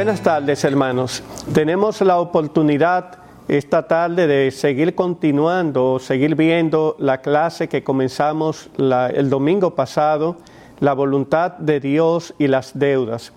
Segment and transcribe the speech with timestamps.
[0.00, 1.22] Buenas tardes, hermanos.
[1.52, 9.28] Tenemos la oportunidad esta tarde de seguir continuando, seguir viendo la clase que comenzamos el
[9.28, 10.38] domingo pasado,
[10.80, 13.34] la voluntad de Dios y las deudas.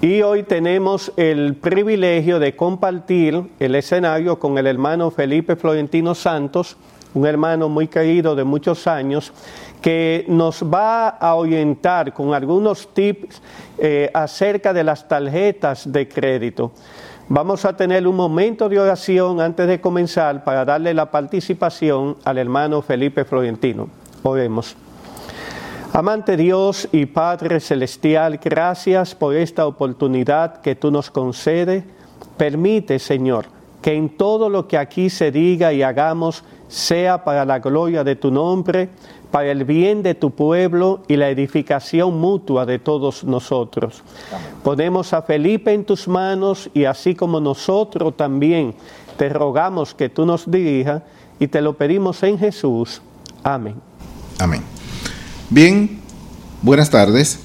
[0.00, 6.76] Y hoy tenemos el privilegio de compartir el escenario con el hermano Felipe Florentino Santos,
[7.12, 9.32] un hermano muy querido de muchos años,
[9.84, 13.42] que nos va a orientar con algunos tips
[13.76, 16.72] eh, acerca de las tarjetas de crédito.
[17.28, 22.38] Vamos a tener un momento de oración antes de comenzar para darle la participación al
[22.38, 23.90] hermano Felipe Florentino.
[24.22, 24.74] Oremos.
[25.92, 31.84] Amante Dios y Padre Celestial, gracias por esta oportunidad que tú nos concedes.
[32.38, 33.48] Permite, Señor,
[33.82, 38.16] que en todo lo que aquí se diga y hagamos sea para la gloria de
[38.16, 38.88] tu nombre,
[39.34, 44.04] para el bien de tu pueblo y la edificación mutua de todos nosotros.
[44.62, 48.76] Ponemos a Felipe en tus manos y así como nosotros también
[49.16, 51.02] te rogamos que tú nos dirijas
[51.40, 53.02] y te lo pedimos en Jesús.
[53.42, 53.74] Amén.
[54.38, 54.62] Amén.
[55.50, 55.98] Bien,
[56.62, 57.40] buenas tardes.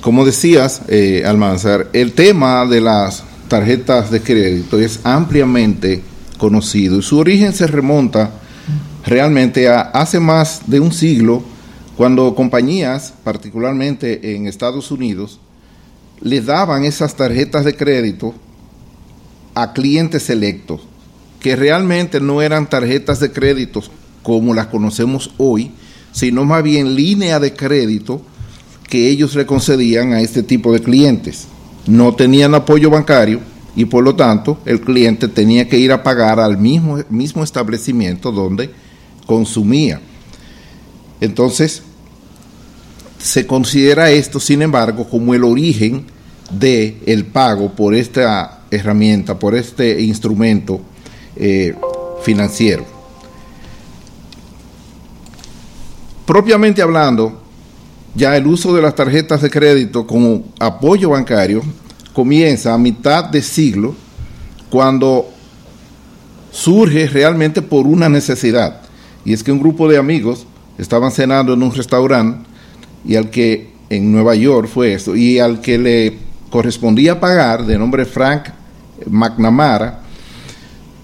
[0.00, 6.02] Como decías, eh, Almanzar, el tema de las tarjetas de crédito es ampliamente
[6.38, 8.30] conocido y su origen se remonta
[9.06, 11.42] realmente hace más de un siglo
[11.96, 15.40] cuando compañías, particularmente en Estados Unidos,
[16.20, 18.34] le daban esas tarjetas de crédito
[19.54, 20.82] a clientes selectos,
[21.40, 23.82] que realmente no eran tarjetas de crédito
[24.22, 25.70] como las conocemos hoy,
[26.12, 28.20] sino más bien línea de crédito
[28.88, 31.46] que ellos le concedían a este tipo de clientes.
[31.86, 33.40] No tenían apoyo bancario
[33.74, 38.32] y por lo tanto el cliente tenía que ir a pagar al mismo, mismo establecimiento
[38.32, 38.70] donde
[39.26, 40.00] consumía.
[41.20, 41.82] Entonces,
[43.18, 46.06] se considera esto, sin embargo, como el origen
[46.50, 50.80] del el pago por esta herramienta, por este instrumento
[51.34, 51.74] eh,
[52.22, 52.84] financiero.
[56.24, 57.42] Propiamente hablando,
[58.14, 61.62] ya el uso de las tarjetas de crédito como apoyo bancario
[62.12, 63.94] comienza a mitad de siglo
[64.70, 65.28] cuando
[66.50, 68.85] surge realmente por una necesidad.
[69.26, 70.46] Y es que un grupo de amigos
[70.78, 72.46] estaban cenando en un restaurante
[73.04, 76.18] y al que en Nueva York fue esto, y al que le
[76.50, 78.48] correspondía pagar, de nombre Frank
[79.08, 80.00] McNamara,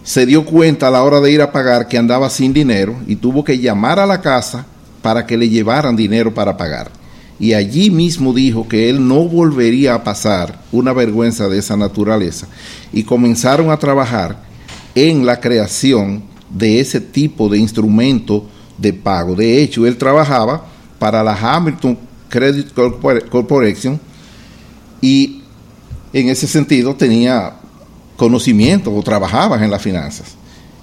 [0.02, 3.16] se dio cuenta a la hora de ir a pagar que andaba sin dinero y
[3.16, 4.66] tuvo que llamar a la casa
[5.00, 6.90] para que le llevaran dinero para pagar.
[7.38, 12.46] Y allí mismo dijo que él no volvería a pasar una vergüenza de esa naturaleza.
[12.92, 14.38] Y comenzaron a trabajar
[14.94, 18.46] en la creación de ese tipo de instrumento
[18.78, 19.34] de pago.
[19.34, 20.66] De hecho, él trabajaba
[20.98, 21.98] para la Hamilton
[22.28, 24.00] Credit Corporation
[25.00, 25.42] y
[26.12, 27.54] en ese sentido tenía
[28.16, 30.36] conocimiento o trabajaba en las finanzas.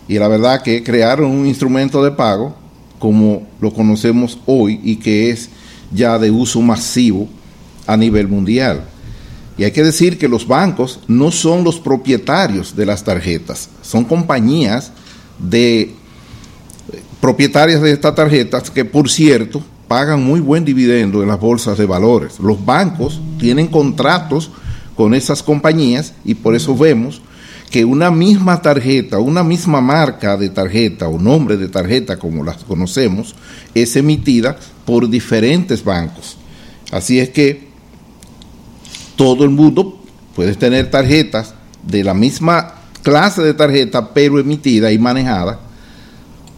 [0.07, 2.55] Y la verdad que crearon un instrumento de pago
[2.97, 5.49] como lo conocemos hoy y que es
[5.91, 7.27] ya de uso masivo
[7.87, 8.83] a nivel mundial.
[9.57, 14.05] Y hay que decir que los bancos no son los propietarios de las tarjetas, son
[14.05, 14.91] compañías
[15.39, 15.93] de
[17.19, 21.85] propietarias de estas tarjetas que, por cierto, pagan muy buen dividendo en las bolsas de
[21.85, 22.39] valores.
[22.39, 24.51] Los bancos tienen contratos
[24.95, 27.21] con esas compañías y por eso vemos
[27.69, 32.63] que una misma tarjeta, una misma marca de tarjeta o nombre de tarjeta como las
[32.63, 33.35] conocemos,
[33.75, 36.37] es emitida por diferentes bancos.
[36.91, 37.69] Así es que
[39.15, 39.99] todo el mundo
[40.35, 42.78] puede tener tarjetas de la misma
[43.09, 45.59] clase de tarjeta, pero emitida y manejada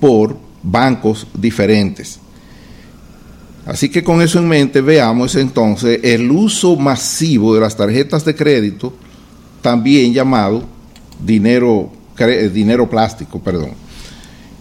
[0.02, 2.20] por bancos diferentes.
[3.66, 8.36] Así que con eso en mente veamos entonces el uso masivo de las tarjetas de
[8.36, 8.94] crédito,
[9.62, 10.64] también llamado
[11.24, 11.90] dinero,
[12.52, 13.72] dinero plástico, perdón.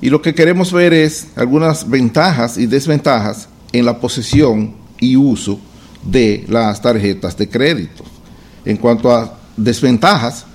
[0.01, 5.59] Y lo que queremos ver es algunas ventajas y desventajas en la posesión y uso
[6.05, 8.05] de las tarjetas de crédito.
[8.65, 10.47] En cuanto a desventajas,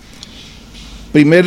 [1.16, 1.46] primer,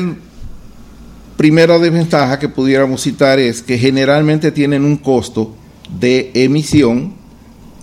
[1.36, 5.54] primera desventaja que pudiéramos citar es que generalmente tienen un costo
[6.00, 7.12] de emisión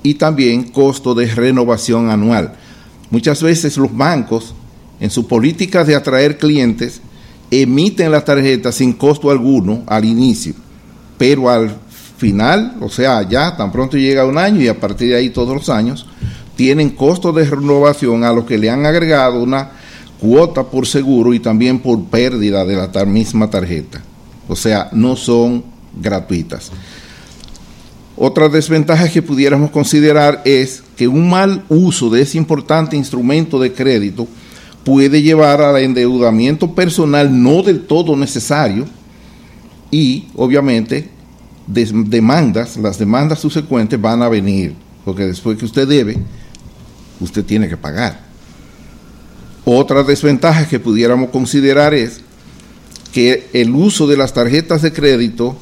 [0.02, 2.56] y también costo de renovación anual.
[3.12, 4.56] Muchas veces los bancos
[5.00, 7.02] en su política de atraer clientes,
[7.52, 10.56] emiten las tarjetas sin costo alguno al inicio,
[11.20, 11.72] pero al
[12.18, 15.54] final, o sea, ya tan pronto llega un año y a partir de ahí todos
[15.54, 16.08] los años,
[16.56, 19.85] tienen costo de renovación a lo que le han agregado una
[20.20, 24.02] cuota por seguro y también por pérdida de la misma tarjeta.
[24.48, 25.64] O sea, no son
[26.00, 26.72] gratuitas.
[28.18, 33.74] Otra desventaja que pudiéramos considerar es que un mal uso de ese importante instrumento de
[33.74, 34.28] crédito
[34.86, 38.86] puede llevar al endeudamiento personal no del todo necesario
[39.92, 41.10] y obviamente
[41.68, 46.18] demandas, las demandas subsecuentes van a venir, porque después que usted debe,
[47.20, 48.25] usted tiene que pagar.
[49.66, 52.22] Otra desventaja que pudiéramos considerar es
[53.12, 55.58] que el uso de las tarjetas de crédito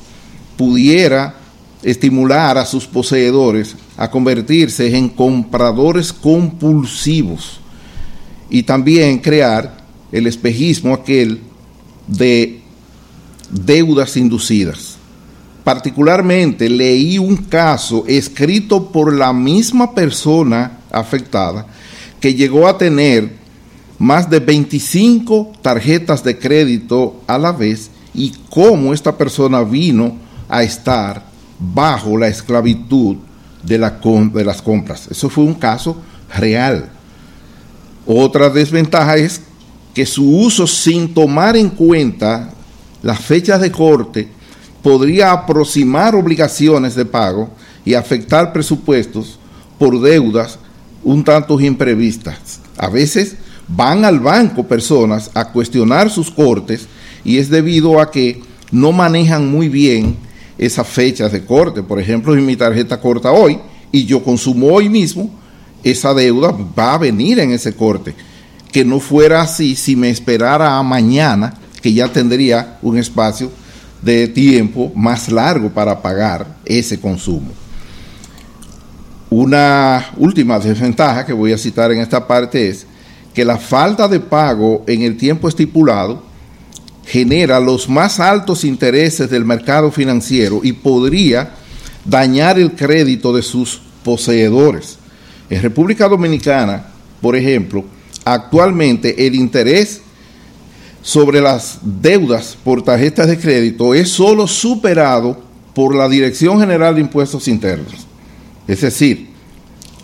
[0.57, 1.35] pudiera
[1.83, 7.61] estimular a sus poseedores a convertirse en compradores compulsivos
[8.49, 9.77] y también crear
[10.11, 11.39] el espejismo aquel
[12.07, 12.61] de
[13.49, 14.97] deudas inducidas.
[15.63, 21.67] Particularmente leí un caso escrito por la misma persona afectada
[22.19, 23.42] que llegó a tener
[24.03, 30.17] más de 25 tarjetas de crédito a la vez y cómo esta persona vino
[30.49, 31.23] a estar
[31.57, 33.15] bajo la esclavitud
[33.63, 35.07] de, la, de las compras.
[35.09, 35.95] Eso fue un caso
[36.35, 36.89] real.
[38.05, 39.39] Otra desventaja es
[39.93, 42.49] que su uso sin tomar en cuenta
[43.01, 44.27] las fechas de corte
[44.81, 47.51] podría aproximar obligaciones de pago
[47.85, 49.39] y afectar presupuestos
[49.79, 50.59] por deudas
[51.05, 52.59] un tanto imprevistas.
[52.77, 56.87] A veces van al banco personas a cuestionar sus cortes
[57.23, 60.15] y es debido a que no manejan muy bien
[60.57, 61.83] esas fechas de corte.
[61.83, 63.59] Por ejemplo, si mi tarjeta corta hoy
[63.91, 65.29] y yo consumo hoy mismo,
[65.83, 68.15] esa deuda va a venir en ese corte.
[68.71, 73.51] Que no fuera así si me esperara a mañana, que ya tendría un espacio
[74.01, 77.51] de tiempo más largo para pagar ese consumo.
[79.29, 82.85] Una última desventaja que voy a citar en esta parte es
[83.33, 86.23] que la falta de pago en el tiempo estipulado
[87.05, 91.51] genera los más altos intereses del mercado financiero y podría
[92.05, 94.97] dañar el crédito de sus poseedores.
[95.49, 96.85] En República Dominicana,
[97.21, 97.83] por ejemplo,
[98.23, 100.01] actualmente el interés
[101.01, 105.41] sobre las deudas por tarjetas de crédito es solo superado
[105.73, 108.07] por la Dirección General de Impuestos Internos.
[108.67, 109.32] Es decir,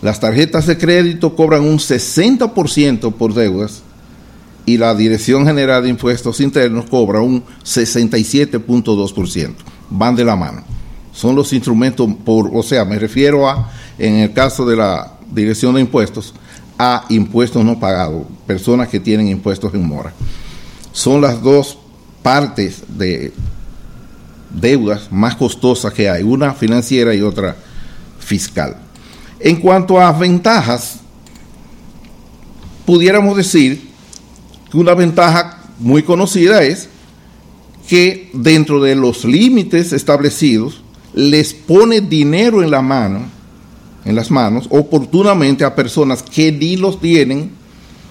[0.02, 3.82] las tarjetas de crédito cobran un 60% por deudas
[4.64, 9.54] y la Dirección General de Impuestos Internos cobra un 67.2%.
[9.90, 10.62] Van de la mano.
[11.12, 15.74] Son los instrumentos por, o sea, me refiero a, en el caso de la Dirección
[15.74, 16.34] de Impuestos,
[16.78, 20.14] a impuestos no pagados, personas que tienen impuestos en mora.
[20.92, 21.76] Son las dos
[22.22, 23.34] partes de
[24.48, 27.56] deudas más costosas que hay, una financiera y otra
[28.18, 28.76] fiscal.
[29.40, 31.00] En cuanto a ventajas,
[32.84, 33.88] pudiéramos decir
[34.70, 36.88] que una ventaja muy conocida es
[37.88, 40.82] que dentro de los límites establecidos
[41.14, 43.22] les pone dinero en la mano,
[44.04, 47.50] en las manos, oportunamente a personas que ni los tienen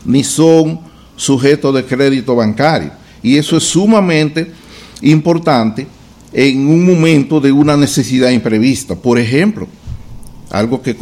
[0.06, 0.80] ni son
[1.16, 2.92] sujetos de crédito bancario.
[3.22, 4.52] Y eso es sumamente
[5.02, 5.86] importante
[6.34, 8.96] en un momento de una necesidad imprevista.
[8.96, 9.68] Por ejemplo,
[10.50, 10.96] algo que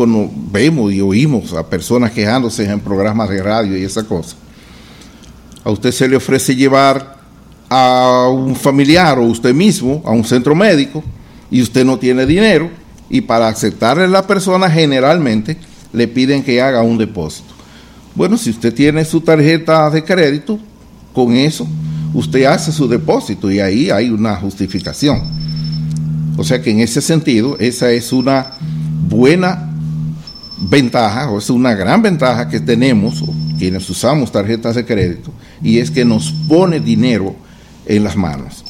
[0.52, 4.36] vemos y oímos a personas quejándose en programas de radio y esa cosa
[5.68, 7.18] a usted se le ofrece llevar
[7.70, 11.04] a un familiar o usted mismo a un centro médico
[11.52, 12.70] y usted no tiene dinero
[13.10, 15.58] y para aceptarle a la persona generalmente
[15.92, 17.54] le piden que haga un depósito.
[18.16, 20.58] Bueno, si usted tiene su tarjeta de crédito,
[21.14, 21.68] con eso
[22.14, 25.22] usted hace su depósito y ahí hay una justificación.
[26.38, 28.54] O sea que en ese sentido, esa es una
[29.10, 29.70] buena
[30.60, 33.24] ventaja, o es una gran ventaja que tenemos,
[33.58, 37.36] quienes usamos tarjetas de crédito, y es que nos pone dinero
[37.86, 38.64] en las manos.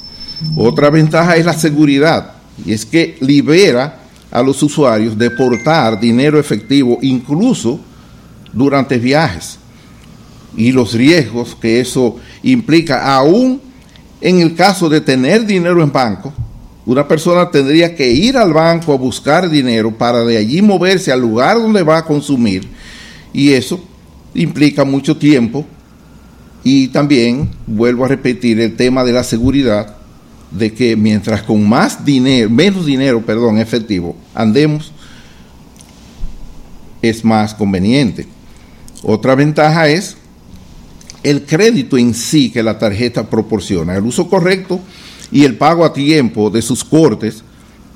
[0.56, 2.34] Otra ventaja es la seguridad,
[2.65, 4.00] y es que libera
[4.32, 7.79] a los usuarios de portar dinero efectivo incluso
[8.53, 9.60] durante viajes
[10.56, 13.62] y los riesgos que eso implica, aún
[14.20, 16.34] en el caso de tener dinero en banco,
[16.88, 21.20] una persona tendría que ir al banco a buscar dinero para de allí moverse al
[21.20, 22.65] lugar donde va a consumir
[23.34, 23.84] y eso
[24.34, 25.65] implica mucho tiempo
[26.63, 29.98] y también, vuelvo a repetir, el tema de la seguridad,
[30.51, 34.91] de que mientras con más dinero, menos dinero, perdón, efectivo, andemos,
[37.01, 38.27] es más conveniente.
[39.03, 40.17] Otra ventaja es
[41.24, 43.96] el crédito en sí que la tarjeta proporciona.
[43.96, 44.79] El uso correcto
[45.31, 47.43] y el pago a tiempo de sus cortes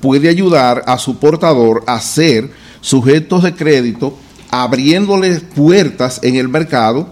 [0.00, 4.16] puede ayudar a su portador a ser sujetos de crédito,
[4.50, 7.08] abriéndole puertas en el mercado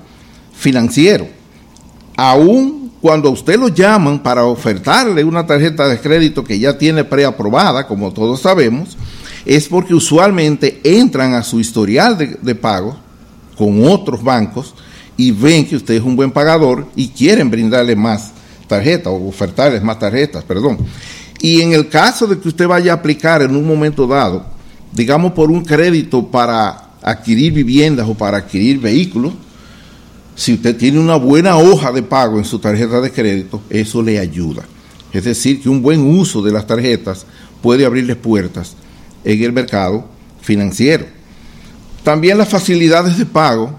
[0.52, 1.40] financiero
[2.20, 7.02] aún cuando a usted lo llaman para ofertarle una tarjeta de crédito que ya tiene
[7.02, 8.98] preaprobada, como todos sabemos,
[9.46, 12.94] es porque usualmente entran a su historial de, de pago
[13.56, 14.74] con otros bancos
[15.16, 18.32] y ven que usted es un buen pagador y quieren brindarle más
[18.70, 20.78] tarjetas o ofertarles más tarjetas, perdón.
[21.40, 24.46] Y en el caso de que usted vaya a aplicar en un momento dado,
[24.92, 29.32] digamos por un crédito para adquirir viviendas o para adquirir vehículos,
[30.34, 34.18] si usted tiene una buena hoja de pago en su tarjeta de crédito, eso le
[34.18, 34.64] ayuda.
[35.12, 37.26] Es decir, que un buen uso de las tarjetas
[37.60, 38.76] puede abrirles puertas
[39.24, 40.06] en el mercado
[40.40, 41.06] financiero.
[42.04, 43.78] También las facilidades de pago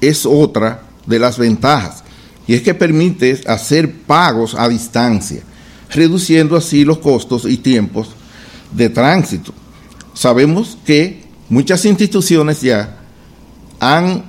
[0.00, 2.03] es otra de las ventajas,
[2.46, 5.42] y es que permite hacer pagos a distancia,
[5.90, 8.08] reduciendo así los costos y tiempos
[8.72, 9.52] de tránsito.
[10.12, 12.98] Sabemos que muchas instituciones ya
[13.80, 14.24] han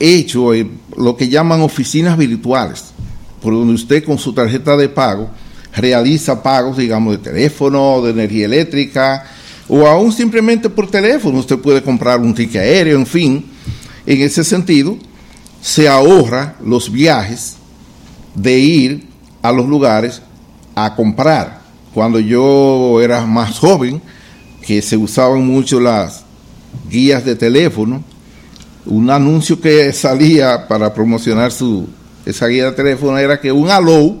[0.00, 0.52] hecho
[0.96, 2.86] lo que llaman oficinas virtuales,
[3.42, 5.30] por donde usted con su tarjeta de pago
[5.74, 9.24] realiza pagos, digamos, de teléfono, de energía eléctrica,
[9.68, 11.38] o aún simplemente por teléfono.
[11.38, 13.44] Usted puede comprar un ticket aéreo, en fin.
[14.06, 14.96] En ese sentido,
[15.60, 17.56] se ahorra los viajes
[18.34, 19.08] de ir
[19.42, 20.22] a los lugares
[20.74, 21.60] a comprar.
[21.92, 24.00] Cuando yo era más joven,
[24.64, 26.24] que se usaban mucho las
[26.90, 28.02] guías de teléfono,
[28.86, 31.88] un anuncio que salía para promocionar su,
[32.24, 34.16] esa guía de teléfono era que un aló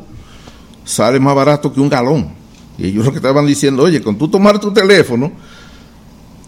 [0.84, 2.30] sale más barato que un galón.
[2.76, 5.32] Y ellos lo que estaban diciendo, oye, con tú tomar tu teléfono,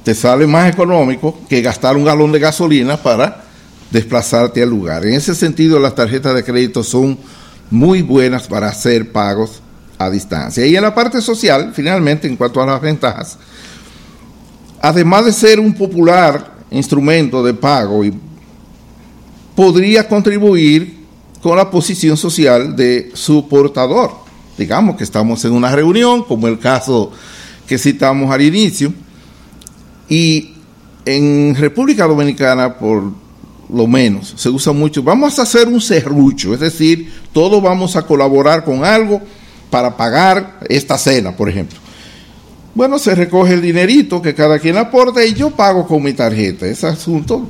[0.03, 3.45] te sale más económico que gastar un galón de gasolina para
[3.91, 5.05] desplazarte al lugar.
[5.05, 7.19] En ese sentido, las tarjetas de crédito son
[7.71, 9.61] muy buenas para hacer pagos
[9.99, 10.67] a distancia.
[10.67, 13.39] Y en la parte social, finalmente, en cuanto a las ventajas,
[14.81, 18.15] además de ser un popular instrumento de pago, y
[19.55, 21.01] podría contribuir
[21.43, 24.13] con la posición social de su portador.
[24.57, 27.13] Digamos que estamos en una reunión, como el caso
[27.67, 28.93] que citamos al inicio,
[30.09, 30.55] y
[31.05, 33.13] en República Dominicana, por
[33.73, 38.03] lo menos, se usa mucho, vamos a hacer un serrucho, es decir, todos vamos a
[38.03, 39.21] colaborar con algo
[39.71, 41.79] para pagar esta cena, por ejemplo.
[42.75, 46.67] Bueno, se recoge el dinerito que cada quien aporta y yo pago con mi tarjeta.
[46.67, 47.49] Ese asunto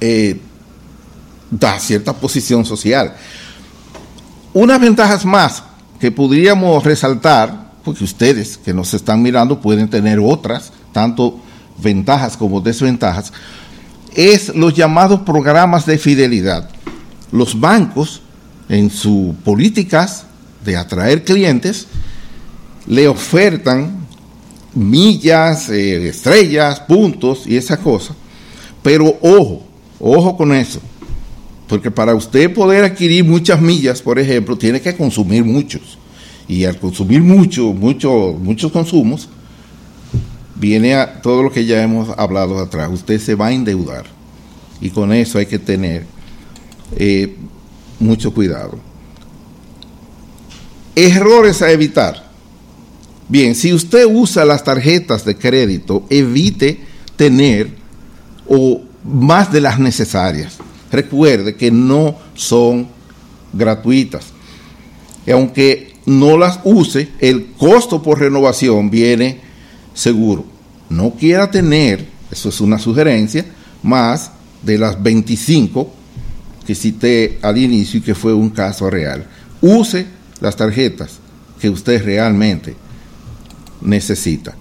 [0.00, 0.40] eh,
[1.50, 3.14] da cierta posición social.
[4.52, 5.62] Unas ventajas más
[6.00, 11.40] que podríamos resaltar, porque ustedes que nos están mirando pueden tener otras, tanto
[11.78, 13.32] ventajas como desventajas,
[14.14, 16.68] es los llamados programas de fidelidad.
[17.32, 18.22] Los bancos,
[18.68, 20.26] en sus políticas
[20.64, 21.86] de atraer clientes,
[22.86, 24.06] le ofertan
[24.74, 28.16] millas, eh, estrellas, puntos y esas cosas.
[28.82, 29.64] Pero ojo,
[30.00, 30.80] ojo con eso.
[31.68, 35.98] Porque para usted poder adquirir muchas millas, por ejemplo, tiene que consumir muchos.
[36.46, 39.28] Y al consumir mucho, mucho, muchos consumos,
[40.54, 42.90] viene a todo lo que ya hemos hablado atrás.
[42.92, 44.04] Usted se va a endeudar.
[44.80, 46.04] Y con eso hay que tener
[46.96, 47.36] eh,
[47.98, 48.78] mucho cuidado.
[50.94, 52.30] Errores a evitar.
[53.28, 56.80] Bien, si usted usa las tarjetas de crédito, evite
[57.16, 57.70] tener
[58.46, 60.58] o más de las necesarias.
[60.92, 62.88] Recuerde que no son
[63.52, 64.26] gratuitas.
[65.26, 69.40] Y aunque no las use, el costo por renovación viene
[69.94, 70.44] seguro.
[70.90, 73.46] No quiera tener, eso es una sugerencia,
[73.82, 74.30] más
[74.62, 75.92] de las 25
[76.66, 79.26] que cité al inicio y que fue un caso real.
[79.60, 80.06] Use
[80.40, 81.18] las tarjetas
[81.60, 82.76] que usted realmente
[83.80, 84.54] necesita.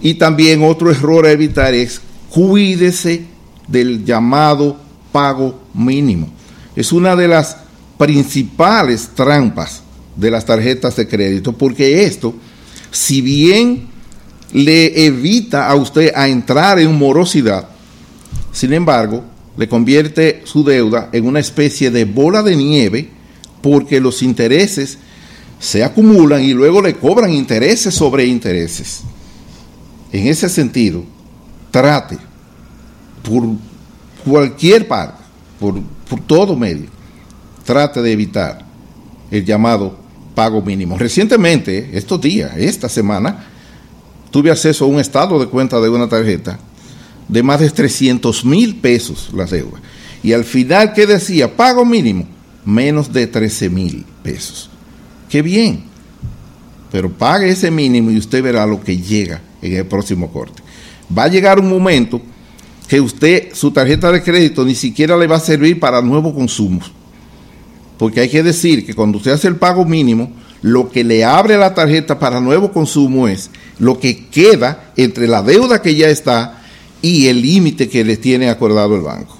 [0.00, 3.24] Y también otro error a evitar es cuídese
[3.68, 4.76] del llamado
[5.12, 6.28] pago mínimo.
[6.76, 7.56] Es una de las
[7.96, 9.82] principales trampas
[10.16, 12.34] de las tarjetas de crédito, porque esto,
[12.90, 13.88] si bien
[14.54, 17.68] le evita a usted a entrar en morosidad,
[18.52, 19.24] sin embargo,
[19.56, 23.08] le convierte su deuda en una especie de bola de nieve
[23.60, 24.98] porque los intereses
[25.58, 29.02] se acumulan y luego le cobran intereses sobre intereses.
[30.12, 31.04] En ese sentido,
[31.70, 32.16] trate
[33.28, 33.42] por
[34.24, 35.22] cualquier parte,
[35.58, 35.80] por,
[36.26, 36.86] todo medio,
[37.64, 38.64] trate de evitar
[39.30, 39.98] el llamado
[40.34, 40.96] pago mínimo.
[40.96, 43.46] Recientemente, estos días, esta semana,
[44.34, 46.58] tuve acceso a un estado de cuenta de una tarjeta
[47.28, 49.80] de más de 300 mil pesos la deuda.
[50.24, 51.56] Y al final, ¿qué decía?
[51.56, 52.26] Pago mínimo,
[52.64, 54.68] menos de 13 mil pesos.
[55.28, 55.84] Qué bien.
[56.90, 60.64] Pero pague ese mínimo y usted verá lo que llega en el próximo corte.
[61.16, 62.20] Va a llegar un momento
[62.88, 66.90] que usted, su tarjeta de crédito, ni siquiera le va a servir para nuevos consumos.
[67.96, 70.32] Porque hay que decir que cuando usted hace el pago mínimo,
[70.64, 75.42] lo que le abre la tarjeta para nuevo consumo es lo que queda entre la
[75.42, 76.62] deuda que ya está
[77.02, 79.36] y el límite que le tiene acordado el banco.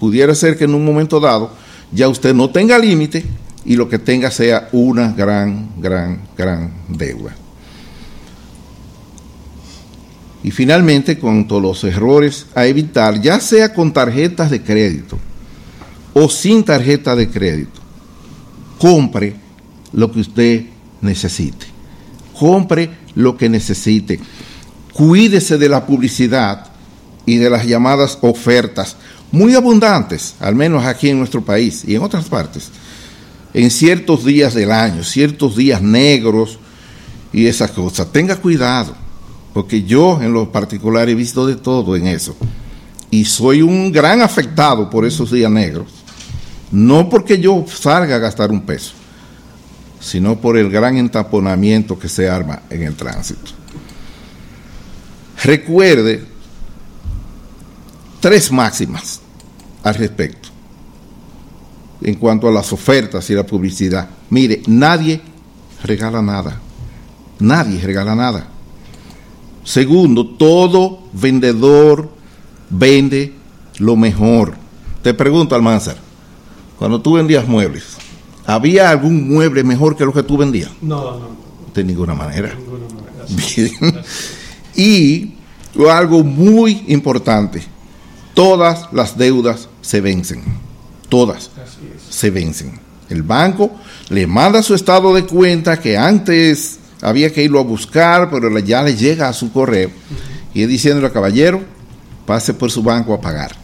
[0.00, 1.50] Pudiera ser que en un momento dado
[1.92, 3.26] ya usted no tenga límite
[3.66, 7.36] y lo que tenga sea una gran, gran, gran deuda.
[10.42, 15.18] Y finalmente, cuanto a los errores a evitar, ya sea con tarjetas de crédito
[16.14, 17.82] o sin tarjeta de crédito,
[18.78, 19.43] compre
[19.94, 20.64] lo que usted
[21.00, 21.66] necesite.
[22.38, 24.20] Compre lo que necesite.
[24.92, 26.66] Cuídese de la publicidad
[27.26, 28.96] y de las llamadas ofertas,
[29.32, 32.70] muy abundantes, al menos aquí en nuestro país y en otras partes,
[33.52, 36.58] en ciertos días del año, ciertos días negros
[37.32, 38.12] y esas cosas.
[38.12, 38.94] Tenga cuidado
[39.52, 42.36] porque yo en lo particular he visto de todo en eso.
[43.10, 45.86] Y soy un gran afectado por esos días negros.
[46.72, 48.92] No porque yo salga a gastar un peso,
[50.04, 53.52] sino por el gran entaponamiento que se arma en el tránsito.
[55.42, 56.22] Recuerde
[58.20, 59.22] tres máximas
[59.82, 60.50] al respecto
[62.02, 64.06] en cuanto a las ofertas y la publicidad.
[64.28, 65.22] Mire, nadie
[65.82, 66.60] regala nada.
[67.38, 68.46] Nadie regala nada.
[69.64, 72.10] Segundo, todo vendedor
[72.68, 73.32] vende
[73.78, 74.54] lo mejor.
[75.02, 75.96] Te pregunto, Almanzar,
[76.78, 77.96] cuando tú vendías muebles,
[78.46, 80.70] ¿había algún mueble mejor que lo que tú vendías?
[80.82, 81.28] No, no.
[81.74, 82.48] De ninguna manera.
[82.48, 83.24] De ninguna manera.
[83.28, 84.02] Bien.
[84.76, 85.34] Y
[85.90, 87.62] algo muy importante,
[88.34, 90.42] todas las deudas se vencen.
[91.08, 91.50] Todas
[92.10, 92.78] se vencen.
[93.08, 93.70] El banco
[94.08, 98.82] le manda su estado de cuenta que antes había que irlo a buscar, pero ya
[98.82, 99.90] le llega a su correo
[100.54, 101.62] y es diciéndole, caballero,
[102.24, 103.63] pase por su banco a pagar.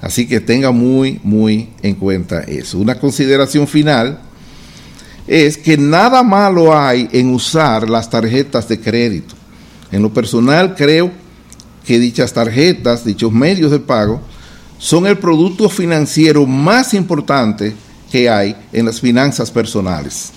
[0.00, 2.78] Así que tenga muy, muy en cuenta eso.
[2.78, 4.20] Una consideración final
[5.26, 9.34] es que nada malo hay en usar las tarjetas de crédito.
[9.92, 11.10] En lo personal creo
[11.84, 14.20] que dichas tarjetas, dichos medios de pago,
[14.78, 17.74] son el producto financiero más importante
[18.10, 20.30] que hay en las finanzas personales.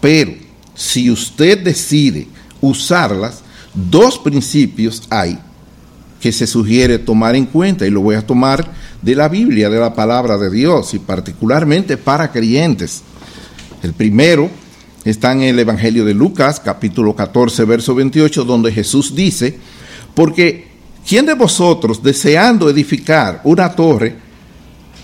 [0.00, 0.32] Pero
[0.74, 2.26] si usted decide
[2.60, 3.42] usarlas,
[3.74, 5.38] dos principios hay
[6.20, 8.68] que se sugiere tomar en cuenta y lo voy a tomar
[9.06, 13.04] de la Biblia, de la palabra de Dios y particularmente para creyentes.
[13.80, 14.50] El primero
[15.04, 19.56] está en el Evangelio de Lucas, capítulo 14, verso 28, donde Jesús dice,
[20.12, 20.66] porque
[21.08, 24.16] ¿quién de vosotros deseando edificar una torre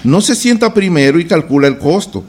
[0.02, 2.24] no se sienta primero y calcula el costo?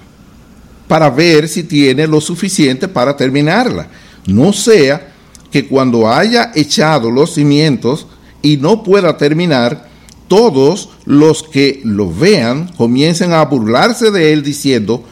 [0.87, 3.87] para ver si tiene lo suficiente para terminarla.
[4.27, 5.11] No sea
[5.49, 8.05] que cuando haya echado los cimientos
[8.43, 9.87] y no pueda terminar,
[10.27, 15.03] todos los que lo vean comiencen a burlarse de él diciendo,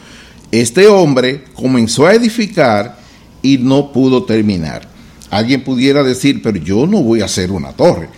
[0.50, 2.98] este hombre comenzó a edificar
[3.42, 4.88] y no pudo terminar.
[5.30, 8.08] Alguien pudiera decir, pero yo no voy a hacer una torre.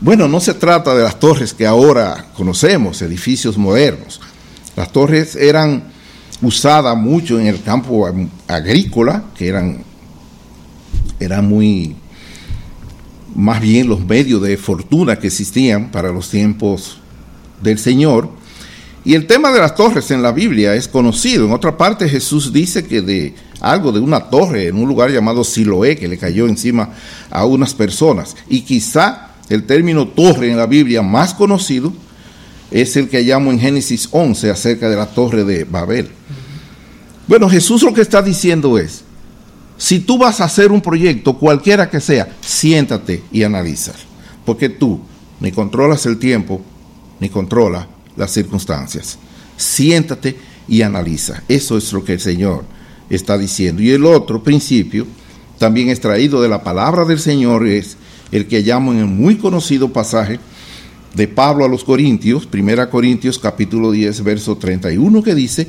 [0.00, 4.20] Bueno, no se trata de las torres que ahora conocemos, edificios modernos.
[4.76, 5.84] Las torres eran
[6.42, 8.10] usada mucho en el campo
[8.46, 9.78] agrícola, que eran,
[11.18, 11.96] eran muy,
[13.36, 16.96] más bien los medios de fortuna que existían para los tiempos
[17.62, 18.30] del Señor.
[19.04, 21.44] Y el tema de las torres en la Biblia es conocido.
[21.44, 25.44] En otra parte Jesús dice que de algo de una torre en un lugar llamado
[25.44, 26.90] Siloé que le cayó encima
[27.30, 28.34] a unas personas.
[28.48, 31.92] Y quizá el término torre en la Biblia más conocido
[32.70, 36.08] es el que llamo en Génesis 11 acerca de la torre de Babel.
[37.28, 39.04] Bueno, Jesús lo que está diciendo es,
[39.78, 43.92] si tú vas a hacer un proyecto, cualquiera que sea, siéntate y analiza,
[44.44, 45.00] porque tú
[45.40, 46.60] ni controlas el tiempo,
[47.20, 47.86] ni controlas
[48.16, 49.18] las circunstancias.
[49.56, 50.36] Siéntate
[50.68, 51.42] y analiza.
[51.48, 52.64] Eso es lo que el Señor
[53.10, 53.82] está diciendo.
[53.82, 55.06] Y el otro principio,
[55.58, 57.96] también extraído de la palabra del Señor, es
[58.32, 60.40] el que llamo en el muy conocido pasaje
[61.14, 65.66] de Pablo a los Corintios, 1 Corintios capítulo 10, verso 31, que dice,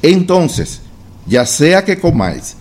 [0.00, 0.80] entonces,
[1.26, 2.56] ya sea que comáis,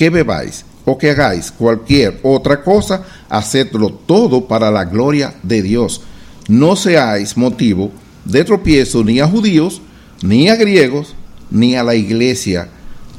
[0.00, 6.00] que bebáis o que hagáis cualquier otra cosa, hacedlo todo para la gloria de Dios.
[6.48, 7.92] No seáis motivo
[8.24, 9.82] de tropiezo ni a judíos,
[10.22, 11.14] ni a griegos,
[11.50, 12.70] ni a la iglesia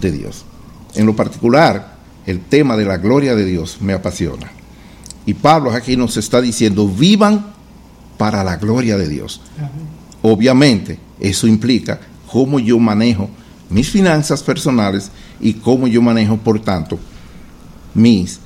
[0.02, 0.44] de Dios.
[0.96, 4.52] En lo particular, el tema de la gloria de Dios me apasiona.
[5.28, 7.54] Y Pablo aquí nos está diciendo, vivan
[8.18, 9.40] para la gloria de Dios.
[10.24, 12.00] Obviamente, eso implica
[12.32, 13.30] cómo yo manejo
[13.72, 17.00] mis finanzas personales y cómo yo manejo, por tanto,
[17.94, 18.40] mis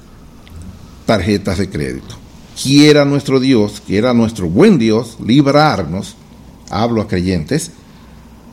[1.05, 2.15] tarjetas de crédito.
[2.61, 6.15] Quiera nuestro Dios, quiera nuestro buen Dios librarnos,
[6.69, 7.71] hablo a creyentes,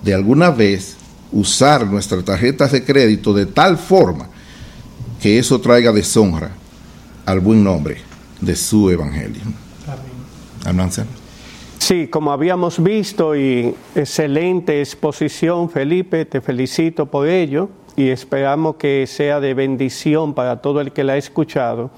[0.02, 0.96] de alguna vez
[1.30, 4.28] usar nuestras tarjetas de crédito de tal forma
[5.20, 6.50] que eso traiga deshonra
[7.24, 7.98] al buen nombre
[8.40, 9.42] de su evangelio.
[10.64, 11.21] Amén.
[11.82, 19.04] Sí, como habíamos visto y excelente exposición, Felipe, te felicito por ello y esperamos que
[19.08, 21.90] sea de bendición para todo el que la ha escuchado.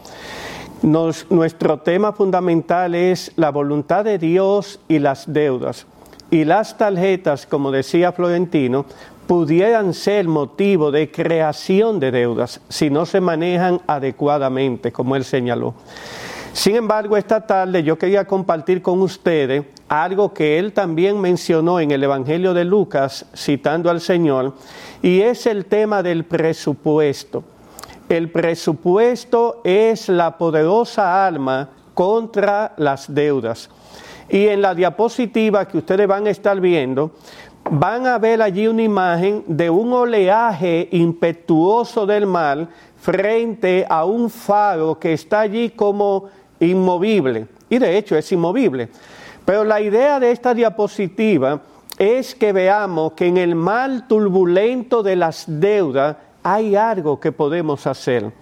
[0.80, 5.86] nuestro tema fundamental es la voluntad de Dios y las deudas.
[6.30, 8.86] Y las tarjetas, como decía Florentino,
[9.26, 15.74] pudieran ser motivo de creación de deudas si no se manejan adecuadamente, como él señaló.
[16.54, 21.90] Sin embargo, esta tarde yo quería compartir con ustedes algo que él también mencionó en
[21.90, 24.54] el Evangelio de Lucas, citando al Señor,
[25.02, 27.44] y es el tema del presupuesto.
[28.08, 33.70] El presupuesto es la poderosa alma contra las deudas.
[34.28, 37.12] Y en la diapositiva que ustedes van a estar viendo,
[37.70, 42.68] van a ver allí una imagen de un oleaje impetuoso del mar
[43.00, 46.28] frente a un faro que está allí como
[46.60, 47.46] inmovible.
[47.68, 48.88] Y de hecho es inmovible.
[49.44, 51.60] Pero la idea de esta diapositiva
[51.98, 57.86] es que veamos que en el mar turbulento de las deudas hay algo que podemos
[57.86, 58.32] hacer.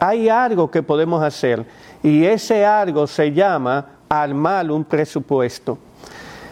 [0.00, 1.66] Hay algo que podemos hacer.
[2.02, 5.78] Y ese algo se llama armar un presupuesto.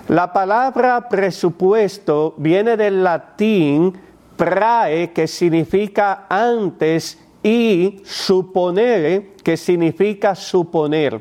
[0.09, 3.93] La palabra presupuesto viene del latín
[4.37, 11.21] prae, que significa antes, y suponer, que significa suponer.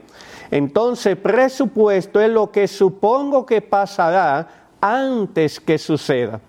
[0.51, 4.47] Entonces, presupuesto es lo que supongo que pasará
[4.81, 6.39] antes que suceda.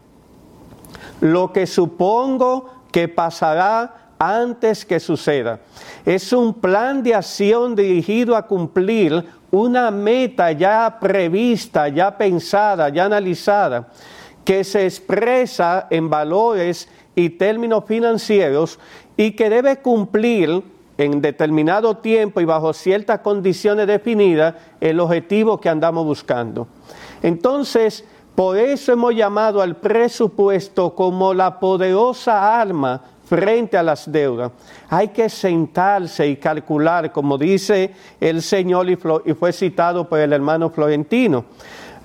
[1.20, 5.60] Lo que supongo que pasará antes que suceda.
[6.04, 13.04] Es un plan de acción dirigido a cumplir una meta ya prevista, ya pensada, ya
[13.04, 13.88] analizada,
[14.44, 18.78] que se expresa en valores y términos financieros
[19.16, 20.62] y que debe cumplir
[20.98, 26.66] en determinado tiempo y bajo ciertas condiciones definidas el objetivo que andamos buscando.
[27.22, 28.04] Entonces,
[28.34, 34.52] por eso hemos llamado al presupuesto como la poderosa arma frente a las deudas.
[34.88, 40.70] Hay que sentarse y calcular, como dice el Señor y, fue citado por el hermano
[40.70, 41.46] Florentino,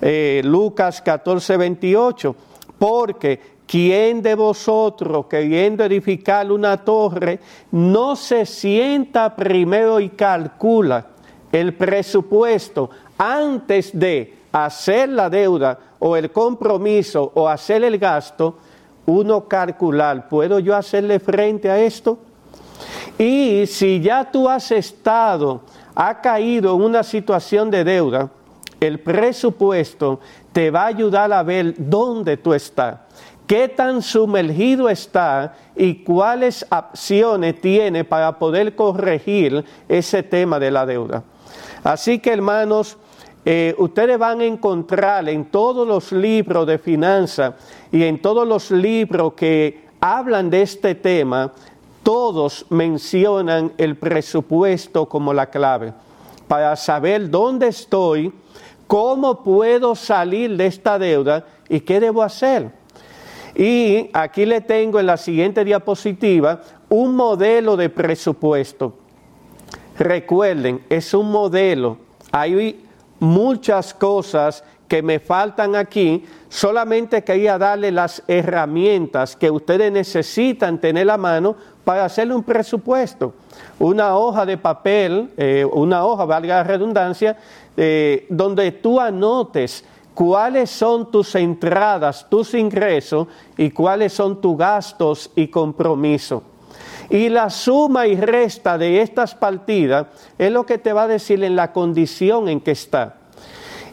[0.00, 2.34] eh, Lucas 14, 28,
[2.78, 11.06] porque ¿quién de vosotros queriendo edificar una torre no se sienta primero y calcula
[11.50, 18.58] el presupuesto antes de hacer la deuda o el compromiso o hacer el gasto?
[19.06, 22.18] uno calcular, ¿puedo yo hacerle frente a esto?
[23.16, 25.62] Y si ya tú has estado,
[25.94, 28.30] ha caído en una situación de deuda,
[28.80, 30.20] el presupuesto
[30.52, 32.98] te va a ayudar a ver dónde tú estás,
[33.52, 40.86] qué tan sumergido está y cuáles acciones tiene para poder corregir ese tema de la
[40.86, 41.22] deuda.
[41.84, 42.96] Así que hermanos,
[43.44, 47.52] eh, ustedes van a encontrar en todos los libros de finanzas
[47.92, 51.52] y en todos los libros que hablan de este tema,
[52.02, 55.92] todos mencionan el presupuesto como la clave
[56.48, 58.32] para saber dónde estoy,
[58.86, 62.80] cómo puedo salir de esta deuda y qué debo hacer.
[63.54, 68.94] Y aquí le tengo en la siguiente diapositiva un modelo de presupuesto.
[69.98, 71.98] Recuerden, es un modelo.
[72.30, 72.84] Hay
[73.20, 81.08] muchas cosas que me faltan aquí, solamente quería darle las herramientas que ustedes necesitan tener
[81.08, 83.32] a mano para hacerle un presupuesto.
[83.78, 87.38] Una hoja de papel, eh, una hoja, valga la redundancia,
[87.74, 89.82] eh, donde tú anotes
[90.14, 96.42] cuáles son tus entradas, tus ingresos y cuáles son tus gastos y compromisos.
[97.10, 100.06] Y la suma y resta de estas partidas
[100.38, 103.16] es lo que te va a decir en la condición en que está.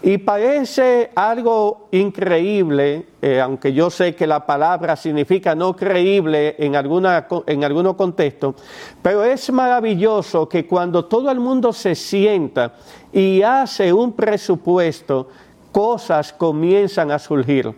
[0.01, 6.77] Y parece algo increíble, eh, aunque yo sé que la palabra significa no creíble en,
[6.77, 8.55] alguna, en algunos contextos,
[9.01, 12.75] pero es maravilloso que cuando todo el mundo se sienta
[13.11, 15.27] y hace un presupuesto,
[15.71, 17.73] cosas comienzan a surgir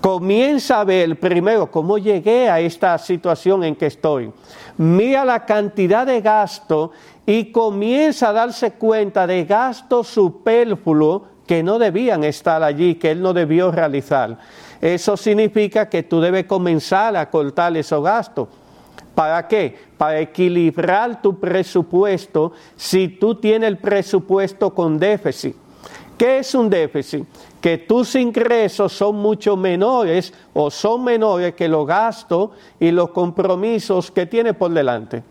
[0.00, 4.32] comienza a ver primero cómo llegué a esta situación en que estoy.
[4.78, 6.92] Mira la cantidad de gasto
[7.26, 13.20] y comienza a darse cuenta de gastos superfluos que no debían estar allí, que él
[13.20, 14.38] no debió realizar.
[14.80, 18.48] Eso significa que tú debes comenzar a cortar esos gastos.
[19.14, 19.76] ¿Para qué?
[19.98, 25.56] Para equilibrar tu presupuesto si tú tienes el presupuesto con déficit.
[26.20, 27.24] ¿Qué es un déficit?
[27.62, 34.10] Que tus ingresos son mucho menores o son menores que los gastos y los compromisos
[34.10, 35.22] que tienes por delante.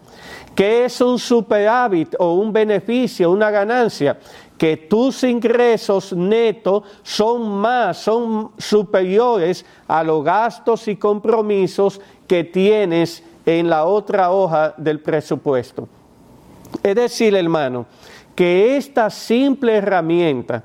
[0.55, 4.17] ¿Qué es un superávit o un beneficio, una ganancia?
[4.57, 13.23] Que tus ingresos netos son más, son superiores a los gastos y compromisos que tienes
[13.45, 15.87] en la otra hoja del presupuesto.
[16.81, 17.85] Es decir, hermano,
[18.39, 20.63] que esta simple herramienta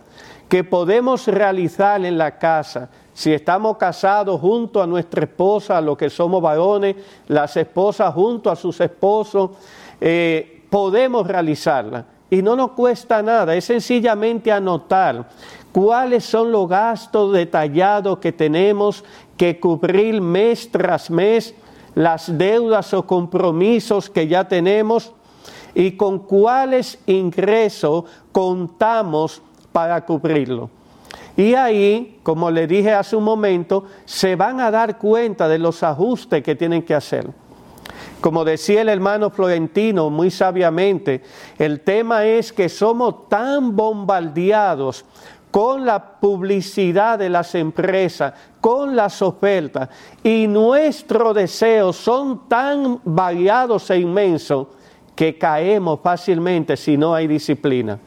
[0.54, 6.08] que podemos realizar en la casa, si estamos casados junto a nuestra esposa, los que
[6.08, 6.94] somos varones,
[7.26, 9.50] las esposas junto a sus esposos,
[10.00, 12.04] eh, podemos realizarla.
[12.30, 15.28] Y no nos cuesta nada, es sencillamente anotar
[15.72, 19.04] cuáles son los gastos detallados que tenemos
[19.36, 21.52] que cubrir mes tras mes,
[21.96, 25.14] las deudas o compromisos que ya tenemos
[25.74, 29.42] y con cuáles ingresos contamos
[29.74, 30.70] para cubrirlo.
[31.36, 35.82] Y ahí, como le dije hace un momento, se van a dar cuenta de los
[35.82, 37.28] ajustes que tienen que hacer.
[38.20, 41.22] Como decía el hermano Florentino muy sabiamente,
[41.58, 45.04] el tema es que somos tan bombardeados
[45.50, 49.88] con la publicidad de las empresas, con las ofertas,
[50.22, 54.68] y nuestros deseos son tan variados e inmensos
[55.16, 57.98] que caemos fácilmente si no hay disciplina.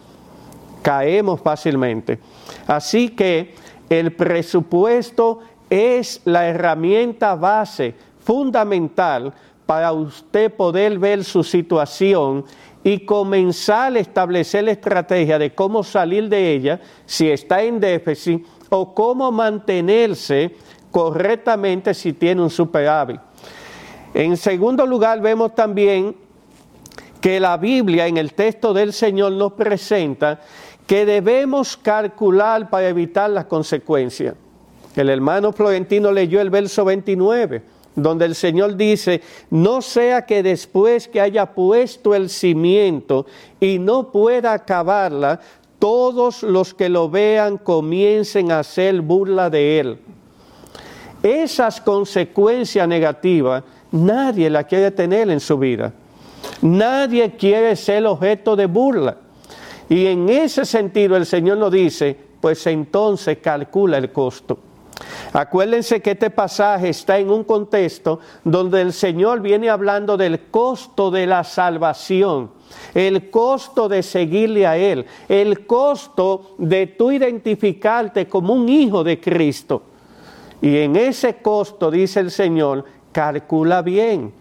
[0.88, 2.18] Caemos fácilmente.
[2.66, 3.54] Así que
[3.90, 9.34] el presupuesto es la herramienta base fundamental
[9.66, 12.46] para usted poder ver su situación
[12.86, 18.46] y comenzar a establecer la estrategia de cómo salir de ella si está en déficit
[18.70, 20.56] o cómo mantenerse
[20.90, 23.20] correctamente si tiene un superávit.
[24.14, 26.16] En segundo lugar, vemos también
[27.20, 30.40] que la Biblia en el texto del Señor nos presenta
[30.88, 34.36] que debemos calcular para evitar las consecuencias.
[34.96, 37.62] El hermano Florentino leyó el verso 29,
[37.96, 39.22] donde el Señor dice,
[39.52, 43.26] no sea que después que haya puesto el cimiento
[43.60, 45.42] y no pueda acabarla,
[45.78, 50.00] todos los que lo vean comiencen a hacer burla de él.
[51.22, 55.94] Esas consecuencias negativas nadie las quiere tener en su vida.
[56.62, 59.18] Nadie quiere ser objeto de burla.
[59.90, 64.60] Y en ese sentido el Señor nos dice, pues entonces calcula el costo.
[65.34, 71.12] Acuérdense que este pasaje está en un contexto donde el Señor viene hablando del costo
[71.12, 72.52] de la salvación,
[72.94, 79.20] el costo de seguirle a Él, el costo de tú identificarte como un hijo de
[79.20, 79.84] Cristo.
[80.62, 84.34] Y en ese costo, dice el Señor, calcula bien,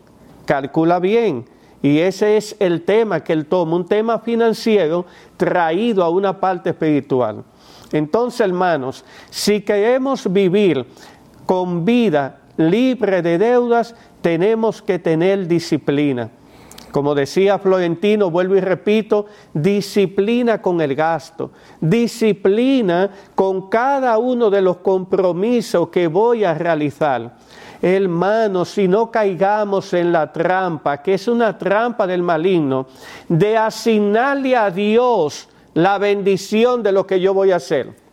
[0.47, 1.45] calcula bien
[1.87, 6.71] y ese es el tema que él toma, un tema financiero traído a una parte
[6.71, 7.45] espiritual.
[7.93, 10.85] Entonces, hermanos, si queremos vivir
[11.47, 16.29] con vida libre de deudas, tenemos que tener disciplina.
[16.91, 24.61] Como decía Florentino, vuelvo y repito, disciplina con el gasto, disciplina con cada uno de
[24.61, 27.37] los compromisos que voy a realizar.
[27.83, 32.87] Hermanos, si no caigamos en la trampa, que es una trampa del maligno,
[33.29, 38.07] de asignarle a Dios la bendición de lo que yo voy a hacer.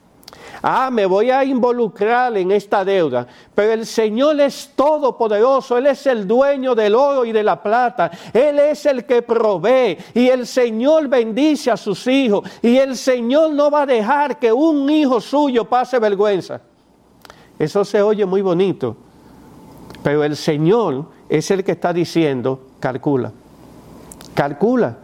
[0.66, 6.08] Ah, me voy a involucrar en esta deuda, pero el Señor es todopoderoso, Él es
[6.08, 10.48] el dueño del oro y de la plata, Él es el que provee y el
[10.48, 15.20] Señor bendice a sus hijos y el Señor no va a dejar que un hijo
[15.20, 16.62] suyo pase vergüenza.
[17.60, 18.96] Eso se oye muy bonito,
[20.04, 23.32] pero el Señor es el que está diciendo, calcula,
[24.36, 24.98] calcula.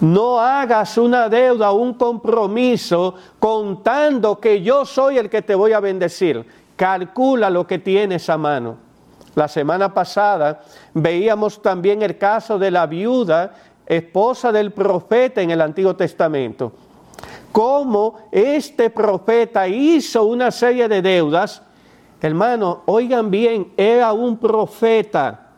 [0.00, 5.78] No hagas una deuda, un compromiso contando que yo soy el que te voy a
[5.78, 6.44] bendecir.
[6.74, 8.76] Calcula lo que tienes a mano.
[9.36, 13.54] La semana pasada veíamos también el caso de la viuda,
[13.86, 16.72] esposa del profeta en el Antiguo Testamento.
[17.52, 21.62] Cómo este profeta hizo una serie de deudas
[22.24, 25.50] Hermano, oigan bien, era un profeta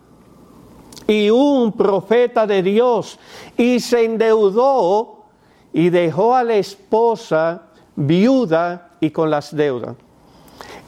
[1.07, 3.21] y un profeta de Dios
[3.57, 5.27] y se endeudó
[5.73, 7.63] y dejó a la esposa
[7.95, 9.95] viuda y con las deudas.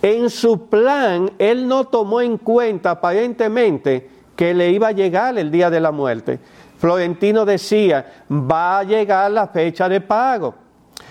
[0.02, 5.48] En su plan, él no tomó en cuenta aparentemente que le iba a llegar el
[5.48, 6.40] día de la muerte.
[6.76, 10.56] Florentino decía, va a llegar la fecha de pago,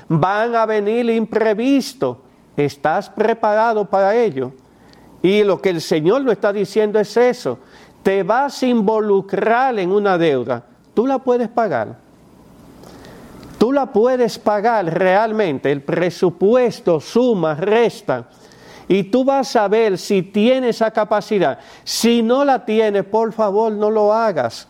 [0.09, 2.17] van a venir imprevistos
[2.57, 4.51] ¿Estás preparado para ello?
[5.21, 7.59] Y lo que el Señor lo está diciendo es eso.
[8.01, 10.63] Te vas a involucrar en una deuda.
[10.93, 11.95] Tú la puedes pagar.
[13.57, 18.27] Tú la puedes pagar realmente, el presupuesto suma, resta,
[18.87, 21.59] y tú vas a ver si tienes esa capacidad.
[21.83, 24.67] Si no la tienes, por favor, no lo hagas.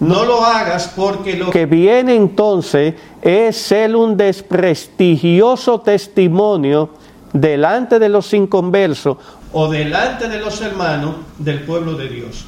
[0.00, 6.90] No lo hagas porque lo que viene entonces es ser un desprestigioso testimonio
[7.32, 9.18] delante de los inconversos
[9.52, 12.46] o delante de los hermanos del pueblo de Dios.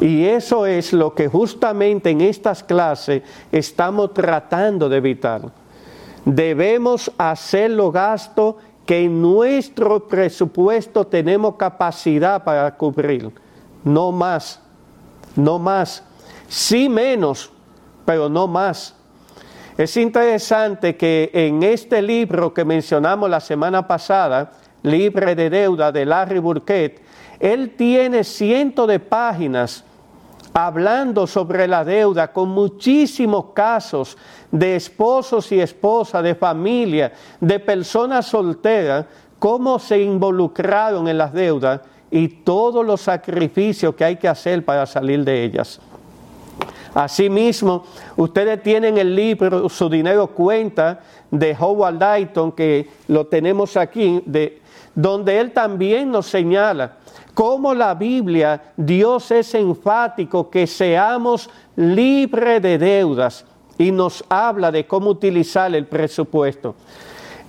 [0.00, 5.42] Y eso es lo que justamente en estas clases estamos tratando de evitar.
[6.24, 13.32] Debemos hacer los gastos que en nuestro presupuesto tenemos capacidad para cubrir.
[13.82, 14.60] No más,
[15.36, 16.02] no más.
[16.54, 17.50] Sí menos,
[18.04, 18.94] pero no más.
[19.76, 24.52] Es interesante que en este libro que mencionamos la semana pasada,
[24.84, 27.02] Libre de Deuda de Larry Burkett,
[27.40, 29.82] él tiene cientos de páginas
[30.52, 34.16] hablando sobre la deuda con muchísimos casos
[34.52, 39.06] de esposos y esposas, de familia, de personas solteras,
[39.40, 41.80] cómo se involucraron en las deudas
[42.12, 45.80] y todos los sacrificios que hay que hacer para salir de ellas.
[46.94, 47.84] Asimismo,
[48.16, 54.62] ustedes tienen el libro Su dinero cuenta de Howard Dayton, que lo tenemos aquí, de,
[54.94, 56.98] donde él también nos señala
[57.34, 63.44] cómo la Biblia, Dios es enfático que seamos libres de deudas
[63.76, 66.76] y nos habla de cómo utilizar el presupuesto.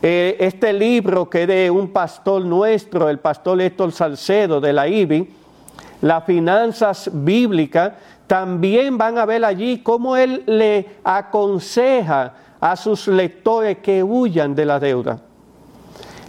[0.02, 5.30] Eh, este libro que de un pastor nuestro, el pastor Héctor Salcedo de la IBI,
[6.02, 7.94] las finanzas bíblicas,
[8.28, 14.66] también van a ver allí cómo él le aconseja a sus lectores que huyan de
[14.66, 15.20] la deuda.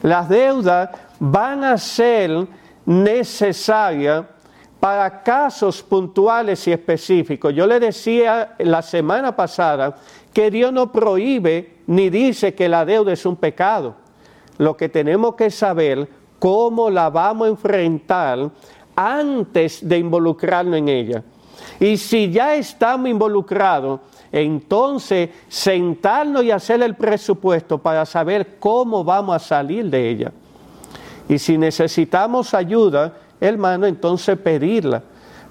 [0.03, 2.47] Las deudas van a ser
[2.85, 4.25] necesarias
[4.79, 7.55] para casos puntuales y específicos.
[7.55, 9.97] Yo le decía la semana pasada
[10.33, 13.97] que Dios no prohíbe ni dice que la deuda es un pecado.
[14.59, 18.51] Lo que tenemos que saber cómo la vamos a enfrentar
[18.95, 21.25] antes de involucrarnos en ella.
[21.79, 24.01] Y si ya estamos involucrados,
[24.33, 30.33] entonces sentarnos y hacer el presupuesto para saber cómo vamos a salir de ella.
[31.29, 35.03] Y si necesitamos ayuda, hermano, entonces pedirla.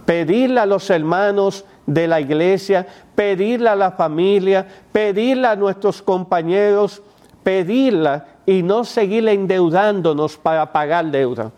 [0.05, 2.85] Pedirla a los hermanos de la iglesia,
[3.15, 7.01] pedirla a la familia, pedirla a nuestros compañeros,
[7.43, 11.51] pedirla y no seguir endeudándonos para pagar deuda.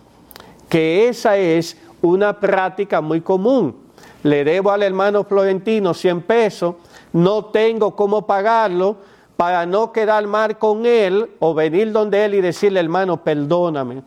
[0.69, 3.86] Que esa es una práctica muy común
[4.27, 6.75] le debo al hermano Florentino 100 pesos,
[7.13, 8.97] no tengo cómo pagarlo,
[9.37, 14.01] para no quedar mal con él o venir donde él y decirle, hermano, perdóname,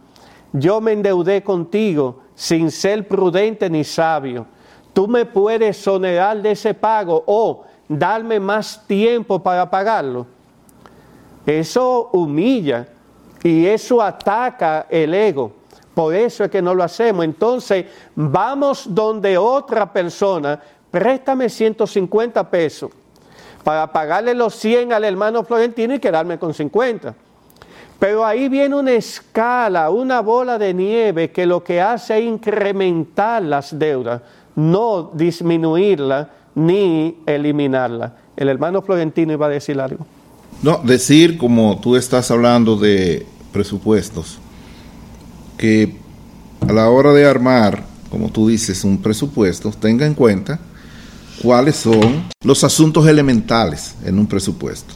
[0.53, 4.47] yo me endeudé contigo sin ser prudente ni sabio.
[4.93, 10.27] Tú me puedes sonerar de ese pago o darme más tiempo para pagarlo.
[11.47, 12.89] Eso humilla
[13.43, 15.60] y eso ataca el ego.
[15.94, 17.24] Por eso es que no lo hacemos.
[17.24, 22.90] Entonces, vamos donde otra persona, préstame 150 pesos
[23.64, 27.14] para pagarle los 100 al hermano Florentino y quedarme con 50.
[27.98, 33.42] Pero ahí viene una escala, una bola de nieve que lo que hace es incrementar
[33.42, 34.22] las deudas,
[34.57, 38.14] no disminuirla ni eliminarla.
[38.37, 40.07] El hermano Florentino iba a decir algo.
[40.62, 44.38] No, decir como tú estás hablando de presupuestos,
[45.61, 45.94] que
[46.66, 50.59] a la hora de armar, como tú dices, un presupuesto, tenga en cuenta
[51.42, 54.94] cuáles son los asuntos elementales en un presupuesto.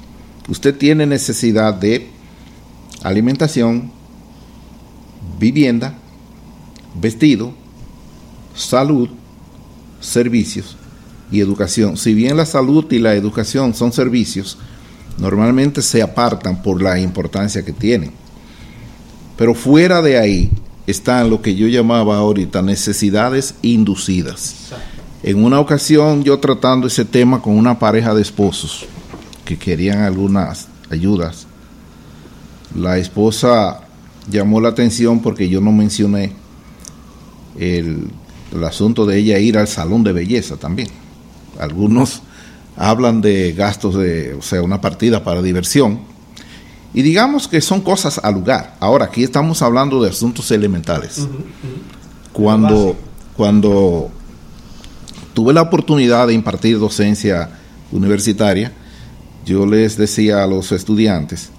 [0.48, 2.09] Usted tiene necesidad de
[3.03, 3.92] alimentación,
[5.38, 5.98] vivienda,
[6.98, 7.53] vestido,
[8.55, 9.11] salud,
[10.00, 10.79] servicios
[11.31, 11.98] y educación.
[11.98, 14.57] Si bien la salud y la educación son servicios,
[15.18, 18.24] normalmente se apartan por la importancia que tienen.
[19.37, 20.51] Pero fuera de ahí
[20.87, 24.73] están lo que yo llamaba ahorita necesidades inducidas.
[25.23, 28.87] En una ocasión yo tratando ese tema con una pareja de esposos
[29.44, 31.47] que querían algunas ayudas,
[32.74, 33.80] la esposa
[34.30, 36.32] llamó la atención porque yo no mencioné
[37.59, 38.09] el,
[38.53, 40.89] el asunto de ella ir al salón de belleza también.
[41.59, 42.22] Algunos
[42.76, 46.01] hablan de gastos de, o sea, una partida para diversión,
[46.95, 48.76] y digamos que son cosas al lugar.
[48.78, 51.26] Ahora, aquí estamos hablando de asuntos elementales.
[52.32, 52.97] Cuando,
[53.36, 54.11] cuando
[55.34, 57.51] tuve la oportunidad de impartir docencia
[57.90, 58.72] universitaria,
[59.45, 61.51] yo les decía a los estudiantes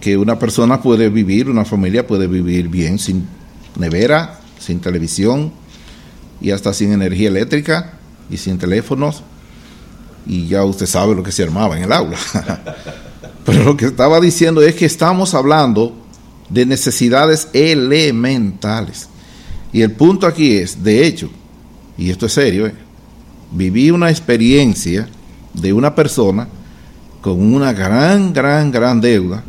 [0.00, 3.26] que una persona puede vivir, una familia puede vivir bien sin
[3.78, 5.52] nevera, sin televisión
[6.40, 7.94] y hasta sin energía eléctrica
[8.30, 9.22] y sin teléfonos
[10.26, 12.18] y ya usted sabe lo que se armaba en el aula.
[13.46, 15.94] Pero lo que estaba diciendo es que estamos hablando
[16.50, 19.08] de necesidades elementales.
[19.72, 21.30] Y el punto aquí es, de hecho,
[21.96, 22.74] y esto es serio, ¿eh?
[23.52, 25.08] viví una experiencia
[25.54, 26.48] de una persona
[27.20, 29.42] con una gran, gran, gran deuda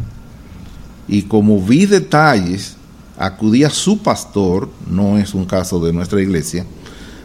[1.08, 2.76] y como vi detalles,
[3.18, 6.66] acudí a su pastor, no es un caso de nuestra iglesia,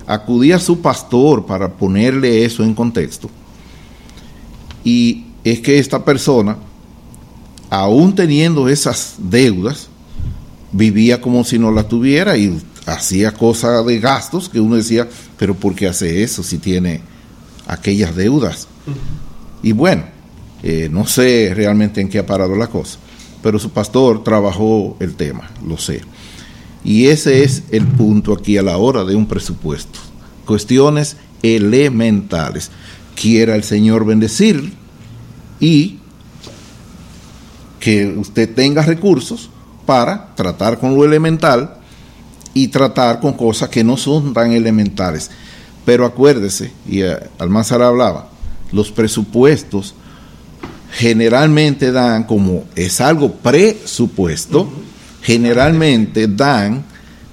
[0.07, 3.29] acudí a su pastor para ponerle eso en contexto.
[4.85, 6.57] Y es que esta persona,
[7.71, 9.89] aún teniendo esas deudas,
[10.73, 15.55] vivía como si no las tuviera y hacía cosas de gastos que uno decía, pero
[15.55, 17.01] ¿por qué hace eso si tiene
[17.67, 18.69] aquellas deudas?
[19.63, 20.05] Y bueno,
[20.63, 22.99] eh, no sé realmente en qué ha parado la cosa,
[23.43, 26.01] pero su pastor trabajó el tema, lo sé.
[26.85, 30.01] Y ese es el punto aquí a la hora de un presupuesto.
[30.45, 32.71] Cuestiones elementales.
[33.15, 34.73] Quiera el Señor bendecir
[35.63, 36.01] y
[37.79, 39.49] que usted tenga recursos
[39.87, 41.77] para tratar con lo elemental
[42.53, 45.31] y tratar con cosas que no son tan elementales.
[45.85, 48.29] Pero acuérdese, y uh, Almanzar hablaba,
[48.73, 49.95] los presupuestos
[50.91, 54.69] generalmente dan, como es algo presupuesto,
[55.23, 56.85] generalmente dan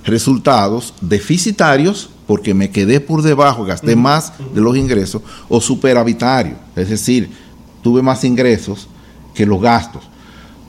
[0.05, 6.89] resultados deficitarios porque me quedé por debajo, gasté más de los ingresos, o superavitario, es
[6.89, 7.48] decir,
[7.81, 8.87] tuve más ingresos
[9.33, 10.03] que los gastos.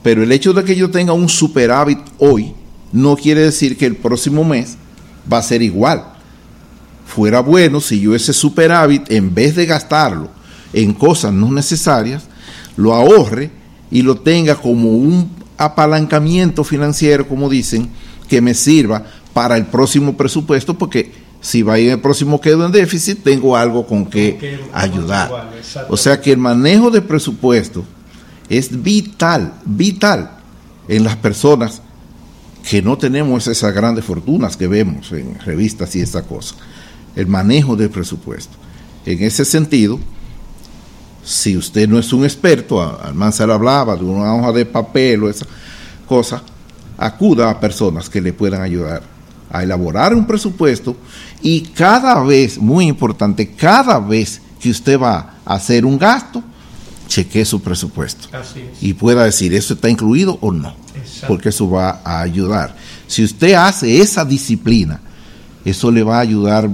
[0.03, 2.55] Pero el hecho de que yo tenga un superávit hoy
[2.93, 4.77] no quiere decir que el próximo mes
[5.31, 6.05] va a ser igual.
[7.07, 10.29] Fuera bueno si yo ese superávit, en vez de gastarlo
[10.73, 12.25] en cosas no necesarias,
[12.77, 13.51] lo ahorre
[13.91, 17.89] y lo tenga como un apalancamiento financiero, como dicen,
[18.29, 19.05] que me sirva
[19.35, 23.57] para el próximo presupuesto, porque si va a ir el próximo quedo en déficit, tengo
[23.57, 25.51] algo con que ayudar.
[25.89, 27.85] o sea que el manejo de presupuesto
[28.49, 30.31] es vital, vital
[30.89, 31.81] en las personas
[32.69, 36.57] que no tenemos esas grandes fortunas que vemos en revistas y esa cosa.
[37.17, 38.57] El manejo del presupuesto.
[39.07, 39.99] En ese sentido,
[41.25, 45.47] si usted no es un experto, Almanzar hablaba de una hoja de papel o esa
[46.07, 46.43] cosa,
[46.99, 49.03] acuda a personas que le puedan ayudar
[49.51, 50.97] a elaborar un presupuesto
[51.43, 56.43] y cada vez, muy importante, cada vez que usted va a hacer un gasto,
[57.09, 58.29] chequee su presupuesto
[58.81, 60.75] y pueda decir, ¿eso está incluido o no?
[61.27, 62.77] Porque eso va a ayudar.
[63.07, 65.01] Si usted hace esa disciplina,
[65.65, 66.71] eso le va a ayudar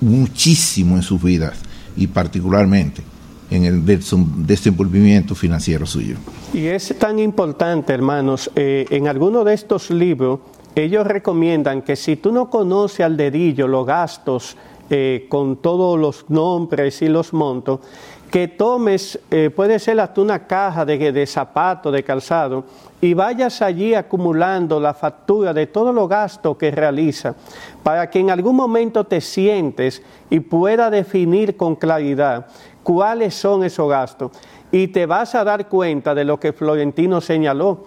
[0.00, 1.54] muchísimo en sus vidas
[1.96, 3.02] y particularmente
[3.50, 6.16] en el desenvolvimiento financiero suyo.
[6.54, 10.40] Y es tan importante, hermanos, eh, en alguno de estos libros,
[10.74, 14.56] ellos recomiendan que si tú no conoces al dedillo los gastos
[14.90, 17.80] eh, con todos los nombres y los montos,
[18.30, 22.64] que tomes, eh, puede ser hasta una caja de, de zapatos, de calzado,
[22.98, 27.34] y vayas allí acumulando la factura de todos los gastos que realiza,
[27.82, 32.46] para que en algún momento te sientes y pueda definir con claridad
[32.82, 34.30] cuáles son esos gastos.
[34.70, 37.84] Y te vas a dar cuenta de lo que Florentino señaló,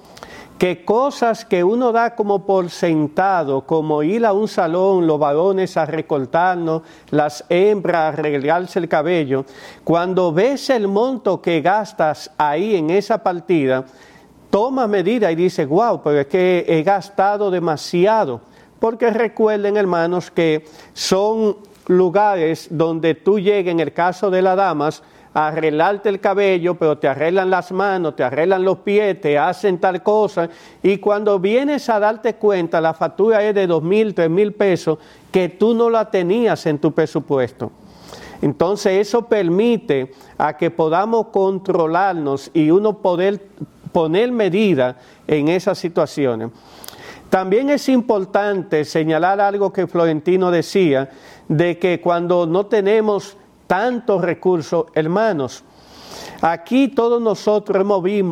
[0.58, 5.76] que cosas que uno da como por sentado, como ir a un salón, los varones
[5.76, 9.46] a recortarnos, las hembras a arreglarse el cabello,
[9.84, 13.86] cuando ves el monto que gastas ahí en esa partida,
[14.50, 18.40] toma medida y dice, wow, pero es que he gastado demasiado.
[18.80, 25.04] Porque recuerden, hermanos, que son lugares donde tú llegas, en el caso de las damas,
[25.36, 30.02] arreglarte el cabello, pero te arreglan las manos, te arreglan los pies, te hacen tal
[30.02, 30.50] cosa,
[30.82, 34.98] y cuando vienes a darte cuenta, la factura es de dos mil, tres mil pesos,
[35.32, 37.70] que tú no la tenías en tu presupuesto.
[38.42, 43.42] Entonces eso permite a que podamos controlarnos y uno poder
[43.92, 46.50] poner medida en esas situaciones.
[47.30, 51.10] También es importante señalar algo que Florentino decía,
[51.50, 53.36] de que cuando no tenemos
[53.68, 55.64] tantos recursos, hermanos,
[56.42, 57.86] aquí todos nosotros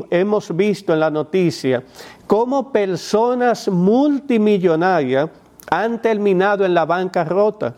[0.10, 1.84] hemos, visto en la noticia
[2.28, 5.30] cómo personas multimillonarias
[5.70, 7.76] han terminado en la bancarrota.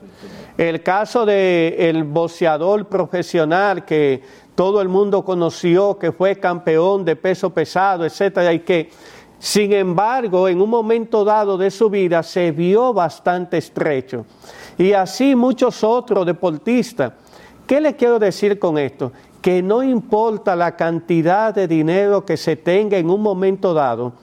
[0.58, 4.24] El caso del el boxeador profesional que
[4.56, 8.90] todo el mundo conoció, que fue campeón de peso pesado, etcétera, y que
[9.38, 14.26] sin embargo, en un momento dado de su vida se vio bastante estrecho.
[14.78, 17.14] Y así muchos otros deportistas.
[17.68, 19.12] ¿Qué le quiero decir con esto?
[19.42, 24.14] Que no importa la cantidad de dinero que se tenga en un momento dado,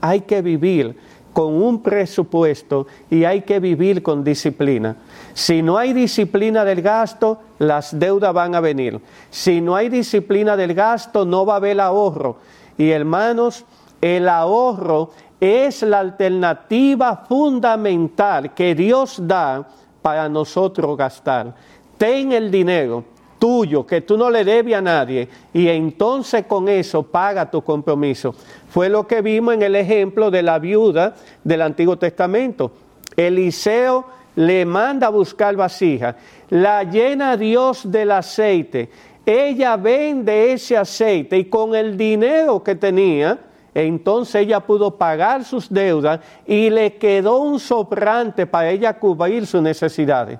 [0.00, 0.96] hay que vivir
[1.32, 4.96] con un presupuesto y hay que vivir con disciplina.
[5.32, 9.00] Si no hay disciplina del gasto, las deudas van a venir.
[9.30, 12.38] Si no hay disciplina del gasto, no va a haber ahorro.
[12.76, 13.64] Y hermanos,
[14.00, 19.68] el ahorro es la alternativa fundamental que Dios da
[20.02, 21.54] para nosotros gastar.
[21.98, 23.04] Ten el dinero
[23.38, 28.34] tuyo que tú no le debes a nadie y entonces con eso paga tu compromiso.
[28.68, 32.72] Fue lo que vimos en el ejemplo de la viuda del Antiguo Testamento.
[33.16, 36.14] Eliseo le manda a buscar vasija,
[36.50, 38.88] la llena Dios del aceite,
[39.26, 43.38] ella vende ese aceite y con el dinero que tenía,
[43.74, 49.60] entonces ella pudo pagar sus deudas y le quedó un sobrante para ella cubrir sus
[49.60, 50.38] necesidades.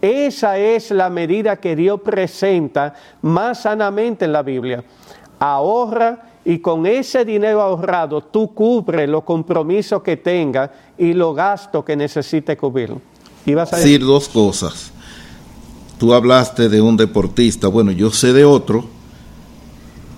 [0.00, 4.84] Esa es la medida que Dios presenta más sanamente en la Biblia.
[5.40, 11.84] Ahorra y con ese dinero ahorrado tú cubres los compromisos que tenga y los gastos
[11.84, 12.94] que necesite cubrir.
[13.44, 14.92] Ibas a decir dos cosas.
[15.98, 18.84] Tú hablaste de un deportista, bueno, yo sé de otro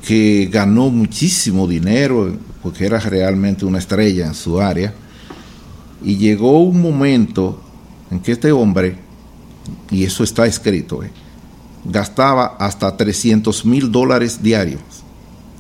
[0.07, 4.93] que ganó muchísimo dinero porque era realmente una estrella en su área
[6.03, 7.59] y llegó un momento
[8.11, 9.10] en que este hombre
[9.91, 11.11] y eso está escrito, eh,
[11.85, 14.81] gastaba hasta 300 mil dólares diarios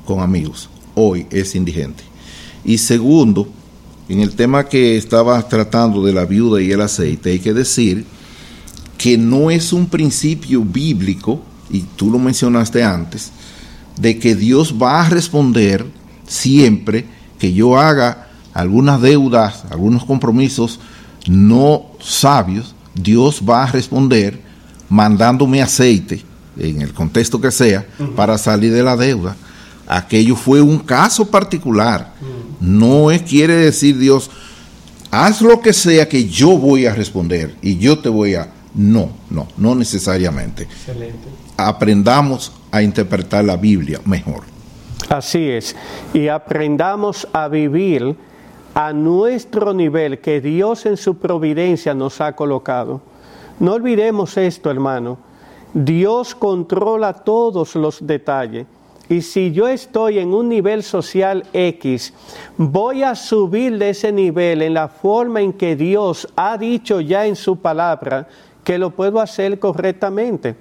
[0.04, 0.68] con amigos.
[0.94, 2.02] Hoy es indigente.
[2.64, 3.48] Y segundo,
[4.08, 8.04] en el tema que estaba tratando de la viuda y el aceite, hay que decir
[8.98, 11.40] que no es un principio bíblico,
[11.70, 13.30] y tú lo mencionaste antes,
[13.98, 15.86] de que Dios va a responder
[16.26, 17.06] siempre
[17.38, 20.80] que yo haga algunas deudas, algunos compromisos
[21.28, 24.40] no sabios, Dios va a responder
[24.88, 26.22] mandándome aceite,
[26.58, 27.86] en el contexto que sea,
[28.16, 29.36] para salir de la deuda.
[29.86, 32.12] Aquello fue un caso particular.
[32.60, 34.30] No es, quiere decir Dios,
[35.10, 38.52] haz lo que sea que yo voy a responder y yo te voy a...
[38.72, 40.62] No, no, no necesariamente.
[40.62, 41.28] Excelente.
[41.56, 44.42] Aprendamos a interpretar la Biblia mejor.
[45.08, 45.74] Así es.
[46.14, 48.16] Y aprendamos a vivir
[48.74, 53.00] a nuestro nivel que Dios en su providencia nos ha colocado.
[53.58, 55.18] No olvidemos esto, hermano.
[55.74, 58.66] Dios controla todos los detalles.
[59.08, 62.14] Y si yo estoy en un nivel social X,
[62.56, 67.26] voy a subir de ese nivel en la forma en que Dios ha dicho ya
[67.26, 68.28] en su palabra
[68.62, 70.54] que lo puedo hacer correctamente.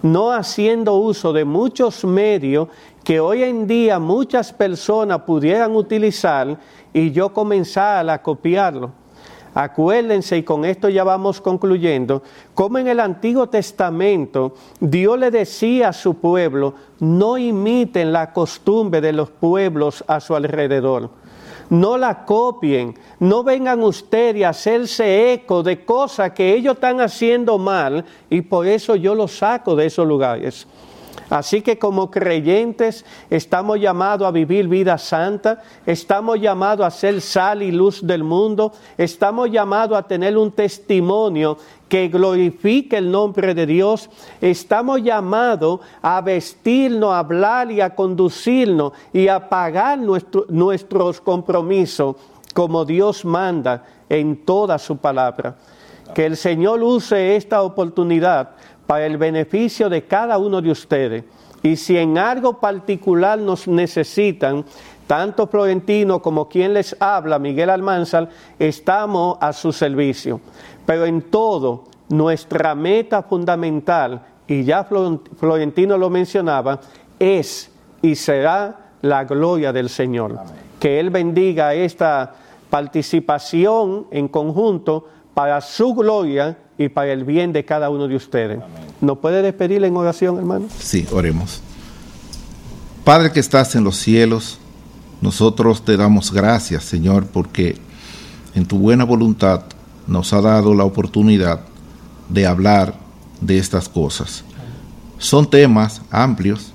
[0.00, 2.68] No haciendo uso de muchos medios
[3.02, 6.56] que hoy en día muchas personas pudieran utilizar
[6.92, 8.92] y yo comenzar a copiarlo.
[9.54, 12.22] Acuérdense, y con esto ya vamos concluyendo,
[12.54, 19.00] como en el Antiguo Testamento Dios le decía a su pueblo, no imiten la costumbre
[19.00, 21.10] de los pueblos a su alrededor.
[21.70, 27.58] No la copien, no vengan ustedes a hacerse eco de cosas que ellos están haciendo
[27.58, 30.66] mal y por eso yo los saco de esos lugares.
[31.30, 37.62] Así que como creyentes estamos llamados a vivir vida santa, estamos llamados a ser sal
[37.62, 41.58] y luz del mundo, estamos llamados a tener un testimonio
[41.88, 44.08] que glorifique el nombre de Dios,
[44.40, 52.16] estamos llamados a vestirnos, a hablar y a conducirnos y a pagar nuestros compromisos
[52.54, 55.56] como Dios manda en toda su palabra.
[56.14, 58.50] Que el Señor use esta oportunidad
[58.88, 61.22] para el beneficio de cada uno de ustedes.
[61.62, 64.64] Y si en algo particular nos necesitan,
[65.06, 70.40] tanto Florentino como quien les habla, Miguel Almanzar, estamos a su servicio.
[70.86, 76.80] Pero en todo, nuestra meta fundamental, y ya Florentino lo mencionaba,
[77.18, 77.70] es
[78.00, 80.38] y será la gloria del Señor.
[80.80, 82.32] Que Él bendiga esta
[82.70, 85.08] participación en conjunto
[85.38, 88.58] para su gloria y para el bien de cada uno de ustedes.
[89.00, 90.66] ¿Nos puede despedir en oración, hermano?
[90.80, 91.62] Sí, oremos.
[93.04, 94.58] Padre que estás en los cielos,
[95.20, 97.76] nosotros te damos gracias, Señor, porque
[98.56, 99.62] en tu buena voluntad
[100.08, 101.60] nos ha dado la oportunidad
[102.28, 102.94] de hablar
[103.40, 104.42] de estas cosas.
[105.18, 106.72] Son temas amplios.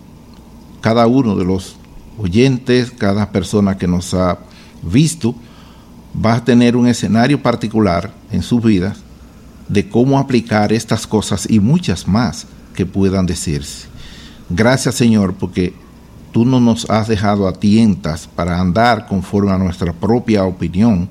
[0.79, 1.75] Cada uno de los
[2.17, 4.37] oyentes, cada persona que nos ha
[4.81, 5.35] visto,
[6.13, 8.99] va a tener un escenario particular en sus vidas
[9.67, 13.87] de cómo aplicar estas cosas y muchas más que puedan decirse.
[14.49, 15.73] Gracias Señor porque
[16.31, 21.07] tú no nos has dejado a tientas para andar conforme a nuestra propia opinión,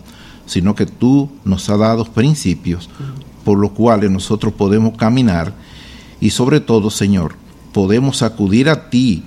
[0.46, 2.90] sino que tú nos has dado principios
[3.44, 5.53] por los cuales nosotros podemos caminar
[6.20, 7.34] y sobre todo Señor,
[7.72, 9.24] podemos acudir a ti,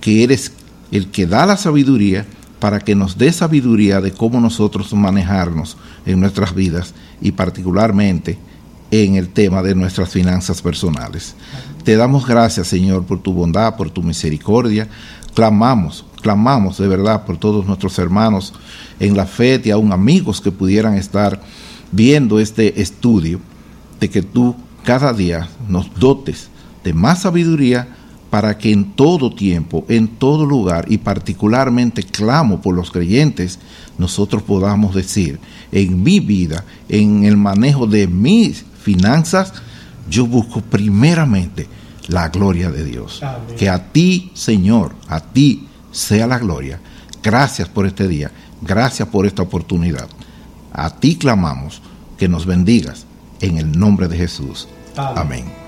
[0.00, 0.52] que eres
[0.90, 2.26] el que da la sabiduría
[2.62, 8.38] para que nos dé sabiduría de cómo nosotros manejarnos en nuestras vidas y particularmente
[8.92, 11.34] en el tema de nuestras finanzas personales.
[11.82, 14.88] Te damos gracias, Señor, por tu bondad, por tu misericordia.
[15.34, 18.54] Clamamos, clamamos de verdad por todos nuestros hermanos
[19.00, 21.42] en la fe y aún amigos que pudieran estar
[21.90, 23.40] viendo este estudio,
[23.98, 24.54] de que tú
[24.84, 26.48] cada día nos dotes
[26.84, 27.88] de más sabiduría
[28.32, 33.58] para que en todo tiempo, en todo lugar y particularmente clamo por los creyentes,
[33.98, 35.38] nosotros podamos decir,
[35.70, 39.52] en mi vida, en el manejo de mis finanzas,
[40.08, 41.68] yo busco primeramente
[42.08, 43.20] la gloria de Dios.
[43.58, 46.80] Que a ti, Señor, a ti sea la gloria.
[47.22, 48.30] Gracias por este día,
[48.62, 50.08] gracias por esta oportunidad.
[50.72, 51.82] A ti clamamos
[52.16, 53.04] que nos bendigas
[53.42, 54.68] en el nombre de Jesús.
[54.96, 55.61] Amén.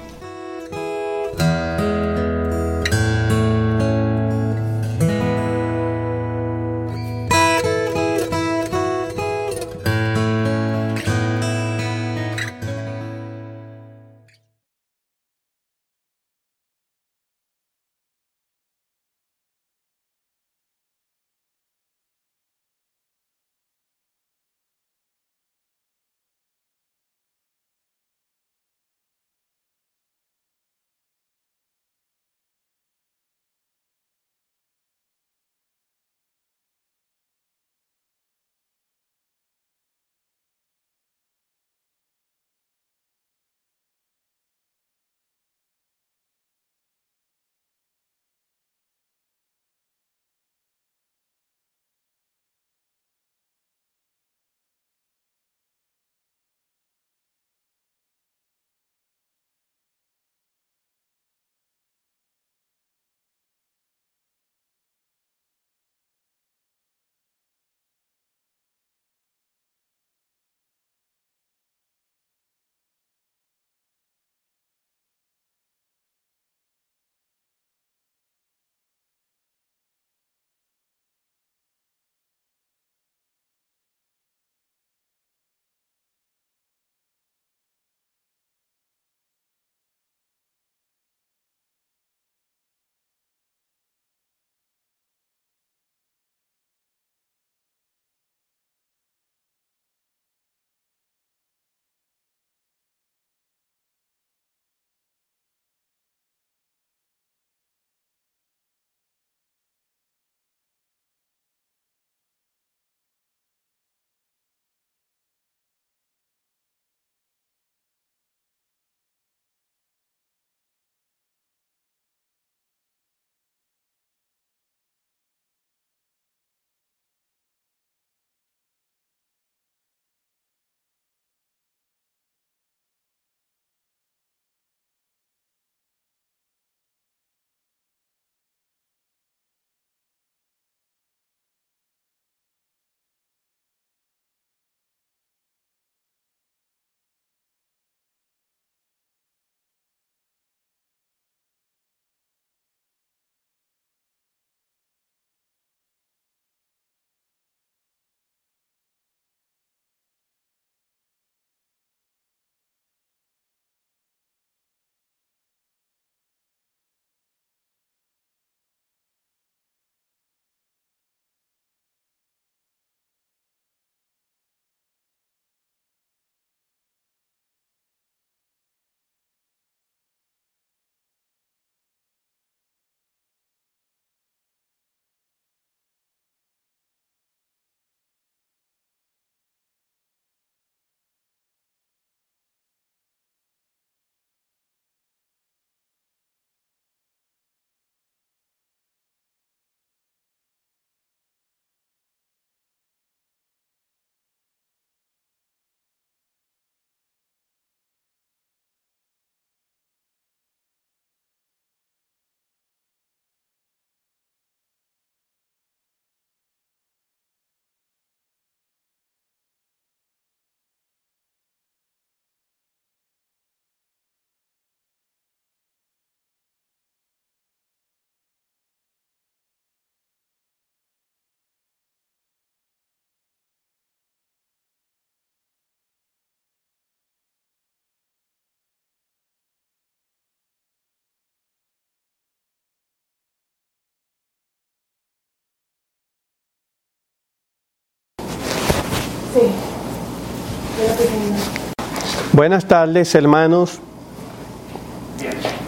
[252.32, 253.80] Buenas tardes, hermanos.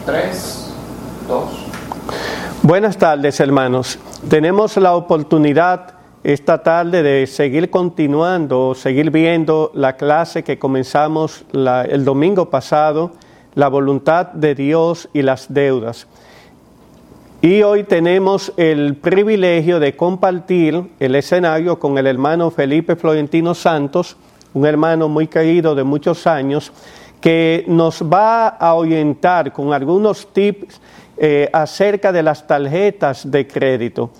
[0.04, 0.72] Tres,
[1.26, 1.50] dos.
[2.62, 3.98] Buenas tardes, hermanos.
[4.28, 12.04] Tenemos la oportunidad esta tarde de seguir continuando, seguir viendo la clase que comenzamos el
[12.04, 13.12] domingo pasado,
[13.54, 16.06] la voluntad de Dios y las deudas.
[17.42, 24.16] Y hoy tenemos el privilegio de compartir el escenario con el hermano Felipe Florentino Santos,
[24.54, 26.72] un hermano muy querido de muchos años,
[27.20, 30.80] que nos va a orientar con algunos tips
[31.18, 34.10] eh, acerca de las tarjetas de crédito.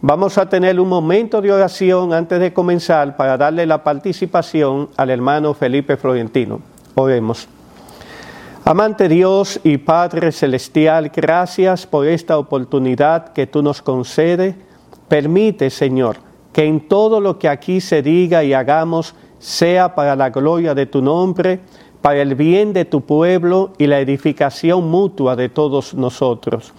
[0.00, 5.10] Vamos a tener un momento de oración antes de comenzar para darle la participación al
[5.10, 6.60] hermano Felipe Florentino.
[6.94, 7.48] Oremos.
[8.64, 14.54] Amante Dios y Padre Celestial, gracias por esta oportunidad que tú nos concedes.
[15.08, 16.18] Permite, Señor,
[16.52, 20.84] que en todo lo que aquí se diga y hagamos sea para la gloria de
[20.86, 21.60] tu nombre,
[22.02, 26.72] para el bien de tu pueblo y la edificación mutua de todos nosotros.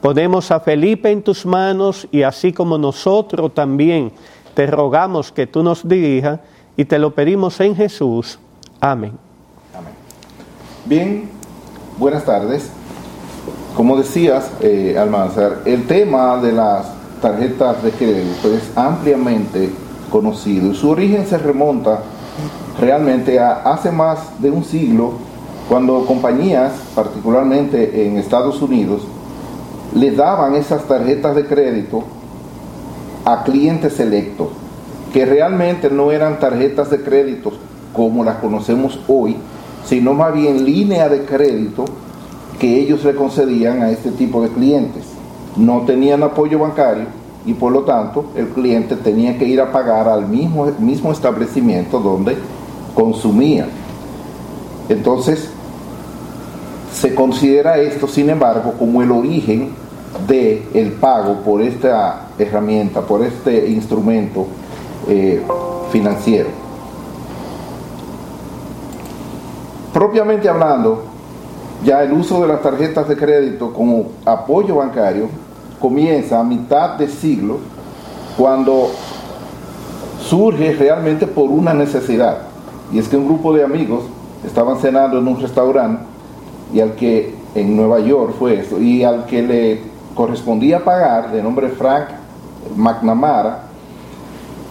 [0.00, 4.12] Ponemos a Felipe en tus manos y así como nosotros también
[4.54, 6.40] te rogamos que tú nos dirijas
[6.76, 8.38] y te lo pedimos en Jesús.
[8.80, 9.27] Amén.
[10.88, 11.28] Bien,
[11.98, 12.70] buenas tardes.
[13.76, 16.86] Como decías, eh, Almanzar, el tema de las
[17.20, 19.68] tarjetas de crédito es ampliamente
[20.10, 21.98] conocido y su origen se remonta
[22.80, 25.12] realmente a hace más de un siglo
[25.68, 29.02] cuando compañías, particularmente en Estados Unidos,
[29.94, 32.02] les daban esas tarjetas de crédito
[33.26, 34.48] a clientes selectos,
[35.12, 37.52] que realmente no eran tarjetas de crédito
[37.92, 39.36] como las conocemos hoy,
[39.88, 41.86] sino más bien línea de crédito
[42.58, 45.04] que ellos le concedían a este tipo de clientes.
[45.56, 47.06] No tenían apoyo bancario
[47.46, 52.00] y por lo tanto el cliente tenía que ir a pagar al mismo, mismo establecimiento
[52.00, 52.36] donde
[52.94, 53.66] consumía.
[54.88, 55.48] Entonces,
[56.92, 59.70] se considera esto, sin embargo, como el origen
[60.26, 64.46] del el pago por esta herramienta, por este instrumento
[65.08, 65.40] eh,
[65.92, 66.48] financiero.
[69.92, 71.04] Propiamente hablando,
[71.84, 75.28] ya el uso de las tarjetas de crédito como apoyo bancario
[75.80, 77.58] comienza a mitad de siglo
[78.36, 78.88] cuando
[80.20, 82.38] surge realmente por una necesidad.
[82.92, 84.02] Y es que un grupo de amigos
[84.44, 86.02] estaban cenando en un restaurante
[86.74, 89.80] y al que en Nueva York fue eso, y al que le
[90.14, 92.08] correspondía pagar, de nombre Frank
[92.76, 93.62] McNamara,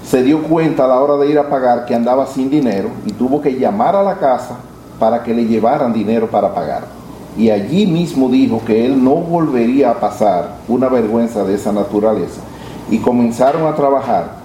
[0.05, 3.13] se dio cuenta a la hora de ir a pagar que andaba sin dinero y
[3.13, 4.57] tuvo que llamar a la casa
[4.99, 6.85] para que le llevaran dinero para pagar.
[7.37, 12.41] Y allí mismo dijo que él no volvería a pasar una vergüenza de esa naturaleza.
[12.89, 14.37] Y comenzaron a trabajar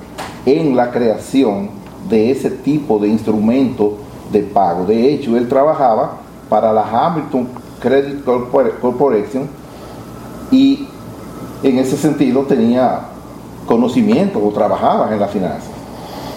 [0.44, 1.70] en la creación
[2.09, 3.96] de ese tipo de instrumento
[4.30, 4.84] de pago.
[4.84, 7.48] De hecho, él trabajaba para la Hamilton
[7.80, 9.48] Credit Corporation
[10.50, 10.86] y
[11.62, 13.00] en ese sentido tenía
[13.66, 15.70] conocimiento o trabajaba en las finanzas.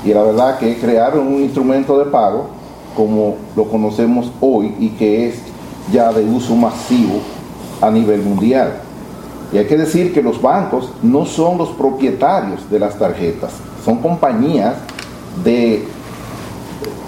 [0.05, 2.47] Y la verdad que crearon un instrumento de pago
[2.96, 5.36] como lo conocemos hoy y que es
[5.91, 7.20] ya de uso masivo
[7.82, 8.74] a nivel mundial.
[9.52, 13.52] Y hay que decir que los bancos no son los propietarios de las tarjetas,
[13.84, 14.76] son compañías
[15.43, 15.86] de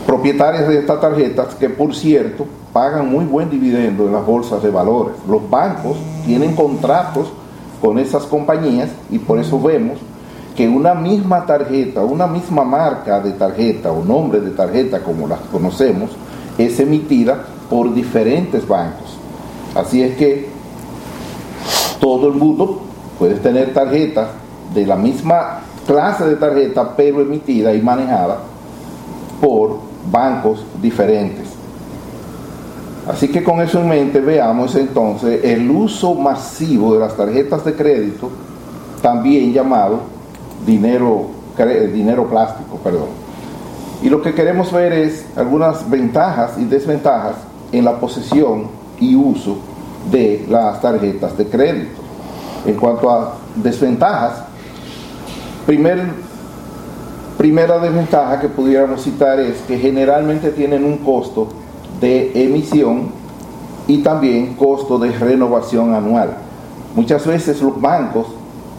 [0.05, 4.69] propietarias de estas tarjetas que por cierto pagan muy buen dividendo en las bolsas de
[4.69, 5.15] valores.
[5.27, 7.27] Los bancos tienen contratos
[7.81, 9.97] con esas compañías y por eso vemos
[10.57, 15.39] que una misma tarjeta, una misma marca de tarjeta o nombre de tarjeta como las
[15.51, 16.09] conocemos,
[16.57, 19.19] es emitida por diferentes bancos.
[19.75, 20.49] Así es que
[22.01, 22.81] todo el mundo
[23.19, 24.29] puede tener tarjetas
[24.73, 28.39] de la misma clase de tarjeta, pero emitida y manejada
[29.39, 29.77] por
[30.11, 31.45] bancos diferentes.
[33.07, 37.75] Así que con eso en mente veamos entonces el uso masivo de las tarjetas de
[37.75, 38.31] crédito,
[39.03, 40.16] también llamado
[40.67, 41.27] dinero,
[41.93, 43.07] dinero plástico, perdón.
[44.03, 47.37] Y lo que queremos ver es algunas ventajas y desventajas
[47.71, 48.67] en la posesión
[48.99, 49.57] y uso
[50.11, 52.01] de las tarjetas de crédito.
[52.65, 54.43] En cuanto a desventajas,
[55.65, 55.99] primer,
[57.37, 61.47] primera desventaja que pudiéramos citar es que generalmente tienen un costo
[61.99, 63.09] de emisión
[63.87, 66.37] y también costo de renovación anual.
[66.93, 68.27] Muchas veces los bancos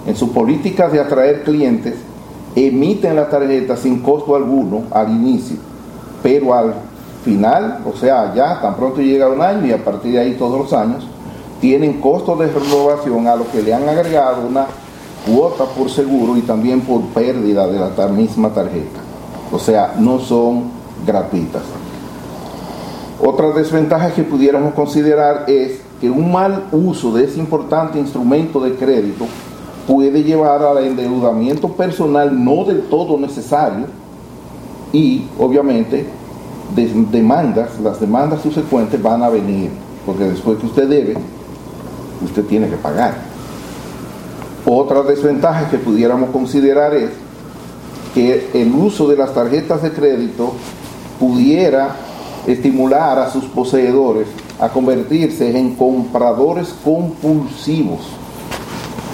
[0.06, 1.94] en sus políticas de atraer clientes,
[2.54, 5.56] emiten la tarjeta sin costo alguno al inicio,
[6.22, 6.74] pero al
[7.24, 10.58] final, o sea, ya tan pronto llega un año y a partir de ahí todos
[10.58, 11.06] los años,
[11.60, 14.66] tienen costos de renovación a lo que le han agregado una
[15.26, 19.00] cuota por seguro y también por pérdida de la misma tarjeta.
[19.50, 20.64] o sea, no son
[21.06, 21.62] gratuitas.
[23.20, 28.74] Otra desventaja que pudiéramos considerar es que un mal uso de ese importante instrumento de
[28.74, 29.26] crédito
[29.88, 33.86] puede llevar al endeudamiento personal no del todo necesario
[34.92, 36.06] y obviamente
[37.10, 39.70] demandas, las demandas subsecuentes van a venir,
[40.04, 41.16] porque después que usted debe,
[42.22, 43.14] usted tiene que pagar.
[44.66, 47.10] Otra desventaja que pudiéramos considerar es
[48.14, 50.52] que el uso de las tarjetas de crédito
[51.18, 51.96] pudiera
[52.46, 54.28] estimular a sus poseedores
[54.60, 58.17] a convertirse en compradores compulsivos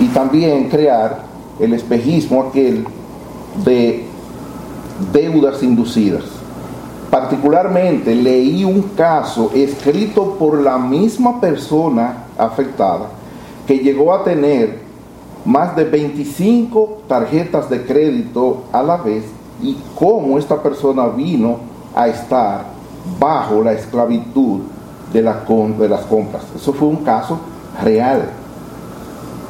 [0.01, 1.22] y también crear
[1.59, 2.86] el espejismo aquel
[3.64, 4.05] de
[5.12, 6.24] deudas inducidas.
[7.11, 13.07] Particularmente leí un caso escrito por la misma persona afectada
[13.66, 14.80] que llegó a tener
[15.45, 19.24] más de 25 tarjetas de crédito a la vez
[19.62, 21.59] y cómo esta persona vino
[21.95, 22.64] a estar
[23.20, 24.61] bajo la esclavitud
[25.12, 26.42] de, de las compras.
[26.57, 27.38] Eso fue un caso
[27.82, 28.28] real.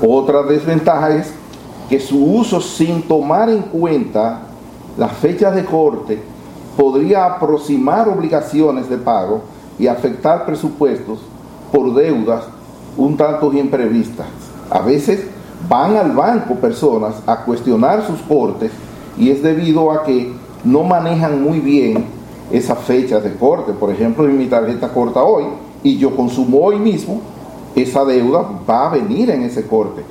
[0.06, 1.32] Otra desventaja es
[1.88, 4.40] que su uso sin tomar en cuenta
[4.98, 6.20] las fechas de corte
[6.76, 9.42] podría aproximar obligaciones de pago
[9.78, 11.20] y afectar presupuestos
[11.72, 12.44] por deudas
[12.96, 14.26] un tanto imprevistas.
[14.70, 15.26] A veces
[15.68, 18.70] van al banco personas a cuestionar sus cortes
[19.18, 20.32] y es debido a que
[20.64, 22.06] no manejan muy bien
[22.52, 23.72] esas fechas de corte.
[23.72, 25.44] Por ejemplo, mi tarjeta corta hoy
[25.82, 27.20] y yo consumo hoy mismo,
[27.74, 30.02] esa deuda va a venir en ese corte.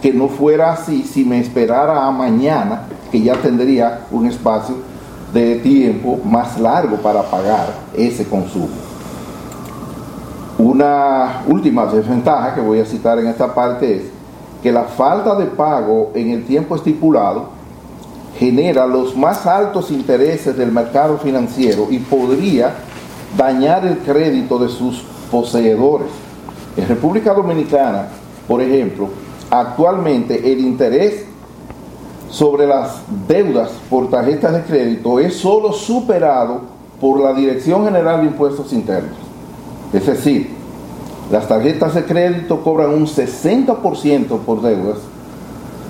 [0.00, 4.76] Que no fuera así si me esperara a mañana, que ya tendría un espacio
[5.32, 8.68] de tiempo más largo para pagar ese consumo.
[10.58, 14.02] Una última desventaja que voy a citar en esta parte es
[14.62, 17.48] que la falta de pago en el tiempo estipulado
[18.38, 22.74] genera los más altos intereses del mercado financiero y podría
[23.36, 26.21] dañar el crédito de sus poseedores.
[26.76, 28.08] En República Dominicana,
[28.48, 29.08] por ejemplo,
[29.50, 31.26] actualmente el interés
[32.30, 36.62] sobre las deudas por tarjetas de crédito es solo superado
[36.98, 39.18] por la Dirección General de Impuestos Internos.
[39.92, 40.50] Es decir,
[41.30, 44.98] las tarjetas de crédito cobran un 60% por deudas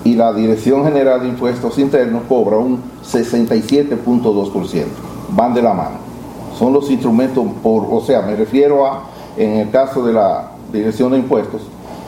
[0.03, 4.83] y la Dirección General de Impuestos Internos cobra un 67.2%.
[5.29, 5.97] Van de la mano.
[6.59, 9.03] Son los instrumentos, por, o sea, me refiero a,
[9.37, 11.61] en el caso de la Dirección de Impuestos,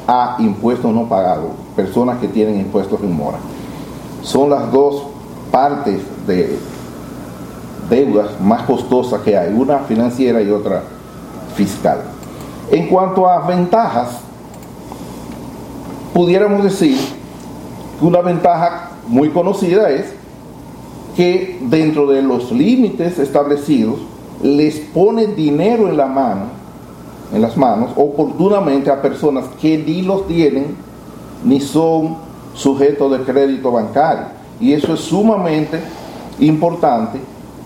[0.08, 3.38] a impuestos no pagados, personas que tienen impuestos en mora.
[4.24, 5.04] Son las dos
[5.52, 6.58] partes de
[7.90, 10.84] deudas más costosas que hay, una financiera y otra
[11.56, 12.02] fiscal.
[12.72, 14.20] En cuanto a ventajas,
[16.14, 16.98] pudiéramos decir
[18.02, 20.06] una ventaja muy conocida es
[21.16, 24.00] que dentro de los límites establecidos
[24.44, 26.65] les pone dinero en la mano,
[27.34, 30.76] en las manos, oportunamente a personas que ni los tienen
[31.44, 32.18] ni son
[32.54, 34.26] sujetos de crédito bancario.
[34.60, 35.80] Y eso es sumamente
[36.40, 37.20] importante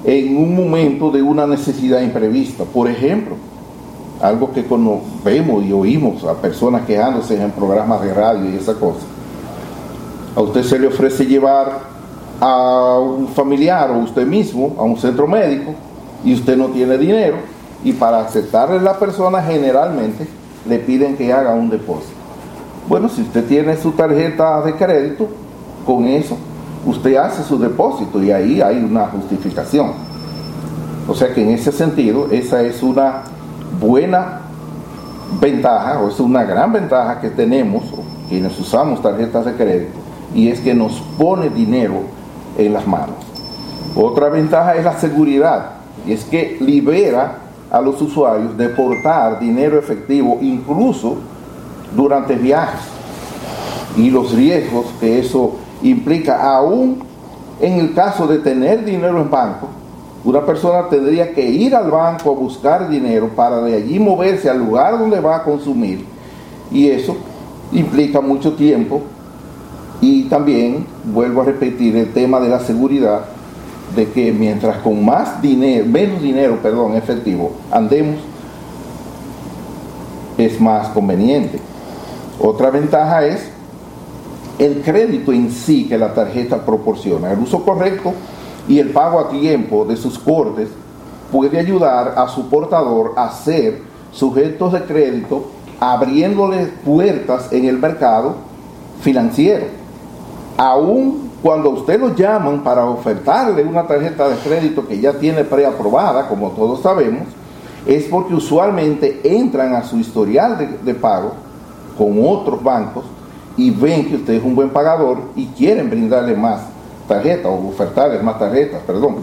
[0.04, 2.64] en un momento de una necesidad imprevista.
[2.64, 3.36] Por ejemplo,
[4.22, 4.66] algo que
[5.24, 9.06] vemos y oímos a personas quejándose en programas de radio y esa cosa
[10.36, 11.80] a usted se le ofrece llevar
[12.40, 15.74] a un familiar o usted mismo a un centro médico
[16.24, 17.38] y usted no tiene dinero
[17.84, 20.28] y para aceptarle la persona generalmente
[20.68, 22.14] le piden que haga un depósito.
[22.88, 25.28] Bueno, si usted tiene su tarjeta de crédito,
[25.86, 26.38] con eso
[26.86, 29.92] usted hace su depósito y ahí hay una justificación.
[31.08, 33.24] O sea que en ese sentido, esa es una
[33.80, 34.42] buena
[35.40, 37.84] ventaja o es una gran ventaja que tenemos
[38.28, 40.00] quienes usamos tarjetas de crédito
[40.34, 42.02] y es que nos pone dinero
[42.58, 43.16] en las manos.
[43.96, 45.72] Otra ventaja es la seguridad
[46.06, 51.18] y es que libera a los usuarios de portar dinero efectivo incluso
[51.96, 52.82] durante viajes.
[53.98, 57.04] Y los riesgos que eso implica aún
[57.60, 59.68] en el caso de tener dinero en banco
[60.24, 64.60] una persona tendría que ir al banco a buscar dinero para de allí moverse al
[64.60, 66.06] lugar donde va a consumir.
[66.72, 67.16] Y eso
[67.72, 69.02] implica mucho tiempo.
[70.02, 73.22] Y también, vuelvo a repetir, el tema de la seguridad,
[73.96, 78.18] de que mientras con más dinero, menos dinero, perdón, efectivo, andemos,
[80.38, 81.60] es más conveniente.
[82.40, 83.50] Otra ventaja es
[84.58, 87.32] el crédito en sí que la tarjeta proporciona.
[87.32, 88.14] El uso correcto
[88.68, 90.70] y el pago a tiempo de sus cortes
[91.32, 93.82] puede ayudar a su portador a ser
[94.12, 95.48] sujetos de crédito,
[95.80, 98.36] abriéndole puertas en el mercado
[99.02, 99.80] financiero
[100.60, 106.28] aún cuando usted lo llaman para ofertarle una tarjeta de crédito que ya tiene preaprobada,
[106.28, 107.28] como todos sabemos,
[107.86, 111.34] es porque usualmente entran a su historial de, de pago
[111.98, 113.06] con otros bancos
[113.56, 116.62] y ven que usted es un buen pagador y quieren brindarle más
[117.08, 119.18] tarjetas o ofertarle más tarjetas, perdón.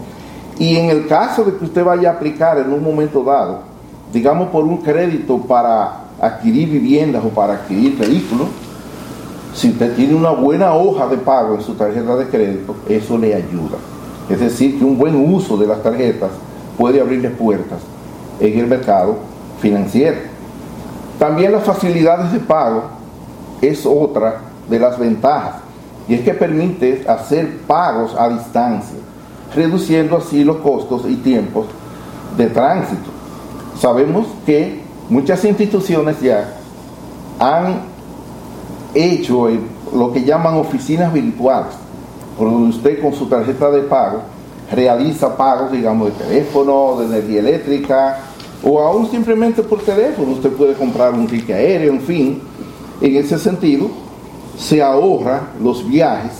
[0.59, 3.59] Y en el caso de que usted vaya a aplicar en un momento dado,
[4.11, 8.47] digamos por un crédito para adquirir viviendas o para adquirir vehículos,
[9.57, 13.33] si usted tiene una buena hoja de pago en su tarjeta de crédito, eso le
[13.33, 13.77] ayuda.
[14.29, 16.29] Es decir, que un buen uso de las tarjetas
[16.77, 17.79] puede abrirle puertas
[18.39, 19.15] en el mercado
[19.59, 20.17] financiero.
[21.17, 22.83] También las facilidades de pago
[23.59, 25.55] es otra de las ventajas,
[26.07, 28.99] y es que permite hacer pagos a distancia,
[29.55, 31.65] reduciendo así los costos y tiempos
[32.37, 33.09] de tránsito.
[33.79, 36.53] Sabemos que muchas instituciones ya
[37.39, 37.86] han
[38.93, 39.49] hecho
[39.93, 41.73] lo que llaman oficinas virtuales,
[42.37, 44.21] por donde usted con su tarjeta de pago
[44.71, 48.19] realiza pagos, digamos, de teléfono, de energía eléctrica,
[48.63, 50.33] o aún simplemente por teléfono.
[50.33, 52.41] Usted puede comprar un ticket aéreo, en fin.
[52.99, 53.87] En ese sentido,
[54.57, 56.33] se ahorra los viajes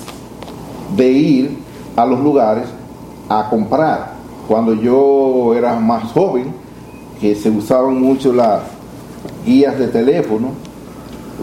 [0.96, 1.58] de ir
[1.96, 2.66] a los lugares
[3.30, 4.14] a comprar.
[4.48, 6.54] Cuando yo era más joven,
[7.20, 8.62] que se usaban mucho las
[9.46, 10.50] guías de teléfono,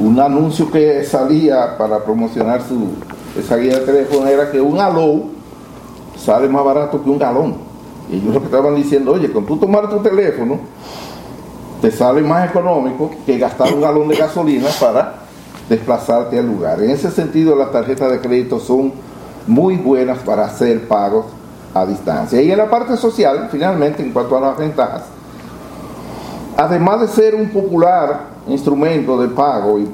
[0.01, 2.89] un anuncio que salía para promocionar su,
[3.39, 5.23] esa guía de teléfono era que un aló
[6.17, 7.55] sale más barato que un galón.
[8.11, 10.59] Y ellos lo que estaban diciendo, oye, con tú tomar tu teléfono,
[11.81, 15.15] te sale más económico que gastar un galón de gasolina para
[15.69, 16.83] desplazarte al lugar.
[16.83, 18.93] En ese sentido, las tarjetas de crédito son
[19.47, 21.27] muy buenas para hacer pagos
[21.73, 22.41] a distancia.
[22.43, 25.05] Y en la parte social, finalmente, en cuanto a las ventajas,
[26.57, 29.89] además de ser un popular instrumento de pago y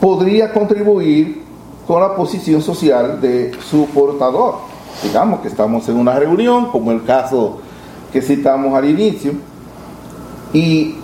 [0.00, 1.42] podría contribuir
[1.86, 4.56] con la posición social de su portador.
[5.02, 7.58] Digamos que estamos en una reunión, como el caso
[8.12, 9.32] que citamos al inicio,
[10.52, 10.94] y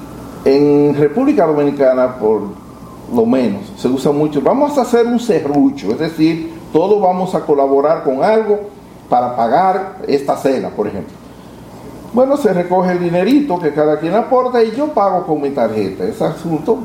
[0.44, 2.42] en República Dominicana, por
[3.12, 7.40] lo menos, se usa mucho, vamos a hacer un serrucho, es decir, todos vamos a
[7.40, 8.60] colaborar con algo
[9.08, 11.19] para pagar esta cena, por ejemplo.
[12.12, 16.04] Bueno, se recoge el dinerito que cada quien aporta y yo pago con mi tarjeta.
[16.04, 16.78] Ese asunto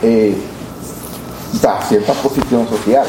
[0.00, 0.36] eh,
[1.60, 3.06] da cierta posición social.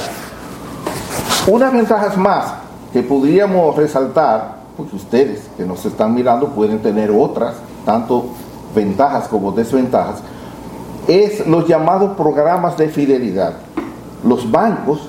[1.48, 2.54] Unas ventajas más
[2.92, 8.26] que podríamos resaltar, porque ustedes que nos están mirando pueden tener otras, tanto
[8.74, 10.22] ventajas como desventajas,
[11.08, 13.54] es los llamados programas de fidelidad.
[14.24, 15.02] Los bancos,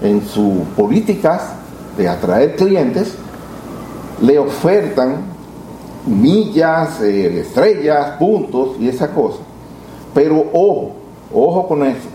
[0.00, 1.42] en sus políticas
[1.96, 3.14] de atraer clientes,
[4.20, 5.16] le ofertan
[6.06, 9.38] millas, eh, estrellas, puntos y esa cosa.
[10.14, 10.92] Pero ojo,
[11.32, 12.08] ojo con eso.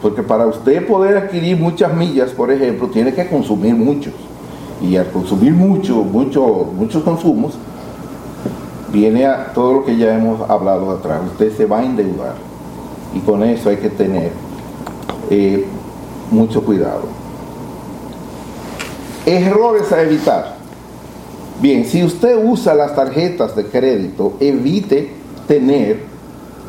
[0.00, 4.14] Porque para usted poder adquirir muchas millas, por ejemplo, tiene que consumir muchos.
[4.80, 7.54] Y al consumir mucho, mucho, muchos consumos,
[8.92, 11.20] viene a todo lo que ya hemos hablado atrás.
[11.32, 12.34] Usted se va a endeudar.
[13.14, 14.32] Y con eso hay que tener
[15.30, 15.66] eh,
[16.32, 17.02] mucho cuidado.
[19.24, 20.61] Errores a evitar.
[21.60, 25.10] Bien, si usted usa las tarjetas de crédito, evite
[25.46, 26.00] tener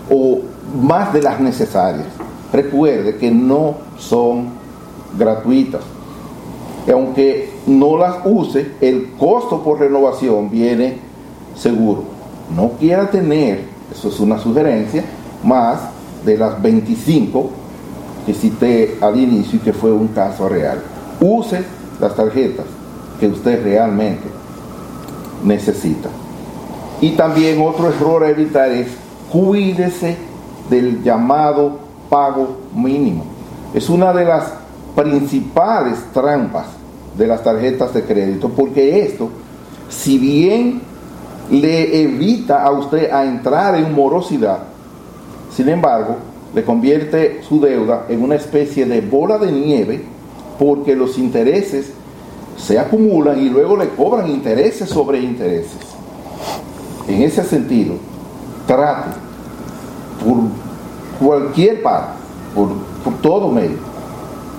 [0.10, 0.40] o
[0.82, 2.08] más de las necesarias.
[2.52, 4.50] Recuerde que no son
[5.18, 5.82] gratuitas.
[6.92, 10.98] Aunque no las use, el costo por renovación viene
[11.56, 12.04] seguro.
[12.56, 13.62] No quiera tener,
[13.92, 15.04] eso es una sugerencia,
[15.44, 15.80] más
[16.26, 17.50] de las 25
[18.26, 20.82] que cité al inicio y que fue un caso real.
[21.20, 21.64] Use
[22.00, 22.66] las tarjetas
[23.20, 24.43] que usted realmente
[25.44, 26.10] necesita.
[27.02, 28.88] Y también otro error a evitar es
[29.32, 30.16] cuídese
[30.70, 31.80] del llamado
[32.10, 33.26] pago mínimo.
[33.74, 34.54] Es una de las
[34.96, 36.68] principales trampas
[37.18, 39.30] de las tarjetas de crédito, porque esto,
[39.89, 40.82] si bien
[41.52, 44.60] le evita a usted a entrar en morosidad,
[45.56, 46.18] sin embargo,
[46.54, 50.04] le convierte su deuda en una especie de bola de nieve,
[50.60, 51.91] porque los intereses
[52.58, 55.78] se acumulan y luego le cobran intereses sobre intereses.
[57.08, 57.95] En ese sentido,
[58.66, 59.12] trate
[60.24, 60.38] por
[61.20, 62.14] cualquier parte,
[62.56, 62.70] por,
[63.22, 63.78] todo medio,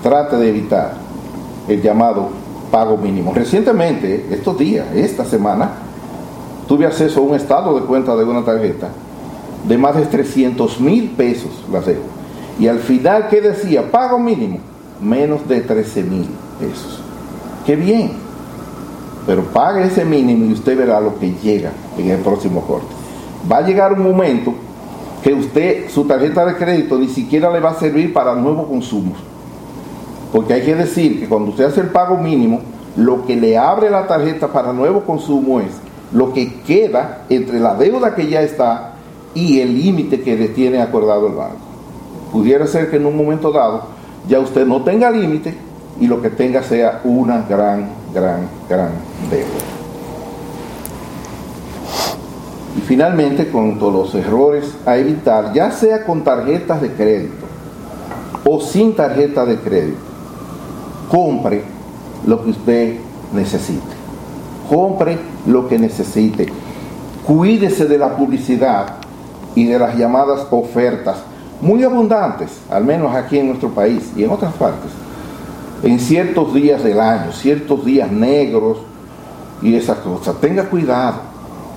[0.03, 0.93] trate de evitar
[1.67, 2.29] el llamado
[2.71, 3.33] pago mínimo.
[3.33, 5.71] Recientemente, estos días, esta semana,
[6.67, 8.89] tuve acceso a un estado de cuenta de una tarjeta
[9.67, 11.81] de más de 300 mil pesos, la.
[12.59, 13.91] Y al final, ¿qué decía?
[13.91, 14.59] Pago mínimo,
[15.01, 16.27] menos de 13 mil
[16.59, 17.01] pesos.
[17.65, 18.11] Qué bien.
[19.25, 22.87] Pero pague ese mínimo y usted verá lo que llega en el próximo corte.
[23.51, 24.53] Va a llegar un momento
[25.23, 29.17] que usted, su tarjeta de crédito, ni siquiera le va a servir para nuevos consumos.
[30.31, 32.61] Porque hay que decir que cuando usted hace el pago mínimo,
[32.95, 35.71] lo que le abre la tarjeta para nuevo consumo es
[36.11, 38.93] lo que queda entre la deuda que ya está
[39.33, 41.57] y el límite que le tiene acordado el banco.
[42.31, 43.83] Pudiera ser que en un momento dado
[44.27, 45.55] ya usted no tenga límite
[45.99, 48.89] y lo que tenga sea una gran, gran, gran
[49.29, 49.75] deuda.
[52.77, 57.45] Y finalmente, con todos los errores a evitar, ya sea con tarjetas de crédito
[58.45, 59.99] o sin tarjeta de crédito,
[61.09, 61.63] compre
[62.25, 62.95] lo que usted
[63.33, 63.95] necesite.
[64.69, 66.47] Compre lo que necesite.
[67.25, 68.95] Cuídese de la publicidad
[69.55, 71.17] y de las llamadas ofertas,
[71.61, 74.91] muy abundantes, al menos aquí en nuestro país y en otras partes,
[75.85, 78.79] en ciertos días del año, ciertos días negros
[79.61, 80.35] y esas cosas.
[80.41, 81.17] Tenga cuidado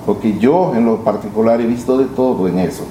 [0.05, 2.85] porque yo en lo particular he visto de todo en eso.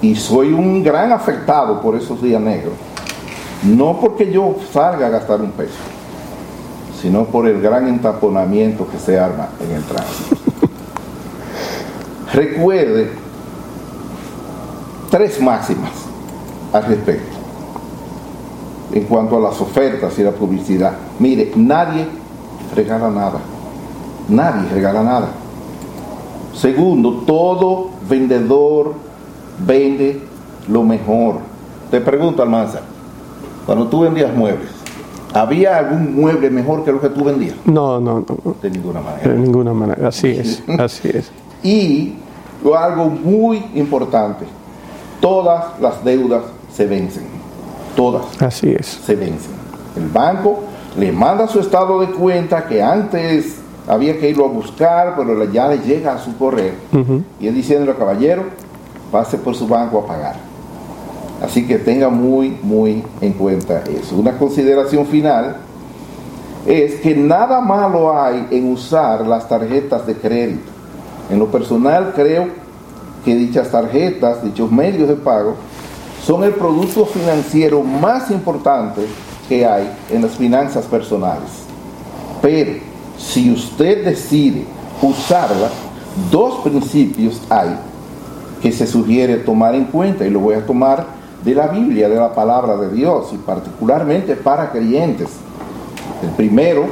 [0.00, 2.72] Y soy un gran afectado por esos días negros.
[3.62, 5.74] No porque yo salga a gastar un peso,
[7.02, 10.36] sino por el gran entaponamiento que se arma en el tránsito.
[12.32, 13.10] Recuerde
[15.10, 15.92] tres máximas
[16.72, 17.37] al respecto
[18.92, 20.92] en cuanto a las ofertas y la publicidad.
[21.18, 22.06] Mire, nadie
[22.74, 23.38] regala nada.
[24.28, 25.28] Nadie regala nada.
[26.54, 28.94] Segundo, todo vendedor
[29.66, 30.20] vende
[30.68, 31.36] lo mejor.
[31.90, 32.80] Te pregunto, Almanza,
[33.64, 34.70] cuando tú vendías muebles,
[35.32, 37.54] ¿había algún mueble mejor que lo que tú vendías?
[37.64, 38.54] No, no, no.
[38.60, 39.28] De ninguna manera.
[39.30, 41.30] De ninguna manera, así es, así es.
[41.62, 42.14] y
[42.76, 44.44] algo muy importante,
[45.20, 47.37] todas las deudas se vencen.
[47.98, 48.40] Todas.
[48.40, 48.86] Así es.
[48.86, 49.50] Se vencen.
[49.96, 50.60] El banco
[50.96, 53.56] le manda su estado de cuenta que antes
[53.88, 56.74] había que irlo a buscar, pero ya le llega a su correo.
[57.40, 58.44] Y es diciéndole, caballero,
[59.10, 60.36] pase por su banco a pagar.
[61.42, 64.14] Así que tenga muy, muy en cuenta eso.
[64.14, 65.56] Una consideración final
[66.68, 70.70] es que nada malo hay en usar las tarjetas de crédito.
[71.30, 72.46] En lo personal creo
[73.24, 75.56] que dichas tarjetas, dichos medios de pago,
[76.24, 79.02] son el producto financiero más importante
[79.48, 81.48] que hay en las finanzas personales.
[82.42, 82.80] Pero
[83.16, 84.64] si usted decide
[85.02, 85.70] usarla,
[86.30, 87.76] dos principios hay
[88.62, 91.06] que se sugiere tomar en cuenta y lo voy a tomar
[91.44, 95.28] de la Biblia, de la palabra de Dios y particularmente para creyentes.
[96.22, 96.86] El primero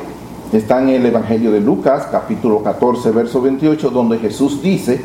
[0.53, 5.01] está en el Evangelio de Lucas, capítulo 14, verso 28, donde Jesús dice,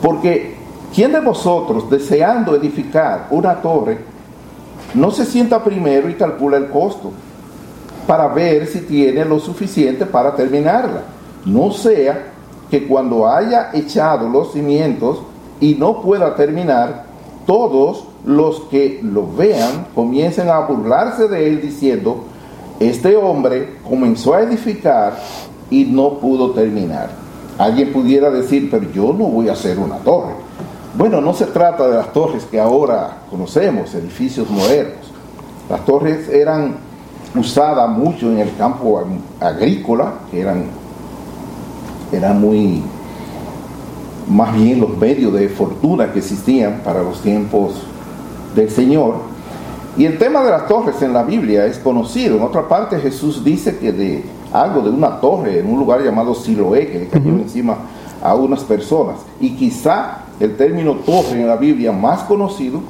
[0.00, 0.55] porque
[0.94, 3.98] ¿quién de vosotros deseando edificar una torre
[4.94, 7.12] no se sienta primero y calcula el costo?
[8.06, 11.02] para ver si tiene lo suficiente para terminarla.
[11.44, 12.32] No sea
[12.70, 15.18] que cuando haya echado los cimientos
[15.60, 17.04] y no pueda terminar,
[17.46, 22.24] todos los que lo vean comiencen a burlarse de él diciendo,
[22.80, 25.16] este hombre comenzó a edificar
[25.70, 27.10] y no pudo terminar.
[27.58, 30.34] Alguien pudiera decir, pero yo no voy a hacer una torre.
[30.96, 35.12] Bueno, no se trata de las torres que ahora conocemos, edificios modernos.
[35.68, 36.76] Las torres eran
[37.34, 39.04] usada mucho en el campo
[39.38, 40.64] agrícola, que eran,
[42.10, 42.82] eran muy,
[44.26, 47.74] más bien los medios de fortuna que existían para los tiempos
[48.54, 49.16] del Señor.
[49.98, 52.36] Y el tema de las torres en la Biblia es conocido.
[52.36, 56.34] En otra parte Jesús dice que de algo de una torre en un lugar llamado
[56.34, 57.76] Siloé, que le cayó encima
[58.26, 59.16] a unas personas.
[59.40, 62.80] Y quizá el término torre en la Biblia más conocido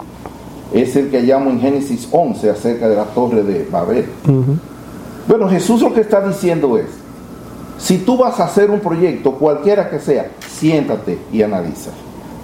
[0.73, 4.07] es el que llamo en Génesis 11 acerca de la torre de Babel.
[5.29, 6.87] Bueno, Jesús lo que está diciendo es,
[7.79, 11.91] si tú vas a hacer un proyecto, cualquiera que sea, siéntate y analiza,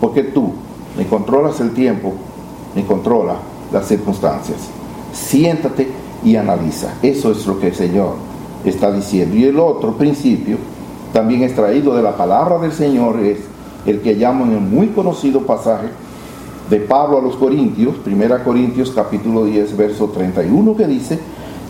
[0.01, 0.53] porque tú
[0.97, 2.13] ni controlas el tiempo,
[2.75, 3.37] ni controlas
[3.73, 4.59] las circunstancias.
[5.13, 5.89] Siéntate
[6.25, 6.95] y analiza.
[7.03, 8.15] Eso es lo que el Señor
[8.65, 9.37] está diciendo.
[9.37, 10.59] Y el otro principio,
[11.13, 13.39] también extraído de la palabra del Señor, es
[13.87, 15.89] el que llamo en el muy conocido pasaje
[16.71, 21.19] de Pablo a los Corintios, 1 Corintios capítulo 10, verso 31, que dice,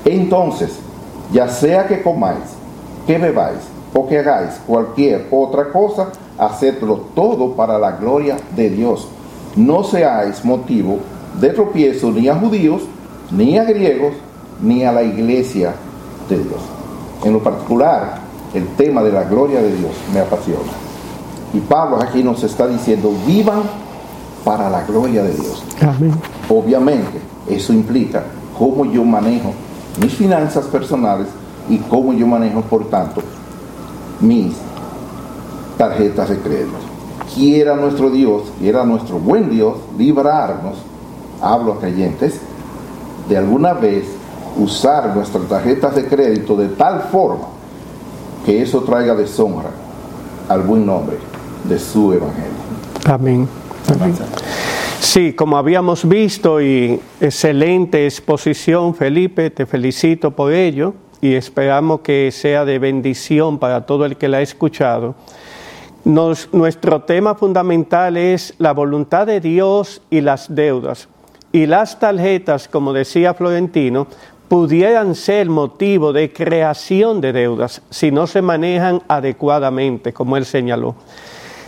[0.04, 0.78] entonces,
[1.32, 2.56] ya sea que comáis,
[3.06, 3.58] que bebáis
[3.94, 9.08] o que hagáis cualquier otra cosa, hacedlo todo para la gloria de Dios.
[9.56, 10.98] No seáis motivo
[11.40, 12.82] de tropiezo ni a judíos,
[13.30, 14.14] ni a griegos,
[14.62, 15.74] ni a la iglesia
[16.28, 16.60] de Dios.
[17.24, 18.21] En lo particular,
[18.54, 20.72] el tema de la gloria de Dios me apasiona.
[21.54, 23.62] Y Pablo aquí nos está diciendo, vivan
[24.44, 25.64] para la gloria de Dios.
[26.48, 28.24] Obviamente, eso implica
[28.58, 29.52] cómo yo manejo
[30.00, 31.28] mis finanzas personales
[31.68, 33.22] y cómo yo manejo, por tanto,
[34.20, 34.54] mis
[35.76, 36.78] tarjetas de crédito.
[37.34, 40.76] Quiera nuestro Dios, quiera nuestro buen Dios librarnos,
[41.40, 42.40] hablo a creyentes,
[43.28, 44.04] de alguna vez
[44.58, 47.46] usar nuestras tarjetas de crédito de tal forma
[48.44, 49.70] que eso traiga deshonra
[50.48, 51.16] al buen nombre
[51.64, 52.50] de su evangelio.
[53.04, 53.48] Amén.
[53.88, 54.14] Amén.
[55.00, 62.30] Sí, como habíamos visto y excelente exposición, Felipe, te felicito por ello y esperamos que
[62.32, 65.14] sea de bendición para todo el que la ha escuchado.
[66.04, 71.08] nuestro tema fundamental es la voluntad de Dios y las deudas.
[71.52, 74.06] Y las tarjetas, como decía Florentino,
[74.52, 80.94] pudieran ser motivo de creación de deudas si no se manejan adecuadamente, como él señaló.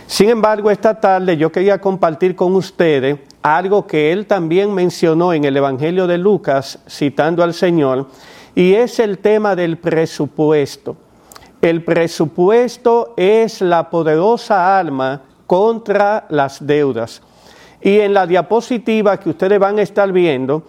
[0.05, 5.45] Sin embargo, esta tarde yo quería compartir con ustedes algo que él también mencionó en
[5.45, 8.05] el Evangelio de Lucas, citando al Señor,
[8.53, 10.95] y es el tema del presupuesto.
[11.63, 17.23] El presupuesto es la poderosa alma contra las deudas.
[17.81, 20.63] Y en la diapositiva que ustedes van a estar viendo,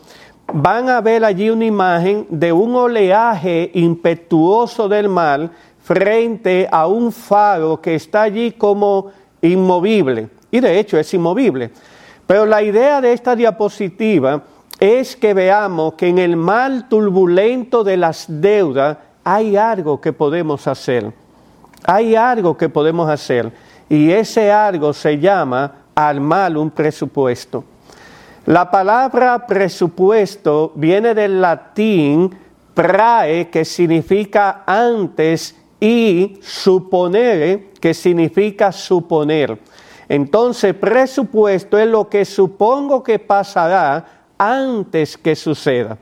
[0.53, 5.51] van a ver allí una imagen de un oleaje impetuoso del mar
[5.83, 9.11] frente a un faro que está allí como
[9.43, 10.29] inmovible.
[10.51, 11.71] Y de hecho es inmovible.
[12.27, 14.43] Pero la idea de esta diapositiva
[14.81, 20.67] es que veamos que en el mal turbulento de las deudas hay algo que podemos
[20.67, 21.13] hacer.
[21.85, 23.53] Hay algo que podemos hacer.
[23.89, 27.65] Y ese algo se llama al mal un presupuesto.
[28.47, 32.33] La palabra presupuesto viene del latín
[32.75, 39.59] prae, que significa antes, y suponer, que significa suponer.
[40.09, 44.07] Entonces, presupuesto es lo que supongo que pasará
[44.39, 45.99] antes que suceda.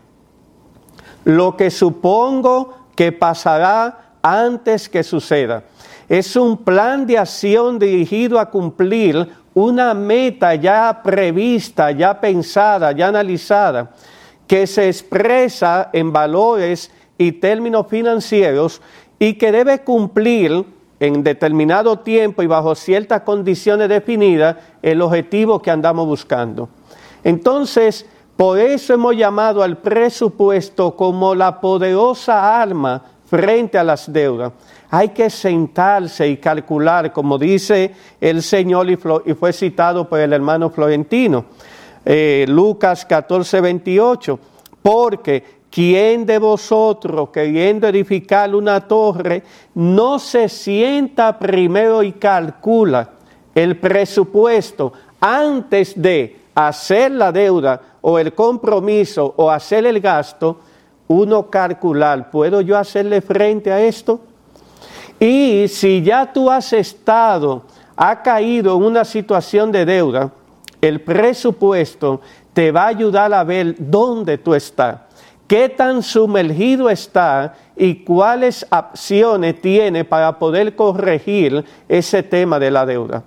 [1.24, 5.64] Lo que supongo que pasará antes que suceda.
[6.10, 13.09] Es un plan de acción dirigido a cumplir una meta ya prevista, ya pensada, ya
[13.09, 13.93] analizada,
[14.47, 18.82] que se expresa en valores y términos financieros
[19.18, 20.64] y que debe cumplir
[21.01, 26.68] en determinado tiempo y bajo ciertas condiciones definidas el objetivo que andamos buscando.
[27.22, 28.06] Entonces,
[28.36, 34.52] por eso hemos llamado al presupuesto como la poderosa arma frente a las deudas.
[34.96, 38.96] Hay que sentarse y calcular, como dice el Señor y,
[39.34, 41.46] fue citado por el hermano Florentino,
[42.04, 44.38] eh, Lucas 14, 28,
[44.80, 49.42] porque ¿Quién de vosotros, queriendo edificar una torre,
[49.74, 53.10] no se sienta primero y calcula
[53.52, 60.60] el presupuesto antes de hacer la deuda o el compromiso o hacer el gasto?
[61.08, 64.20] Uno calcular, ¿puedo yo hacerle frente a esto?
[65.20, 67.62] Y si ya tú has estado,
[67.97, 70.32] ha caído en una situación de deuda,
[70.81, 72.20] el presupuesto
[72.53, 74.99] te va a ayudar a ver dónde tú estás
[75.47, 82.86] qué tan sumergido está y cuáles acciones tiene para poder corregir ese tema de la
[82.86, 83.23] deuda.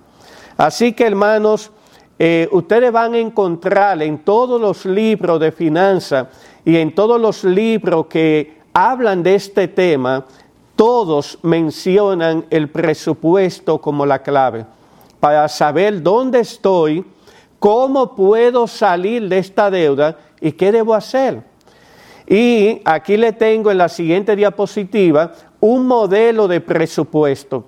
[0.56, 1.70] Así que hermanos,
[2.18, 6.26] eh, ustedes van a encontrar en todos los libros de finanzas
[6.64, 10.24] y en todos los libros que hablan de este tema,
[10.78, 14.64] todos mencionan el presupuesto como la clave
[15.18, 17.04] para saber dónde estoy,
[17.58, 21.42] cómo puedo salir de esta deuda y qué debo hacer.
[22.28, 27.64] Y aquí le tengo en la siguiente diapositiva un modelo de presupuesto.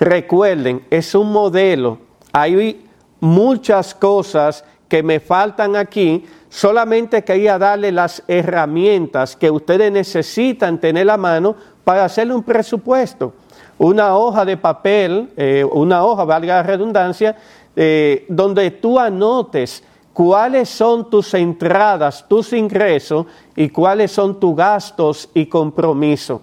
[0.00, 1.98] Recuerden, es un modelo.
[2.32, 2.86] Hay
[3.20, 6.24] muchas cosas que me faltan aquí.
[6.48, 11.54] Solamente quería darle las herramientas que ustedes necesitan tener a mano
[11.88, 13.32] para hacerle un presupuesto.
[13.78, 17.34] Una hoja de papel, eh, una hoja, valga la redundancia,
[17.74, 19.82] eh, donde tú anotes
[20.12, 23.24] cuáles son tus entradas, tus ingresos
[23.56, 26.42] y cuáles son tus gastos y compromisos.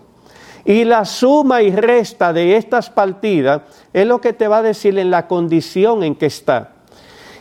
[0.66, 3.62] Y la suma y resta de estas partidas
[3.94, 6.72] es lo que te va a decir en la condición en que está.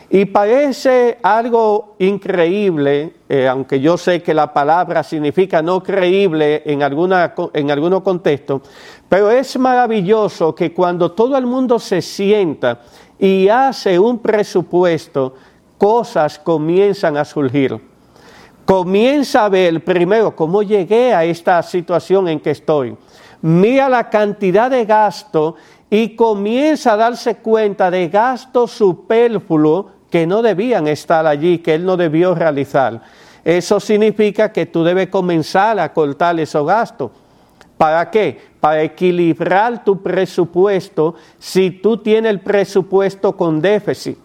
[0.09, 6.83] Y parece algo increíble, eh, aunque yo sé que la palabra significa no creíble en,
[6.83, 8.61] alguna, en algunos contextos,
[9.09, 12.81] pero es maravilloso que cuando todo el mundo se sienta
[13.17, 15.33] y hace un presupuesto,
[15.77, 17.79] cosas comienzan a surgir.
[18.63, 22.95] Comienza a ver primero cómo llegué a esta situación en que estoy.
[23.41, 25.55] Mira la cantidad de gasto
[25.89, 31.83] y comienza a darse cuenta de gastos superfluos que no debían estar allí, que él
[31.83, 33.01] no debió realizar.
[33.43, 37.11] Eso significa que tú debes comenzar a cortar esos gastos.
[37.77, 38.39] ¿Para qué?
[38.61, 44.17] Para equilibrar tu presupuesto si tú tienes el presupuesto con déficit.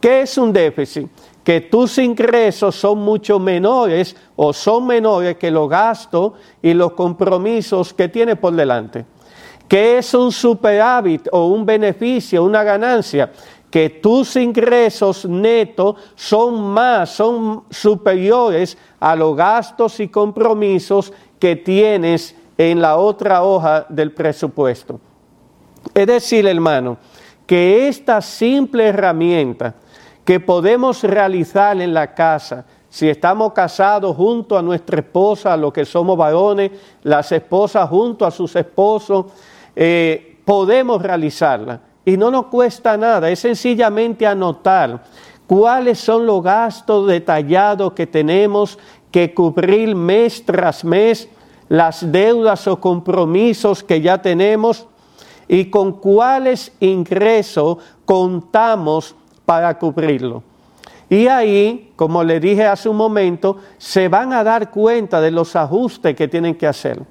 [0.00, 1.06] ¿Qué es un déficit?
[1.44, 6.32] que tus ingresos son mucho menores o son menores que los gastos
[6.62, 9.04] y los compromisos que tienes por delante.
[9.68, 13.32] ¿Qué es un superávit o un beneficio, una ganancia?
[13.70, 22.34] Que tus ingresos netos son más, son superiores a los gastos y compromisos que tienes
[22.56, 25.00] en la otra hoja del presupuesto.
[25.94, 26.96] Es decir, hermano,
[27.46, 29.74] que esta simple herramienta
[30.24, 35.84] que podemos realizar en la casa, si estamos casados junto a nuestra esposa, los que
[35.84, 36.72] somos varones,
[37.04, 39.26] las esposas junto a sus esposos,
[39.76, 41.80] eh, podemos realizarla.
[42.06, 45.02] Y no nos cuesta nada, es sencillamente anotar
[45.48, 48.78] cuáles son los gastos detallados que tenemos
[49.10, 51.28] que cubrir mes tras mes,
[51.68, 54.86] las deudas o compromisos que ya tenemos
[55.48, 60.44] y con cuáles ingresos contamos para cubrirlo.
[61.10, 65.56] Y ahí, como le dije hace un momento, se van a dar cuenta de los
[65.56, 67.02] ajustes que tienen que hacer.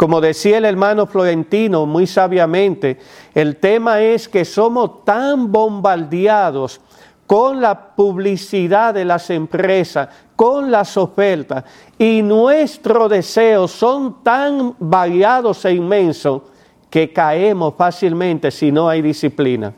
[0.00, 2.98] Como decía el hermano Florentino muy sabiamente,
[3.34, 6.80] el tema es que somos tan bombardeados
[7.26, 11.64] con la publicidad de las empresas, con las ofertas,
[11.98, 16.44] y nuestros deseos son tan variados e inmensos
[16.88, 19.70] que caemos fácilmente si no hay disciplina.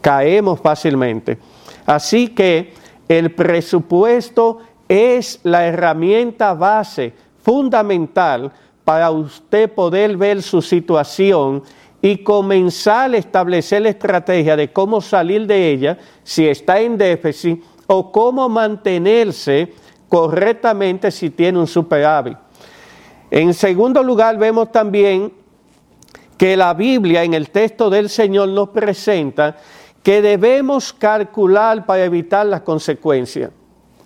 [0.00, 1.38] Caemos fácilmente.
[1.86, 2.74] Así que
[3.06, 4.58] el presupuesto
[4.88, 8.50] es la herramienta base fundamental
[8.88, 11.62] para usted poder ver su situación
[12.00, 17.62] y comenzar a establecer la estrategia de cómo salir de ella si está en déficit
[17.86, 19.74] o cómo mantenerse
[20.08, 22.38] correctamente si tiene un superávit.
[23.30, 25.34] En segundo lugar, vemos también
[26.38, 29.58] que la Biblia en el texto del Señor nos presenta
[30.02, 33.50] que debemos calcular para evitar las consecuencias.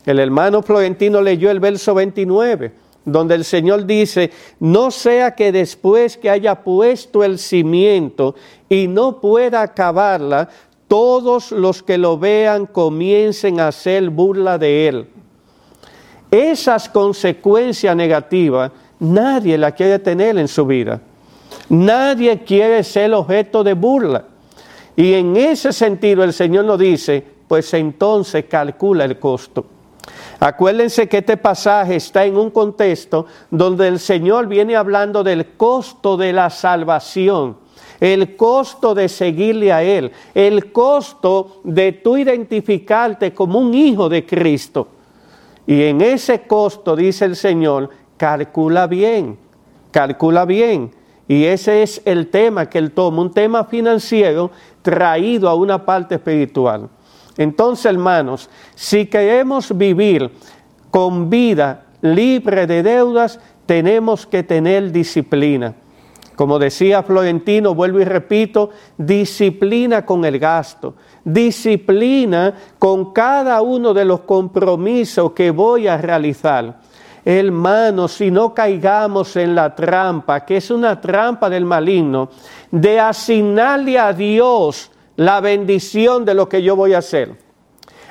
[0.05, 4.31] El hermano Florentino leyó el verso 29, donde el Señor dice,
[4.61, 8.35] no sea que después que haya puesto el cimiento
[8.69, 10.49] y no pueda acabarla,
[10.89, 15.09] todos los que lo vean comiencen a hacer burla de él.
[16.31, 21.01] Esas consecuencias negativas nadie las quiere tener en su vida.
[21.69, 24.25] Nadie quiere ser objeto de burla.
[24.97, 29.67] Y en ese sentido el Señor nos dice, pues entonces calcula el costo.
[30.45, 36.17] Acuérdense que este pasaje está en un contexto donde el Señor viene hablando del costo
[36.17, 37.59] de la salvación,
[38.01, 44.27] el costo de seguirle a Él, el costo de tú identificarte como un hijo de
[44.27, 44.89] Cristo.
[45.65, 49.39] Y en ese costo, dice el Señor, calcula bien,
[49.93, 50.91] calcula bien.
[51.29, 54.51] Y ese es el tema que él toma, un tema financiero
[54.83, 56.89] traído a una parte espiritual.
[57.43, 60.31] Entonces, hermanos, si queremos vivir
[60.91, 65.75] con vida libre de deudas, tenemos que tener disciplina.
[66.37, 70.95] Como decía Florentino, vuelvo y repito, disciplina con el gasto,
[71.25, 76.81] disciplina con cada uno de los compromisos que voy a realizar.
[77.25, 82.31] Hermanos, si no caigamos en la trampa, que es una trampa del maligno,
[82.71, 84.92] de asignarle a Dios
[85.25, 87.37] la bendición de lo que yo voy a hacer.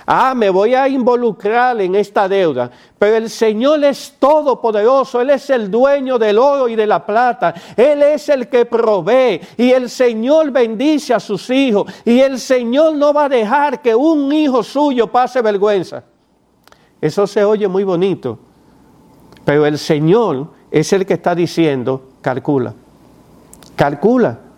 [0.05, 5.49] Ah, me voy a involucrar en esta deuda, pero el Señor es todopoderoso, Él es
[5.49, 9.89] el dueño del oro y de la plata, Él es el que provee y el
[9.89, 14.63] Señor bendice a sus hijos y el Señor no va a dejar que un hijo
[14.63, 16.03] suyo pase vergüenza.
[16.99, 18.39] Eso se oye muy bonito,
[19.45, 22.73] pero el Señor es el que está diciendo, calcula,
[23.75, 24.50] calcula.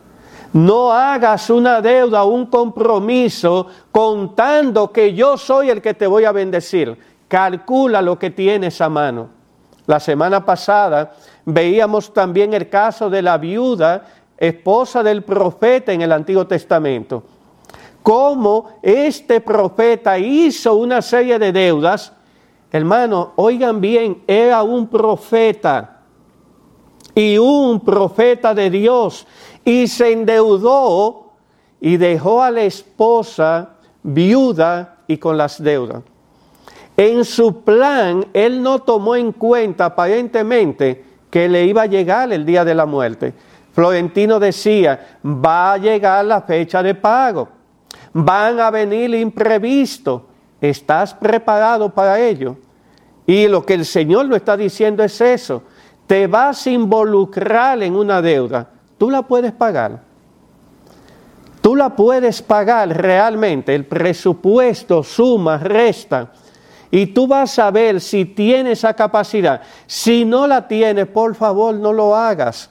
[0.54, 6.32] No hagas una deuda, un compromiso contando que yo soy el que te voy a
[6.32, 6.98] bendecir.
[7.28, 9.30] Calcula lo que tienes a mano.
[9.86, 11.14] La semana pasada
[11.46, 14.06] veíamos también el caso de la viuda,
[14.38, 17.24] esposa del profeta en el Antiguo Testamento.
[18.02, 22.14] Cómo este profeta hizo una serie de deudas
[22.74, 26.02] Hermano, oigan bien, era un profeta
[27.14, 29.28] y un profeta de Dios
[29.66, 31.32] y se endeudó
[31.80, 33.72] y dejó a la esposa
[34.04, 36.04] viuda y con las deudas.
[36.96, 42.46] En su plan, él no tomó en cuenta aparentemente que le iba a llegar el
[42.46, 43.34] día de la muerte.
[43.74, 47.50] Florentino decía, va a llegar la fecha de pago,
[48.14, 50.22] van a venir imprevistos,
[50.62, 52.56] ¿estás preparado para ello?
[53.26, 55.64] Y lo que el Señor lo está diciendo es eso.
[56.06, 58.70] Te vas a involucrar en una deuda.
[59.04, 60.00] Tú la puedes pagar.
[61.62, 66.32] Tú la puedes pagar realmente, el presupuesto suma, resta,
[66.90, 69.62] y tú vas a ver si tienes esa capacidad.
[69.88, 72.70] Si no la tienes, por favor, no lo hagas.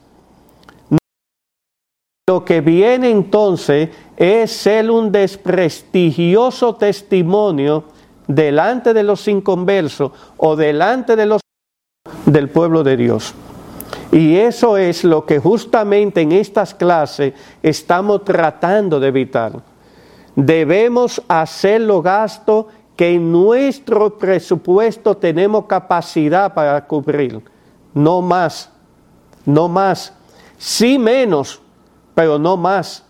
[2.27, 7.85] Lo que viene entonces es ser un desprestigioso testimonio
[8.27, 11.43] delante de los inconversos o delante de los
[12.25, 13.35] del pueblo de Dios.
[14.11, 17.33] Y eso es lo que justamente en estas clases
[17.63, 19.53] estamos tratando de evitar.
[20.37, 22.67] Debemos hacer los gastos
[22.97, 27.43] que en nuestro presupuesto tenemos capacidad para cubrir.
[27.95, 28.71] No más,
[29.45, 30.13] no más.
[30.59, 31.61] Sí menos,
[32.15, 33.05] pero no más.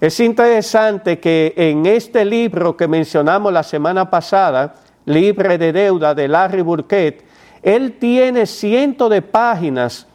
[0.00, 4.74] Es interesante que en este libro que mencionamos la semana pasada,
[5.06, 7.24] Libre de Deuda de Larry Burkett,
[7.66, 10.06] él tiene cientos de páginas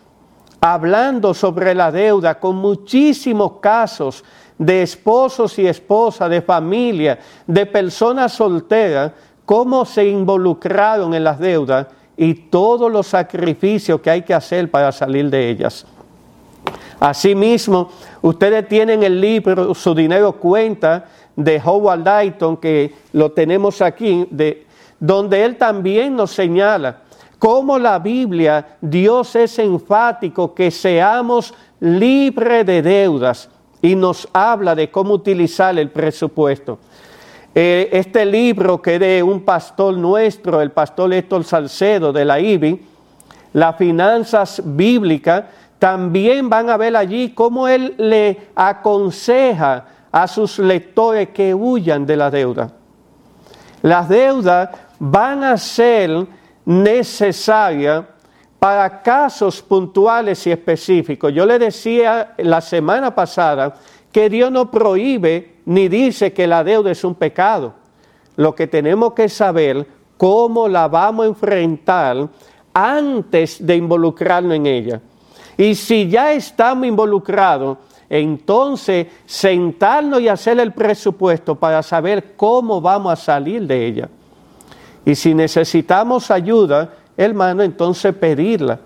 [0.61, 4.23] hablando sobre la deuda con muchísimos casos
[4.57, 9.11] de esposos y esposas, de familia, de personas solteras,
[9.44, 14.94] cómo se involucraron en las deudas y todos los sacrificios que hay que hacer para
[14.94, 15.86] salir de ellas.
[17.02, 17.91] Asimismo,
[18.22, 21.03] ustedes tienen el libro Su dinero cuenta
[21.36, 24.65] de Howard Dayton, que lo tenemos aquí, de,
[25.02, 27.01] donde él también nos señala
[27.41, 33.49] cómo la Biblia, Dios es enfático que seamos libres de deudas
[33.81, 36.77] y nos habla de cómo utilizar el presupuesto.
[37.55, 42.80] Eh, este libro que de un pastor nuestro, el pastor Héctor Salcedo de la IBI,
[43.53, 45.45] las finanzas bíblicas,
[45.80, 52.18] también van a ver allí cómo él le aconseja a sus lectores que huyan de
[52.18, 52.72] la deuda.
[53.81, 54.69] Las deudas
[54.99, 56.27] van a ser
[56.72, 58.06] necesarias
[58.57, 61.34] para casos puntuales y específicos.
[61.34, 63.76] Yo le decía la semana pasada
[64.11, 67.73] que Dios no prohíbe ni dice que la deuda es un pecado.
[68.35, 69.85] Lo que tenemos que saber
[70.18, 72.30] cómo la vamos a enfrentar
[72.73, 75.02] antes de involucrarnos en ella.
[75.57, 77.77] Y si ya estamos involucrados,
[78.10, 84.10] entonces sentarnos y hacer el presupuesto para saber cómo vamos a salir de ella.
[85.06, 88.80] Y si necesitamos ayuda, hermano, entonces pedirla.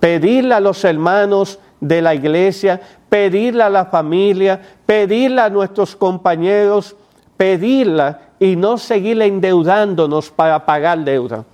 [0.00, 6.96] Pedirla a los hermanos de la iglesia, pedirla a la familia, pedirla a nuestros compañeros,
[7.36, 11.44] pedirla y no seguir endeudándonos para pagar deuda.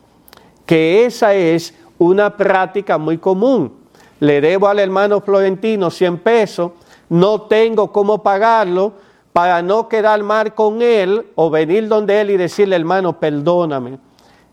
[0.66, 3.84] Que esa es una práctica muy común
[4.20, 6.72] le debo al hermano Florentino 100 pesos,
[7.08, 8.94] no tengo cómo pagarlo,
[9.34, 13.98] para no quedar mal con él o venir donde él y decirle, hermano, perdóname,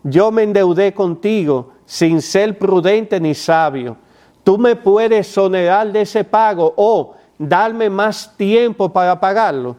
[0.02, 3.96] yo me endeudé contigo sin ser prudente ni sabio.
[4.42, 9.76] Tú me puedes sonerar de ese pago o darme más tiempo para pagarlo.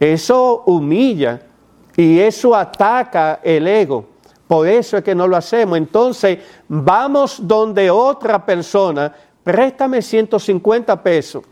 [0.00, 1.42] Eso humilla
[1.96, 4.04] y eso ataca el ego.
[4.48, 5.78] Por eso es que no lo hacemos.
[5.78, 9.14] Entonces, vamos donde otra persona,
[9.44, 11.44] préstame 150 pesos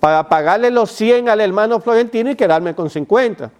[0.00, 3.50] para pagarle los 100 al hermano Florentino y quedarme con 50.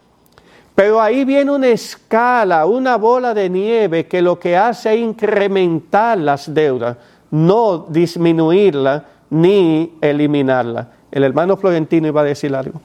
[0.74, 6.16] Pero ahí viene una escala, una bola de nieve que lo que hace es incrementar
[6.16, 6.96] las deudas,
[7.30, 10.88] no disminuirla ni eliminarla.
[11.12, 12.80] El hermano Florentino iba a decir algo.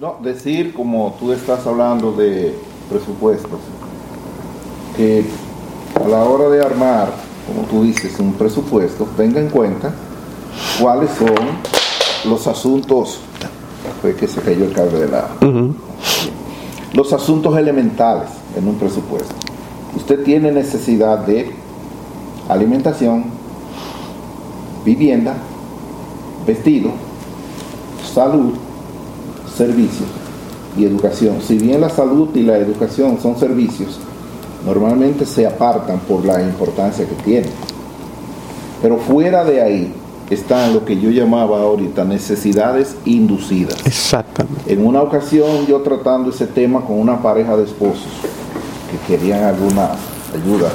[0.00, 2.54] No, decir como tú estás hablando de
[2.88, 3.60] presupuestos,
[4.96, 5.24] que
[5.94, 7.10] a la hora de armar,
[7.46, 9.92] como tú dices, un presupuesto, tenga en cuenta
[10.80, 11.79] cuáles son
[12.28, 13.18] los asuntos,
[14.00, 15.28] fue que se cayó el cable de la...
[16.92, 19.34] Los asuntos elementales en un presupuesto.
[19.96, 21.50] Usted tiene necesidad de
[22.48, 23.24] alimentación,
[24.84, 25.34] vivienda,
[26.46, 26.90] vestido,
[28.12, 28.54] salud,
[29.56, 30.08] servicios
[30.76, 31.36] y educación.
[31.46, 33.98] Si bien la salud y la educación son servicios,
[34.66, 37.50] normalmente se apartan por la importancia que tienen.
[38.82, 39.94] Pero fuera de ahí
[40.30, 43.84] están lo que yo llamaba ahorita necesidades inducidas.
[43.84, 44.72] Exactamente.
[44.72, 48.08] En una ocasión yo tratando ese tema con una pareja de esposos
[48.90, 49.90] que querían alguna
[50.32, 50.70] ayuda,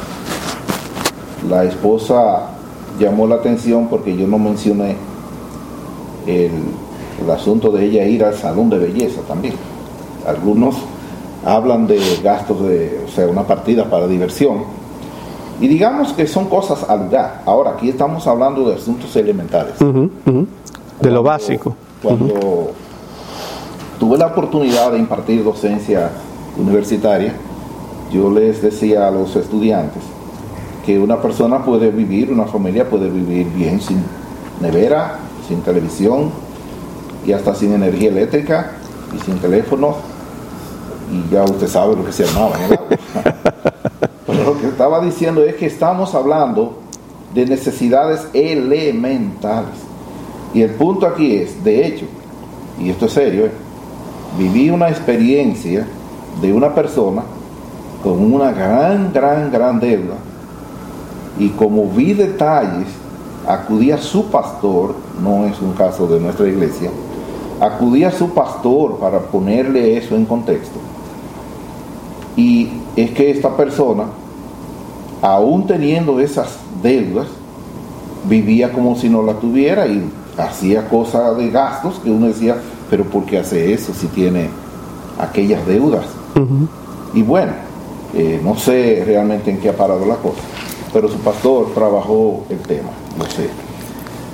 [1.49, 2.49] la esposa
[2.99, 4.98] llamó la atención porque yo no mencioné
[6.27, 6.52] el,
[7.23, 9.53] el asunto de ella ir al salón de belleza también.
[10.27, 10.76] Algunos
[11.45, 14.64] hablan de gastos de, o sea, una partida para diversión.
[15.60, 17.41] Y digamos que son cosas al lugar.
[17.45, 19.76] Ahora, aquí estamos hablando de asuntos elementales.
[21.02, 21.76] De lo básico.
[22.02, 22.72] Cuando
[23.99, 26.11] tuve la oportunidad de impartir docencia
[26.57, 27.34] universitaria,
[28.11, 30.03] yo les decía a los estudiantes
[30.86, 34.03] que una persona puede vivir, una familia puede vivir bien sin
[34.61, 36.30] nevera, sin televisión,
[37.26, 38.72] y hasta sin energía eléctrica
[39.15, 39.95] y sin teléfono
[41.11, 42.57] y ya usted sabe lo que se llamaba.
[44.26, 46.77] Pero lo que estaba diciendo es que estamos hablando
[47.34, 49.76] de necesidades elementales.
[50.53, 52.06] Y el punto aquí es, de hecho,
[52.80, 53.52] y esto es serio, ¿eh?
[54.38, 55.85] viví una experiencia
[56.41, 57.23] de una persona
[58.03, 60.15] con una gran, gran, gran deuda
[61.38, 62.88] y como vi detalles,
[63.47, 66.89] acudí a su pastor, no es un caso de nuestra iglesia,
[67.60, 70.80] acudí a su pastor para ponerle eso en contexto.
[72.38, 74.05] Y es que esta persona,
[75.22, 77.27] aún teniendo esas deudas,
[78.27, 82.57] vivía como si no la tuviera y hacía cosas de gastos que uno decía,
[82.89, 84.49] pero ¿por qué hace eso si tiene
[85.19, 86.05] aquellas deudas?
[87.13, 87.53] Y bueno,
[88.13, 90.41] eh, no sé realmente en qué ha parado la cosa,
[90.93, 93.49] pero su pastor trabajó el tema, no sé.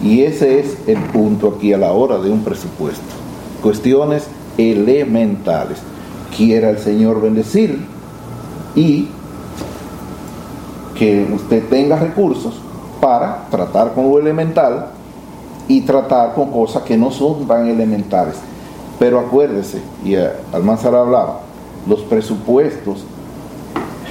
[0.03, 3.01] Y ese es el punto aquí a la hora de un presupuesto.
[3.61, 4.27] Cuestiones
[4.57, 5.77] elementales.
[6.35, 7.85] Quiera el Señor bendecir
[8.75, 9.09] y
[10.95, 12.53] que usted tenga recursos
[12.99, 14.87] para tratar con lo elemental
[15.67, 18.35] y tratar con cosas que no son tan elementales.
[18.99, 20.15] Pero acuérdese, y
[20.53, 21.39] Almanzar hablaba,
[21.87, 23.03] los presupuestos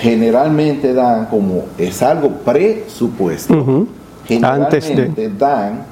[0.00, 3.86] generalmente dan como, es algo presupuesto,
[4.24, 5.84] generalmente dan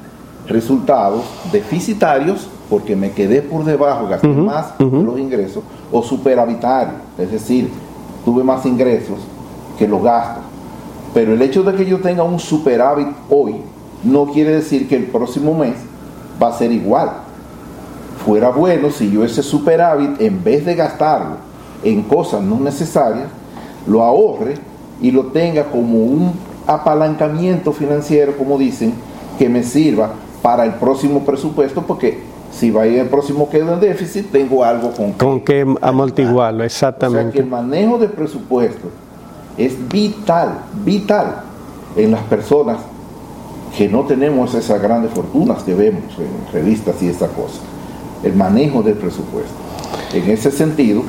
[0.49, 5.63] resultados deficitarios porque me quedé por debajo, gasté más los ingresos,
[5.93, 7.71] o superavitarios, es decir,
[8.29, 9.17] tuve más ingresos
[9.79, 10.45] que los gastos.
[11.15, 13.57] Pero el hecho de que yo tenga un superávit hoy
[14.05, 15.77] no quiere decir que el próximo mes
[16.41, 17.11] va a ser igual.
[18.23, 21.37] Fuera bueno si yo ese superávit, en vez de gastarlo
[21.83, 23.29] en cosas no necesarias,
[23.87, 24.57] lo ahorre
[25.01, 26.33] y lo tenga como un
[26.67, 28.93] apalancamiento financiero, como dicen,
[29.39, 30.11] que me sirva
[30.43, 34.65] para el próximo presupuesto, porque si va a ir el próximo quedo en déficit, tengo
[34.65, 37.21] algo con, con que amortiguarlo, exactamente.
[37.21, 38.89] O sea que el manejo de presupuesto
[39.57, 41.43] es vital, vital
[41.97, 42.79] en las personas
[43.77, 47.61] que no tenemos esas grandes fortunas que vemos en revistas y esa cosa.
[48.23, 49.55] El manejo del presupuesto.
[50.13, 51.03] En ese sentido,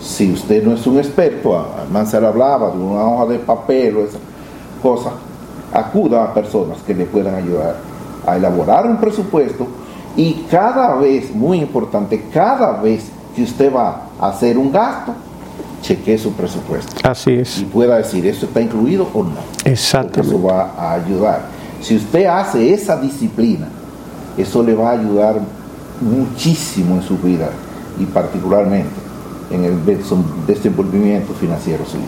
[0.00, 4.18] si usted no es un experto, Mansell hablaba de una hoja de papel o esa
[4.82, 5.12] cosa,
[5.72, 7.76] acuda a personas que le puedan ayudar
[8.26, 9.66] a elaborar un presupuesto
[10.16, 15.14] y cada vez, muy importante, cada vez que usted va a hacer un gasto,
[15.82, 16.92] chequee su presupuesto.
[17.06, 17.58] Así es.
[17.58, 19.36] Y pueda decir, ¿eso está incluido o no?
[19.64, 20.34] Exactamente.
[20.34, 21.42] eso va a ayudar.
[21.80, 23.68] Si usted hace esa disciplina,
[24.38, 25.40] eso le va a ayudar
[26.00, 27.50] muchísimo en su vida
[27.98, 29.06] y particularmente
[29.50, 29.84] en el
[30.46, 32.04] desenvolvimiento financiero suyo.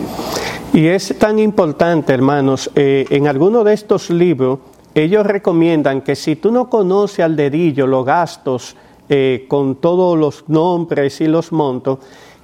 [0.73, 4.59] Y es tan importante, hermanos, eh, en alguno de estos libros,
[4.95, 8.75] ellos recomiendan que si tú no conoces al dedillo los gastos
[9.07, 11.99] eh, con todos los nombres y los montos,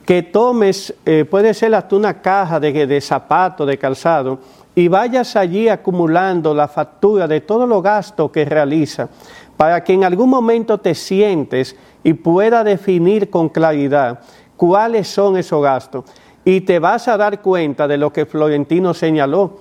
[0.06, 4.40] que tomes, eh, puede ser hasta una caja de, de zapatos, de calzado,
[4.76, 9.10] y vayas allí acumulando la factura de todos los gastos que realiza,
[9.58, 14.20] para que en algún momento te sientes y pueda definir con claridad
[14.58, 16.06] cuáles son esos gastos.
[16.44, 19.60] Y te vas a dar cuenta de lo que Florentino señaló,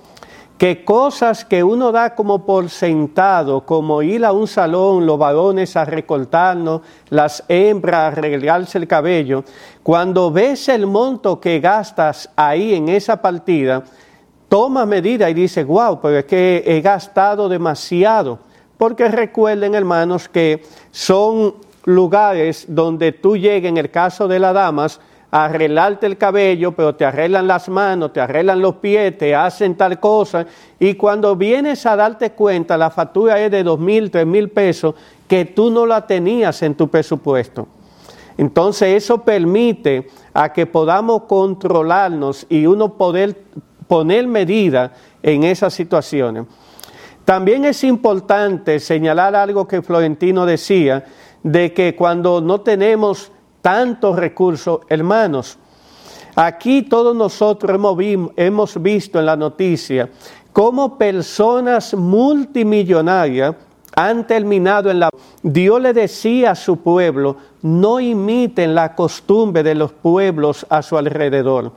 [0.57, 5.75] que cosas que uno da como por sentado, como ir a un salón, los varones
[5.75, 9.43] a recortarnos, las hembras a arreglarse el cabello,
[9.83, 13.83] cuando ves el monto que gastas ahí en esa partida,
[14.47, 18.39] toma medida y dice, wow, pero es que he gastado demasiado.
[18.77, 21.55] Porque recuerden, hermanos, que son
[21.85, 24.99] lugares donde tú llegas, en el caso de las damas,
[25.43, 29.99] arreglarte el cabello, pero te arreglan las manos, te arreglan los pies, te hacen tal
[29.99, 30.45] cosa,
[30.79, 34.95] y cuando vienes a darte cuenta, la factura es de dos mil, tres mil pesos,
[35.27, 37.67] que tú no la tenías en tu presupuesto.
[38.37, 43.35] Entonces eso permite a que podamos controlarnos y uno poder
[43.87, 44.93] poner medida
[45.23, 46.45] en esas situaciones.
[47.25, 51.03] También es importante señalar algo que Florentino decía,
[51.43, 53.31] de que cuando no tenemos
[53.65, 55.57] tantos recursos, hermanos.
[56.35, 57.71] Aquí todos nosotros
[58.35, 60.07] hemos, visto en la noticia
[60.53, 63.55] cómo personas multimillonarias
[63.95, 65.09] han terminado en la...
[65.41, 70.95] Dios le decía a su pueblo, no imiten la costumbre de los pueblos a su
[70.95, 71.71] alrededor.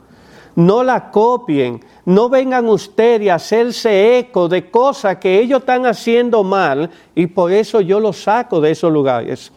[0.55, 6.43] No la copien, no vengan ustedes a hacerse eco de cosas que ellos están haciendo
[6.43, 9.51] mal y por eso yo los saco de esos lugares.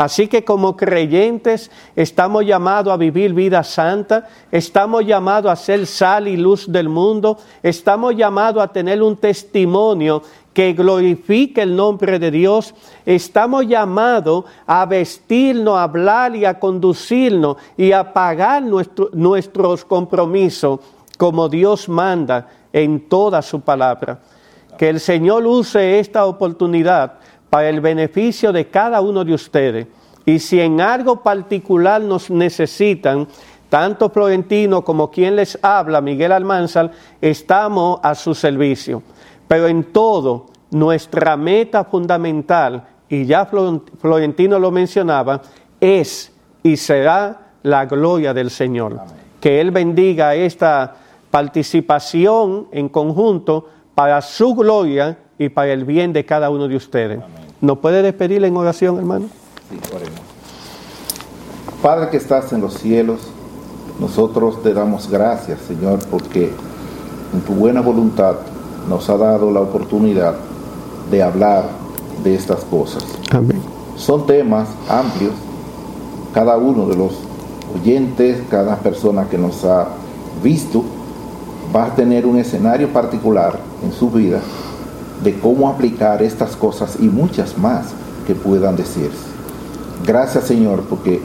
[0.00, 6.26] Así que como creyentes estamos llamados a vivir vida santa, estamos llamados a ser sal
[6.26, 10.22] y luz del mundo, estamos llamados a tener un testimonio
[10.54, 12.74] que glorifique el nombre de Dios,
[13.04, 20.80] estamos llamados a vestirnos, a hablar y a conducirnos y a pagar nuestros compromisos
[21.18, 24.18] como Dios manda en toda su palabra.
[24.78, 27.18] Que el Señor use esta oportunidad
[27.50, 29.86] para el beneficio de cada uno de ustedes.
[30.24, 33.26] Y si en algo particular nos necesitan,
[33.68, 39.02] tanto Florentino como quien les habla, Miguel Almanzar, estamos a su servicio.
[39.48, 45.42] Pero en todo, nuestra meta fundamental, y ya Florentino lo mencionaba,
[45.80, 46.32] es
[46.62, 49.00] y será la gloria del Señor.
[49.40, 50.94] Que Él bendiga esta
[51.30, 57.20] participación en conjunto para su gloria y para el bien de cada uno de ustedes.
[57.60, 59.26] ¿Nos puede despedir en oración, hermano?
[59.68, 60.20] Sí, oremos.
[61.82, 63.20] Padre que estás en los cielos,
[63.98, 66.50] nosotros te damos gracias, Señor, porque
[67.34, 68.36] en tu buena voluntad
[68.88, 70.36] nos ha dado la oportunidad
[71.10, 71.64] de hablar
[72.24, 73.04] de estas cosas.
[73.30, 73.60] Amén.
[73.96, 75.34] Son temas amplios.
[76.32, 77.12] Cada uno de los
[77.78, 79.88] oyentes, cada persona que nos ha
[80.42, 80.82] visto,
[81.74, 84.40] va a tener un escenario particular en su vida
[85.22, 87.86] de cómo aplicar estas cosas y muchas más
[88.26, 89.30] que puedan decirse.
[90.06, 91.20] Gracias Señor porque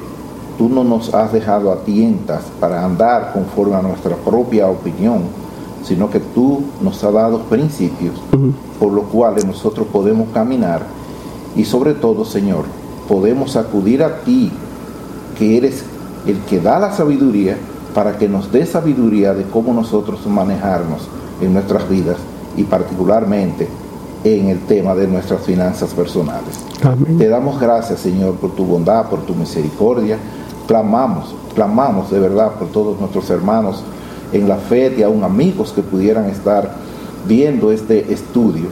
[0.57, 5.23] tú no nos has dejado a tientas para andar conforme a nuestra propia opinión,
[5.83, 8.15] sino que tú nos has dado principios
[8.79, 10.81] por los cuales nosotros podemos caminar
[11.55, 12.65] y sobre todo Señor,
[13.07, 14.51] podemos acudir a ti,
[15.37, 15.83] que eres
[16.27, 17.57] el que da la sabiduría
[17.93, 21.07] para que nos dé sabiduría de cómo nosotros manejarnos
[21.39, 22.17] en nuestras vidas
[22.57, 23.67] y particularmente
[24.25, 26.65] en el tema de nuestras finanzas personales.
[27.17, 30.17] Te damos gracias, Señor, por tu bondad, por tu misericordia.
[30.67, 33.83] Clamamos, clamamos de verdad por todos nuestros hermanos
[34.33, 36.73] en la fe y aún amigos que pudieran estar
[37.27, 38.65] viendo este estudio,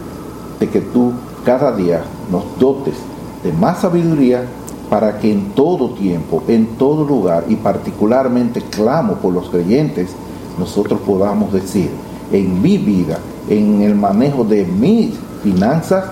[0.60, 1.14] de que tú
[1.46, 2.02] cada día
[2.32, 2.96] nos dotes
[3.44, 4.46] de más sabiduría
[4.90, 10.10] para que en todo tiempo, en todo lugar y particularmente clamo por los creyentes,
[10.58, 11.92] nosotros podamos decir,
[12.32, 13.20] en mi vida,
[13.50, 15.14] en el manejo de mis
[15.44, 16.06] finanzas,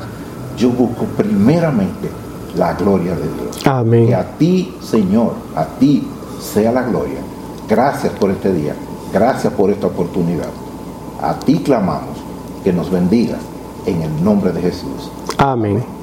[0.58, 2.10] yo busco primeramente
[2.56, 3.66] la gloria de Dios.
[3.66, 4.08] Amén.
[4.08, 6.08] Que a ti, Señor, a ti
[6.40, 7.20] sea la gloria.
[7.68, 8.76] Gracias por este día.
[9.14, 10.49] Gracias por esta oportunidad.
[11.22, 12.18] A ti clamamos
[12.64, 13.40] que nos bendigas
[13.86, 15.12] en el nombre de Jesús.
[15.38, 16.01] Amén.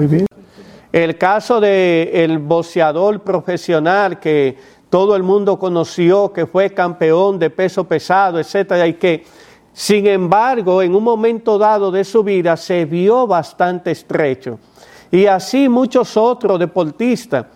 [0.00, 0.26] Muy bien.
[0.92, 4.56] El caso del el boxeador profesional que
[4.88, 9.24] todo el mundo conoció, que fue campeón de peso pesado, etcétera, y que,
[9.74, 14.58] sin embargo, en un momento dado de su vida se vio bastante estrecho.
[15.10, 17.46] Y así muchos otros deportistas.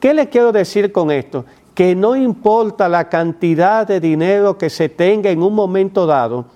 [0.00, 1.44] ¿Qué le quiero decir con esto?
[1.74, 6.46] Que no importa la cantidad de dinero que se tenga en un momento dado,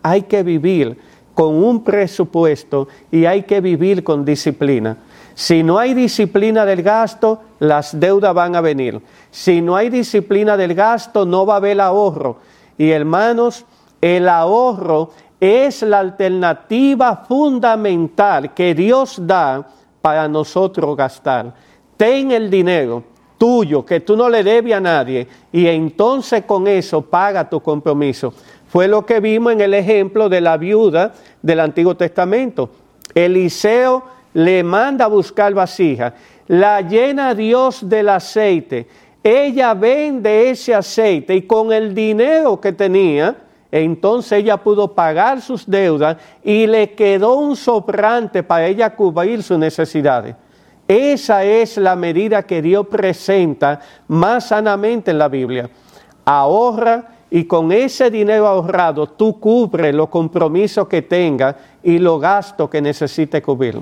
[0.00, 0.96] hay que vivir
[1.34, 4.96] con un presupuesto y hay que vivir con disciplina.
[5.34, 9.00] Si no hay disciplina del gasto, las deudas van a venir.
[9.30, 12.36] Si no hay disciplina del gasto, no va a haber ahorro.
[12.76, 13.64] Y hermanos,
[14.00, 15.10] el ahorro
[15.40, 19.66] es la alternativa fundamental que Dios da
[20.00, 21.54] para nosotros gastar.
[21.96, 23.02] Ten el dinero
[23.38, 28.32] tuyo que tú no le debes a nadie y entonces con eso paga tu compromiso.
[28.72, 31.12] Fue lo que vimos en el ejemplo de la viuda
[31.42, 32.70] del Antiguo Testamento.
[33.14, 36.14] Eliseo le manda a buscar vasija,
[36.48, 38.88] la llena Dios del aceite,
[39.22, 43.36] ella vende ese aceite y con el dinero que tenía,
[43.70, 49.58] entonces ella pudo pagar sus deudas y le quedó un sobrante para ella cubrir sus
[49.58, 50.34] necesidades.
[50.88, 55.68] Esa es la medida que Dios presenta más sanamente en la Biblia.
[56.24, 62.68] Ahorra y con ese dinero ahorrado tú cubres los compromisos que tengas y los gastos
[62.68, 63.80] que necesites cubrir.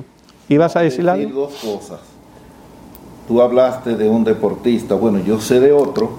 [0.49, 1.47] ¿Ibas a decir algo?
[1.47, 1.99] dos cosas.
[3.27, 6.13] Tú hablaste de un deportista, bueno, yo sé de otro.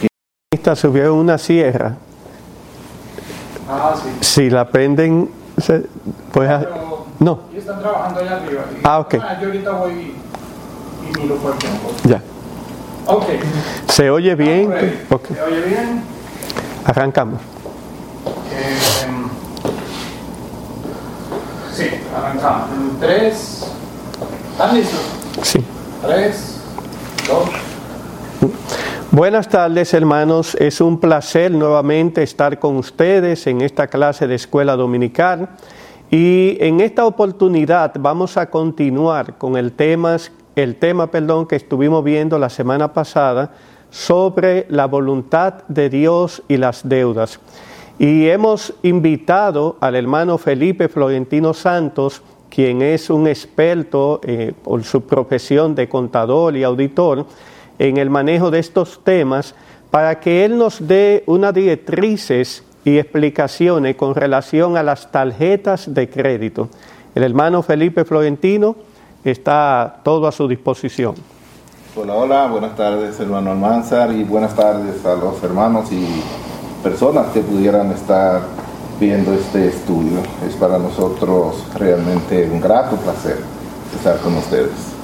[0.00, 0.76] Que...
[0.76, 1.96] Subió una sierra.
[3.68, 4.08] Ah, sí.
[4.20, 5.28] Si la prenden,
[6.32, 6.50] pues...
[7.18, 7.40] no.
[7.56, 8.64] están trabajando allá arriba.
[8.84, 9.14] ah, ok.
[9.20, 11.56] Ah, yo ahorita voy y miro por
[12.08, 12.22] Ya.
[13.10, 13.24] Ok.
[13.88, 14.68] ¿Se oye bien?
[14.68, 16.02] ¿Se oye bien?
[16.84, 17.40] Arrancamos.
[18.52, 18.76] Eh,
[21.72, 22.68] sí, arrancamos.
[23.00, 23.72] tres.
[24.52, 25.00] ¿Están listos?
[25.42, 25.64] Sí.
[26.02, 26.60] Tres,
[27.26, 27.48] dos.
[29.10, 34.76] Buenas tardes hermanos, es un placer nuevamente estar con ustedes en esta clase de escuela
[34.76, 35.48] dominical
[36.10, 40.18] Y en esta oportunidad vamos a continuar con el tema,
[40.62, 43.52] el tema perdón, que estuvimos viendo la semana pasada
[43.90, 47.38] sobre la voluntad de Dios y las deudas.
[47.98, 55.02] Y hemos invitado al hermano Felipe Florentino Santos, quien es un experto eh, por su
[55.02, 57.26] profesión de contador y auditor
[57.78, 59.54] en el manejo de estos temas,
[59.92, 66.10] para que él nos dé unas directrices y explicaciones con relación a las tarjetas de
[66.10, 66.68] crédito.
[67.14, 68.76] El hermano Felipe Florentino
[69.30, 71.14] está todo a su disposición.
[71.96, 76.06] Hola, hola, buenas tardes hermano Almanzar y buenas tardes a los hermanos y
[76.82, 78.42] personas que pudieran estar
[79.00, 80.18] viendo este estudio.
[80.46, 83.38] Es para nosotros realmente un grato placer
[83.94, 84.98] estar con ustedes.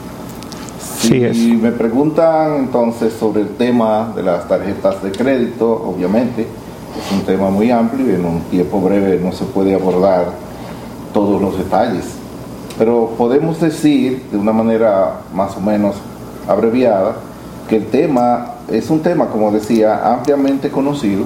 [1.01, 7.23] Si me preguntan entonces sobre el tema de las tarjetas de crédito, obviamente es un
[7.23, 10.33] tema muy amplio y en un tiempo breve no se puede abordar
[11.13, 12.24] todos los detalles.
[12.79, 15.95] Pero podemos decir de una manera más o menos
[16.49, 17.17] abreviada
[17.69, 21.25] que el tema es un tema, como decía, ampliamente conocido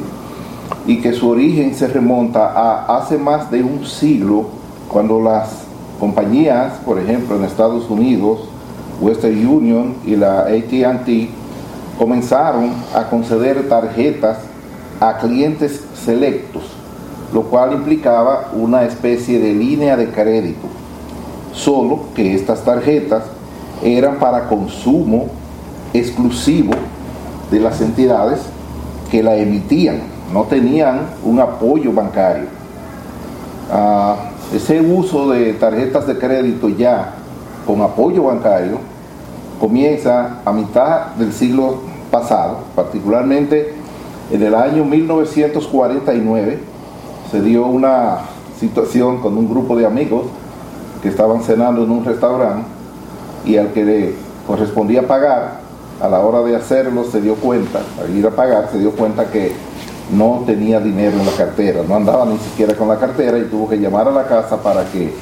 [0.87, 4.47] y que su origen se remonta a hace más de un siglo,
[4.89, 5.51] cuando las
[5.99, 8.41] compañías, por ejemplo en Estados Unidos,
[9.01, 11.09] Western Union y la ATT,
[11.99, 14.39] comenzaron a conceder tarjetas
[15.01, 16.63] a clientes selectos,
[17.33, 20.67] lo cual implicaba una especie de línea de crédito,
[21.53, 23.25] solo que estas tarjetas
[23.83, 25.27] eran para consumo
[25.93, 26.73] exclusivo
[27.51, 28.41] de las entidades
[29.11, 30.03] que la emitían
[30.33, 32.47] no tenían un apoyo bancario.
[33.71, 34.17] Ah,
[34.55, 37.15] ese uso de tarjetas de crédito ya
[37.67, 38.79] con apoyo bancario
[39.61, 41.77] comienza a mitad del siglo
[42.11, 43.75] pasado, particularmente
[44.31, 46.59] en el año 1949
[47.31, 48.19] se dio una
[48.59, 50.27] situación con un grupo de amigos
[51.03, 52.67] que estaban cenando en un restaurante
[53.45, 54.15] y al que le
[54.47, 55.61] correspondía pagar,
[56.01, 59.31] a la hora de hacerlo se dio cuenta, al ir a pagar se dio cuenta
[59.31, 59.53] que
[60.13, 63.69] no tenía dinero en la cartera, no andaba ni siquiera con la cartera y tuvo
[63.69, 65.13] que llamar a la casa para que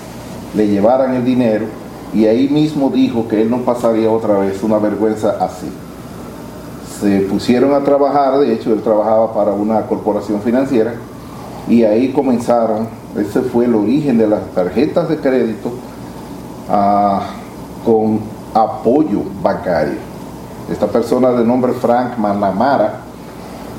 [0.54, 1.66] le llevaran el dinero
[2.14, 5.66] y ahí mismo dijo que él no pasaría otra vez una vergüenza así.
[7.00, 10.94] Se pusieron a trabajar, de hecho él trabajaba para una corporación financiera
[11.68, 12.88] y ahí comenzaron,
[13.18, 15.72] ese fue el origen de las tarjetas de crédito
[16.68, 17.22] ah,
[17.84, 18.20] con
[18.54, 19.98] apoyo bancario.
[20.70, 23.00] Esta persona de nombre Frank Manamara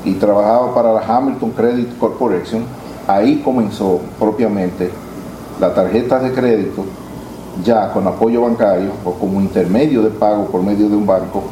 [0.04, 2.64] y trabajaba para la Hamilton Credit Corporation,
[3.06, 4.90] ahí comenzó propiamente
[5.60, 6.84] la tarjeta de crédito
[7.64, 11.42] ya con apoyo bancario o como intermedio de pago por medio de un banco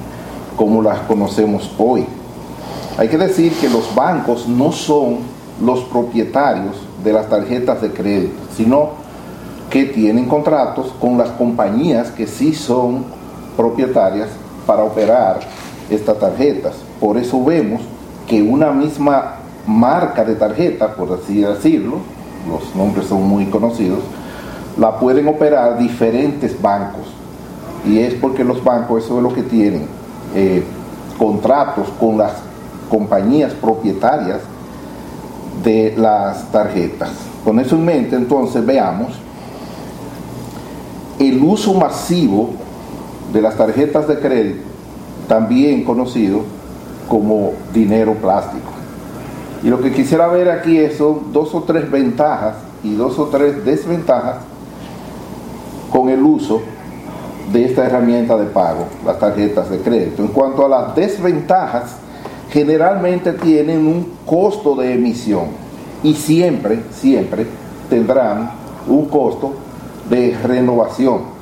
[0.57, 2.07] como las conocemos hoy.
[2.97, 5.19] Hay que decir que los bancos no son
[5.61, 8.91] los propietarios de las tarjetas de crédito, sino
[9.71, 13.05] que tienen contratos con las compañías que sí son
[13.57, 14.29] propietarias
[14.67, 15.39] para operar
[15.89, 16.75] estas tarjetas.
[16.99, 17.81] Por eso vemos
[18.27, 19.37] que una misma
[19.69, 21.99] marca de tarjeta, por así decirlo,
[22.49, 24.01] los nombres son muy conocidos,
[24.77, 27.07] la pueden operar diferentes bancos.
[27.87, 29.87] Y es porque los bancos, eso es lo que tienen,
[30.35, 30.65] eh,
[31.17, 32.33] contratos con las
[32.91, 34.41] compañías propietarias
[35.63, 37.11] de las tarjetas.
[37.45, 39.13] Con eso en mente, entonces veamos
[41.19, 42.51] el uso masivo
[43.33, 44.63] de las tarjetas de crédito,
[45.29, 46.43] también conocido
[47.09, 48.71] como dinero plástico.
[49.63, 53.65] Y lo que quisiera ver aquí son dos o tres ventajas y dos o tres
[53.65, 54.37] desventajas
[55.91, 56.61] con el uso
[57.53, 60.23] de esta herramienta de pago, las tarjetas de crédito.
[60.23, 61.97] En cuanto a las desventajas,
[62.51, 65.47] generalmente tienen un costo de emisión
[66.03, 67.47] y siempre, siempre
[67.89, 68.51] tendrán
[68.87, 69.55] un costo
[70.09, 71.37] de renovación.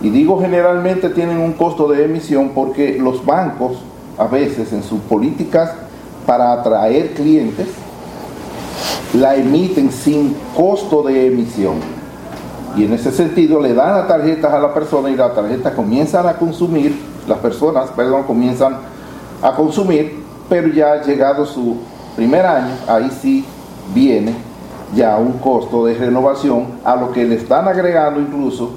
[0.00, 3.78] Y digo generalmente tienen un costo de emisión porque los bancos
[4.18, 5.70] a veces en sus políticas
[6.26, 7.68] para atraer clientes,
[9.14, 11.76] la emiten sin costo de emisión.
[12.76, 16.28] Y en ese sentido le dan las tarjetas a la persona y las tarjetas comienzan
[16.28, 16.94] a consumir,
[17.26, 18.76] las personas, perdón, comienzan
[19.40, 20.18] a consumir,
[20.48, 21.76] pero ya llegado su
[22.16, 23.44] primer año, ahí sí
[23.94, 24.34] viene
[24.94, 28.70] ya un costo de renovación a lo que le están agregando incluso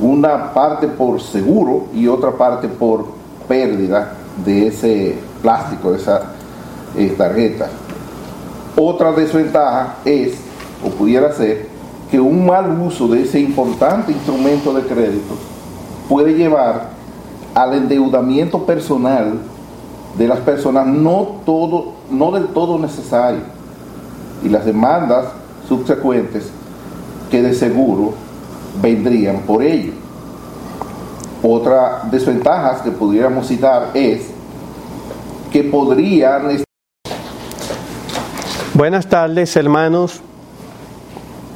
[0.00, 3.06] una parte por seguro y otra parte por
[3.48, 4.12] pérdida
[4.44, 6.22] de ese plástico, de esa
[6.96, 7.68] eh, tarjeta.
[8.76, 10.34] Otra desventaja es,
[10.84, 11.68] o pudiera ser,
[12.10, 15.34] que un mal uso de ese importante instrumento de crédito
[16.08, 16.90] puede llevar
[17.54, 19.40] al endeudamiento personal
[20.16, 23.40] de las personas no todo no del todo necesario
[24.44, 25.26] y las demandas
[25.68, 26.50] subsecuentes
[27.30, 28.12] que de seguro
[28.80, 29.92] vendrían por ello.
[31.42, 34.28] Otra desventaja que pudiéramos citar es
[35.50, 36.62] que podrían...
[38.74, 40.20] Buenas tardes, hermanos.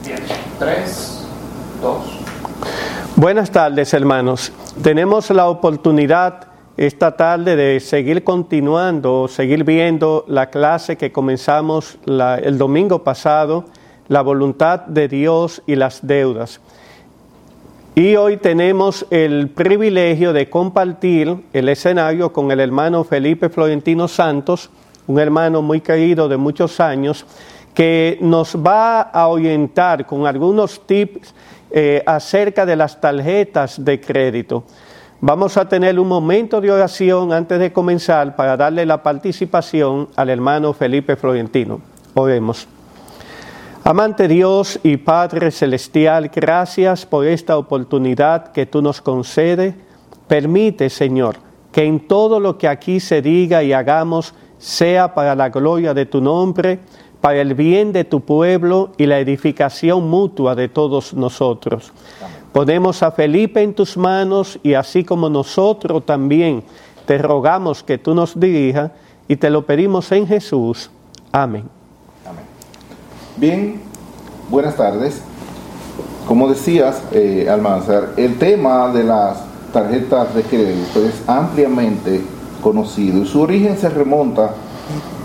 [0.05, 0.19] Bien.
[0.59, 1.25] Tres,
[1.81, 2.05] dos.
[3.17, 4.53] Buenas tardes, hermanos.
[4.83, 6.46] Tenemos la oportunidad
[6.77, 13.65] esta tarde de seguir continuando, seguir viendo la clase que comenzamos el domingo pasado,
[14.09, 16.61] la voluntad de Dios y las deudas.
[17.95, 24.69] Y hoy tenemos el privilegio de compartir el escenario con el hermano Felipe Florentino Santos,
[25.07, 27.25] un hermano muy querido de muchos años,
[27.73, 31.33] que nos va a orientar con algunos tips
[31.71, 34.65] eh, acerca de las tarjetas de crédito.
[35.21, 40.29] Vamos a tener un momento de oración antes de comenzar para darle la participación al
[40.29, 41.81] hermano Felipe Florentino.
[42.13, 42.69] Oremos.
[43.83, 49.75] Amante Dios y Padre Celestial, gracias por esta oportunidad que tú nos concedes.
[50.29, 51.37] Permite, Señor,
[51.73, 56.05] que en todo lo que aquí se diga y hagamos sea para la gloria de
[56.05, 56.81] tu nombre,
[57.23, 61.93] para el bien de tu pueblo y la edificación mutua de todos nosotros.
[62.57, 66.63] Ponemos a Felipe en tus manos y así como nosotros también
[67.05, 68.93] te rogamos que tú nos dirijas
[69.29, 70.91] y te lo pedimos en Jesús.
[71.31, 71.65] Amén.
[73.37, 73.83] Bien,
[74.49, 75.21] buenas tardes.
[76.27, 79.37] Como decías, eh, Almanzar, el tema de las
[79.71, 82.23] tarjetas de crédito es ampliamente
[82.63, 84.55] conocido y su origen se remonta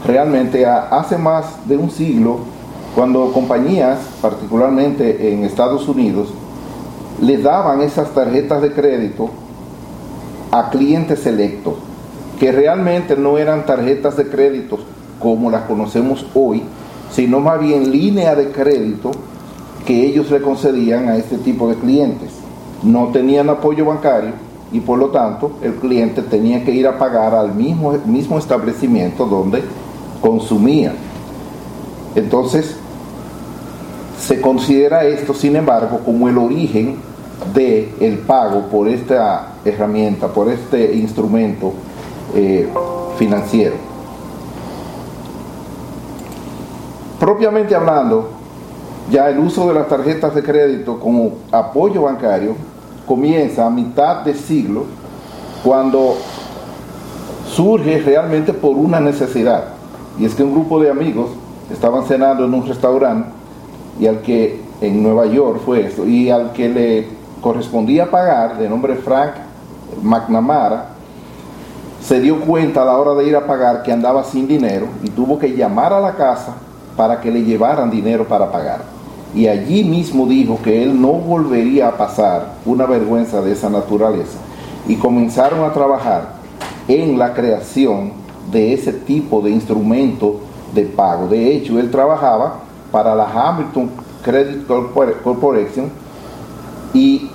[0.06, 2.40] realmente a hace más de un siglo,
[2.94, 6.28] cuando compañías, particularmente en Estados Unidos,
[7.22, 9.30] les daban esas tarjetas de crédito
[10.52, 11.76] a clientes selectos,
[12.40, 14.80] que realmente no eran tarjetas de crédito
[15.20, 16.64] como las conocemos hoy,
[17.12, 19.12] sino más bien línea de crédito
[19.86, 22.32] que ellos le concedían a este tipo de clientes.
[22.84, 24.32] No tenían apoyo bancario
[24.72, 29.26] y por lo tanto el cliente tenía que ir a pagar al mismo, mismo establecimiento
[29.26, 29.64] donde
[30.22, 30.94] consumía.
[32.16, 32.76] Entonces,
[34.22, 36.98] se considera esto, sin embargo, como el origen
[37.54, 41.74] del el pago por esta herramienta, por este instrumento
[42.36, 42.70] eh,
[43.18, 43.76] financiero.
[47.20, 48.30] Propiamente hablando,
[49.12, 52.56] ya el uso de las tarjetas de crédito como apoyo bancario
[53.08, 54.86] comienza a mitad de siglo
[55.64, 56.16] cuando
[57.48, 59.66] surge realmente por una necesidad.
[60.20, 61.32] Y es que un grupo de amigos
[61.72, 63.41] estaban cenando en un restaurante
[64.02, 67.08] y al que en Nueva York fue esto, y al que le
[67.40, 69.34] correspondía pagar, de nombre Frank
[70.02, 70.88] McNamara,
[72.02, 75.10] se dio cuenta a la hora de ir a pagar que andaba sin dinero y
[75.10, 76.56] tuvo que llamar a la casa
[76.98, 78.82] para que le llevaran dinero para pagar.
[79.36, 84.40] Y allí mismo dijo que él no volvería a pasar una vergüenza de esa naturaleza.
[84.88, 86.34] Y comenzaron a trabajar
[86.88, 88.14] en la creación
[88.52, 90.40] de ese tipo de instrumento
[90.74, 91.28] de pago.
[91.28, 93.90] De hecho, él trabajaba para la Hamilton
[94.24, 94.68] Credit
[95.24, 95.90] Corporation
[96.94, 97.30] y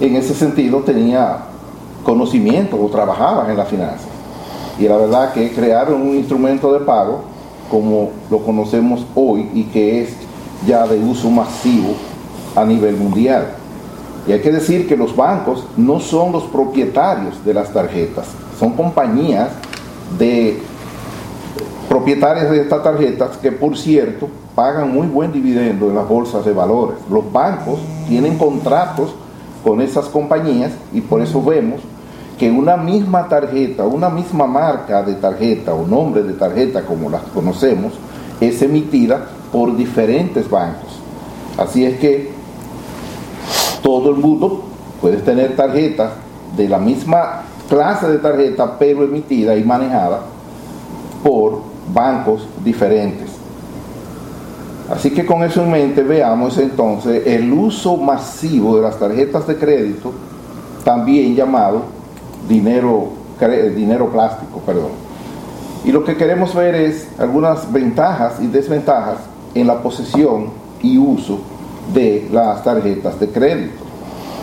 [0.00, 1.38] en ese sentido tenía
[2.04, 4.06] conocimiento o trabajaba en la finanza.
[4.78, 7.22] Y la verdad que crearon un instrumento de pago
[7.70, 10.10] como lo conocemos hoy y que es
[10.66, 11.94] ya de uso masivo
[12.54, 13.48] a nivel mundial.
[14.26, 18.26] Y hay que decir que los bancos no son los propietarios de las tarjetas,
[18.58, 19.50] son compañías
[20.18, 20.60] de
[21.88, 26.52] propietarias de estas tarjetas que por cierto pagan muy buen dividendo en las bolsas de
[26.54, 26.96] valores.
[27.10, 27.78] Los bancos
[28.08, 29.14] tienen contratos
[29.62, 31.80] con esas compañías y por eso vemos
[32.38, 37.22] que una misma tarjeta, una misma marca de tarjeta o nombre de tarjeta como las
[37.34, 37.92] conocemos,
[38.40, 41.00] es emitida por diferentes bancos.
[41.58, 42.30] Así es que
[43.82, 44.62] todo el mundo
[45.02, 46.12] puede tener tarjetas
[46.56, 50.20] de la misma clase de tarjeta, pero emitida y manejada
[51.22, 51.60] por
[51.92, 53.35] bancos diferentes.
[54.90, 59.56] Así que con eso en mente veamos entonces el uso masivo de las tarjetas de
[59.56, 60.12] crédito,
[60.84, 61.82] también llamado
[62.48, 63.08] dinero,
[63.74, 64.92] dinero plástico, perdón.
[65.84, 69.18] Y lo que queremos ver es algunas ventajas y desventajas
[69.54, 70.50] en la posesión
[70.82, 71.40] y uso
[71.92, 73.84] de las tarjetas de crédito.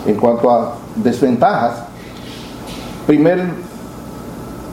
[0.06, 1.84] En cuanto a desventajas,
[3.06, 3.44] primer,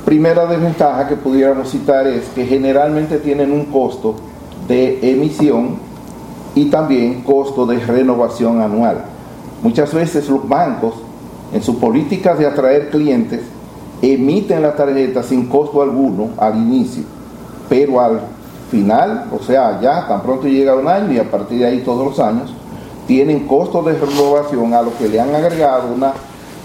[0.04, 4.16] primera desventaja que pudiéramos citar es que generalmente tienen un costo
[4.72, 5.76] de emisión
[6.56, 9.04] y también costo de renovación anual.
[9.62, 10.94] Muchas veces los bancos,
[11.54, 13.42] en su política de atraer clientes,
[14.02, 17.04] emiten la tarjeta sin costo alguno al inicio,
[17.68, 18.22] pero al
[18.72, 22.06] final, o sea, ya tan pronto llega un año y a partir de ahí todos
[22.06, 22.54] los años,
[23.08, 26.14] tienen costos de renovación a lo que le han agregado una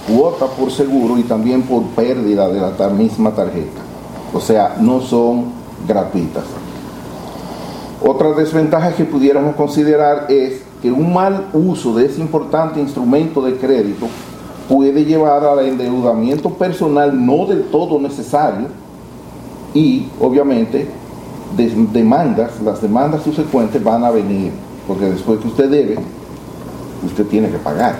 [0.06, 3.80] cuota por seguro y también por pérdida de la misma tarjeta.
[4.32, 5.46] O sea, no son
[5.88, 6.44] gratuitas.
[8.02, 13.56] Otra desventaja que pudiéramos considerar es que un mal uso de ese importante instrumento de
[13.56, 14.06] crédito
[14.68, 18.66] puede llevar al endeudamiento personal no del todo necesario
[19.72, 20.88] y obviamente
[21.92, 24.52] demandas, las demandas subsecuentes van a venir,
[24.86, 25.96] porque después que usted debe,
[27.04, 27.96] usted tiene que pagar.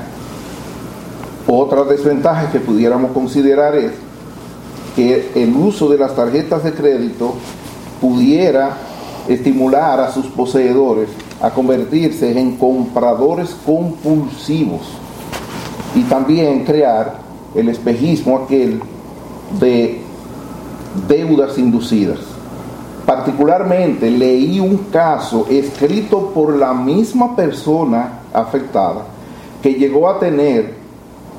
[1.46, 3.92] Otra desventaja que pudiéramos considerar es
[4.94, 7.34] que el uso de las tarjetas de crédito
[8.00, 8.76] pudiera
[9.28, 11.08] estimular a sus poseedores
[11.40, 14.82] a convertirse en compradores compulsivos
[15.94, 17.18] y también crear
[17.54, 18.80] el espejismo aquel
[19.58, 20.00] de
[21.08, 22.18] deudas inducidas.
[23.04, 29.02] Particularmente leí un caso escrito por la misma persona afectada
[29.62, 30.74] que llegó a tener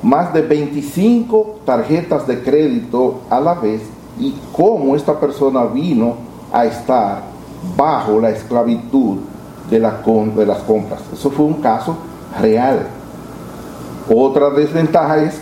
[0.02, 3.82] más de 25 tarjetas de crédito a la vez
[4.18, 6.14] y cómo esta persona vino
[6.52, 7.37] a estar
[7.76, 9.18] bajo la esclavitud
[9.70, 10.00] de, la,
[10.36, 11.00] de las compras.
[11.12, 11.96] Eso fue un caso
[12.40, 12.86] real.
[14.12, 15.40] Otra desventaja es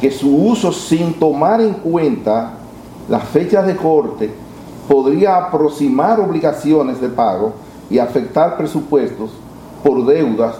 [0.00, 2.54] que su uso sin tomar en cuenta
[3.08, 4.32] las fechas de corte
[4.88, 7.54] podría aproximar obligaciones de pago
[7.88, 9.30] y afectar presupuestos
[9.82, 10.56] por deudas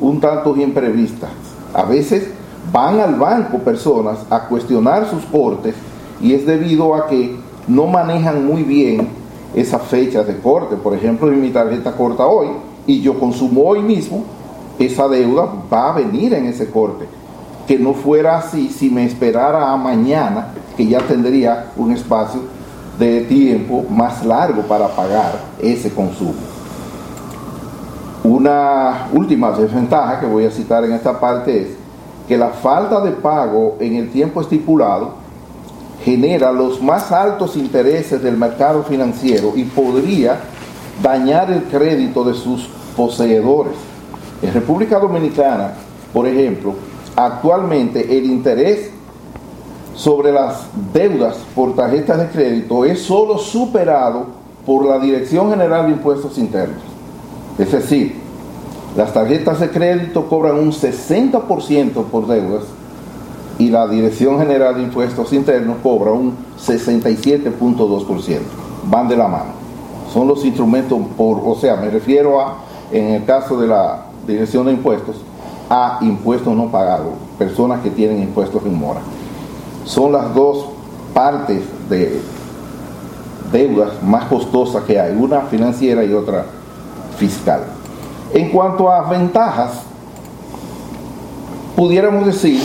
[0.00, 1.30] un tanto imprevistas.
[1.72, 2.28] A veces
[2.72, 5.74] van al banco personas a cuestionar sus cortes
[6.20, 7.36] y es debido a que
[7.66, 9.08] no manejan muy bien
[9.54, 10.76] esas fechas de corte.
[10.76, 12.48] Por ejemplo, mi tarjeta corta hoy
[12.86, 14.24] y yo consumo hoy mismo,
[14.78, 17.06] esa deuda va a venir en ese corte.
[17.66, 22.40] Que no fuera así si me esperara a mañana, que ya tendría un espacio
[22.98, 26.34] de tiempo más largo para pagar ese consumo.
[28.22, 31.68] Una última desventaja que voy a citar en esta parte es
[32.26, 35.23] que la falta de pago en el tiempo estipulado
[36.04, 40.38] genera los más altos intereses del mercado financiero y podría
[41.02, 43.72] dañar el crédito de sus poseedores.
[44.42, 45.72] En República Dominicana,
[46.12, 46.74] por ejemplo,
[47.16, 48.90] actualmente el interés
[49.94, 54.26] sobre las deudas por tarjetas de crédito es solo superado
[54.66, 56.82] por la Dirección General de Impuestos Internos.
[57.58, 58.16] Es decir,
[58.96, 62.64] las tarjetas de crédito cobran un 60% por deudas
[63.58, 68.38] y la Dirección General de Impuestos Internos cobra un 67.2%.
[68.86, 69.52] Van de la mano.
[70.12, 72.58] Son los instrumentos por, o sea, me refiero a,
[72.92, 75.16] en el caso de la Dirección de Impuestos,
[75.70, 79.00] a impuestos no pagados, personas que tienen impuestos en mora.
[79.84, 80.66] Son las dos
[81.12, 82.20] partes de
[83.50, 86.46] deudas más costosas que hay, una financiera y otra
[87.16, 87.62] fiscal.
[88.32, 89.82] En cuanto a ventajas,
[91.76, 92.60] pudiéramos decir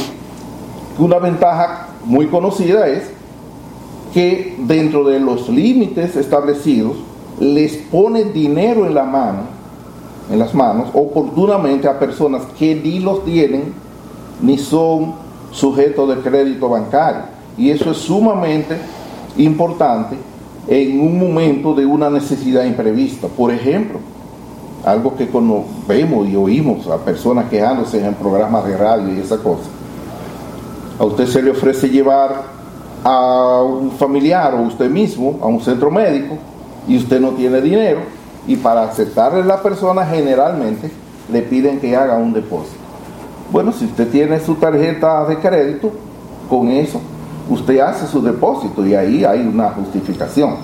[1.03, 3.09] una ventaja muy conocida es
[4.13, 6.93] que dentro de los límites establecidos
[7.39, 9.43] les pone dinero en la mano,
[10.31, 13.73] en las manos, oportunamente a personas que ni los tienen
[14.41, 15.13] ni son
[15.51, 17.23] sujetos de crédito bancario.
[17.57, 18.77] Y eso es sumamente
[19.37, 20.15] importante
[20.67, 23.27] en un momento de una necesidad imprevista.
[23.27, 23.99] Por ejemplo,
[24.85, 25.27] algo que
[25.87, 29.78] vemos y oímos a personas quejándose en programas de radio y esa cosa.
[30.99, 32.43] A usted se le ofrece llevar
[33.05, 36.37] a un familiar o usted mismo a un centro médico
[36.87, 38.01] y usted no tiene dinero
[38.45, 40.91] y para aceptarle la persona generalmente
[41.31, 42.77] le piden que haga un depósito.
[43.51, 45.91] Bueno, si usted tiene su tarjeta de crédito,
[46.49, 46.99] con eso
[47.49, 50.55] usted hace su depósito y ahí hay una justificación.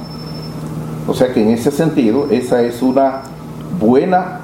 [1.07, 3.21] O sea que en ese sentido, esa es una
[3.79, 4.41] buena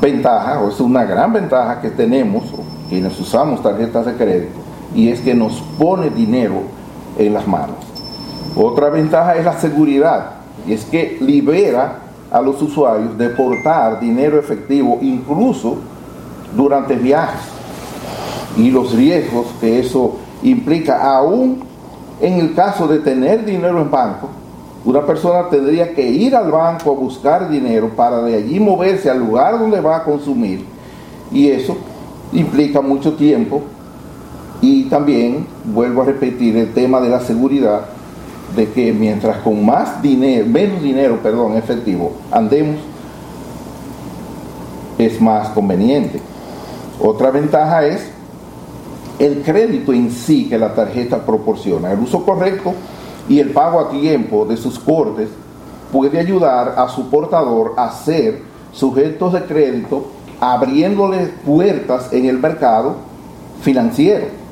[0.00, 2.44] ventaja, o es una gran ventaja que tenemos,
[2.88, 4.65] quienes usamos tarjetas de crédito,
[4.96, 6.62] y es que nos pone dinero
[7.16, 7.76] en las manos.
[8.56, 10.30] Otra ventaja es la seguridad,
[10.66, 12.00] y es que libera
[12.32, 15.76] a los usuarios de portar dinero efectivo incluso
[16.56, 17.56] durante viajes
[18.56, 21.60] y los riesgos que eso implica, aún
[22.20, 24.28] en el caso de tener dinero en banco,
[24.84, 29.18] una persona tendría que ir al banco a buscar dinero para de allí moverse al
[29.18, 30.64] lugar donde va a consumir.
[31.32, 31.76] Y eso
[32.32, 33.62] implica mucho tiempo.
[34.60, 37.82] Y también, vuelvo a repetir, el tema de la seguridad,
[38.54, 42.76] de que mientras con más dinero, menos dinero, perdón, efectivo, andemos,
[44.98, 46.20] es más conveniente.
[47.00, 48.10] Otra ventaja es
[49.18, 52.74] el crédito en sí que la tarjeta proporciona, el uso correcto
[53.28, 55.28] y el pago a tiempo de sus cortes
[55.92, 58.42] puede ayudar a su portador a ser
[58.72, 60.06] sujetos de crédito
[60.40, 62.96] abriéndole puertas en el mercado
[63.62, 64.45] financiero.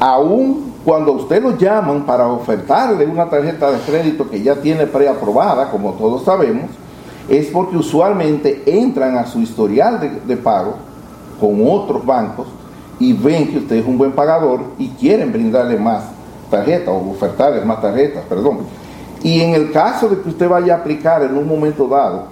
[0.00, 5.70] Aún cuando usted lo llaman para ofertarle una tarjeta de crédito que ya tiene preaprobada,
[5.70, 6.70] como todos sabemos,
[7.28, 10.76] es porque usualmente entran a su historial de, de pago
[11.40, 12.46] con otros bancos
[12.98, 16.04] y ven que usted es un buen pagador y quieren brindarle más
[16.50, 18.60] tarjetas o ofertarles más tarjetas, perdón.
[19.22, 22.26] Y en el caso de que usted vaya a aplicar en un momento dado,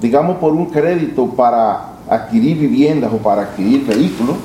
[0.00, 4.36] digamos por un crédito para adquirir viviendas o para adquirir vehículos,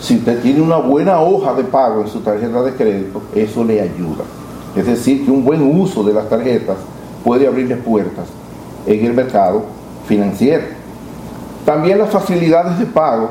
[0.00, 3.80] si usted tiene una buena hoja de pago en su tarjeta de crédito, eso le
[3.80, 4.24] ayuda.
[4.74, 6.76] Es decir, que un buen uso de las tarjetas
[7.22, 8.26] puede abrirle puertas
[8.86, 9.64] en el mercado
[10.06, 10.64] financiero.
[11.66, 13.30] También las facilidades de pago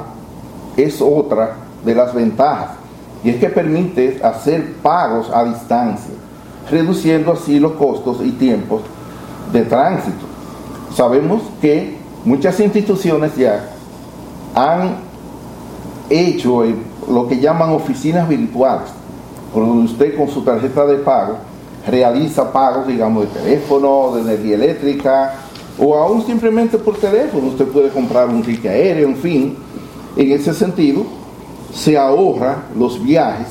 [0.77, 2.71] es otra de las ventajas,
[3.23, 6.13] y es que permite hacer pagos a distancia,
[6.69, 8.81] reduciendo así los costos y tiempos
[9.51, 10.25] de tránsito.
[10.95, 13.69] Sabemos que muchas instituciones ya
[14.53, 15.08] han
[16.09, 16.63] hecho
[17.09, 18.89] lo que llaman oficinas virtuales,
[19.53, 21.37] donde usted con su tarjeta de pago
[21.87, 25.35] realiza pagos, digamos, de teléfono, de energía eléctrica,
[25.79, 27.47] o aún simplemente por teléfono.
[27.47, 29.57] Usted puede comprar un ticket aéreo, en fin.
[30.15, 31.03] En ese sentido,
[31.73, 33.47] se ahorra los viajes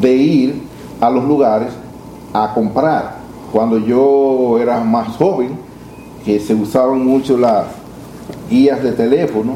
[0.00, 0.62] de ir
[1.00, 1.68] a los lugares
[2.32, 3.18] a comprar.
[3.52, 5.58] Cuando yo era más joven,
[6.24, 7.66] que se usaban mucho las
[8.50, 9.54] guías de teléfono,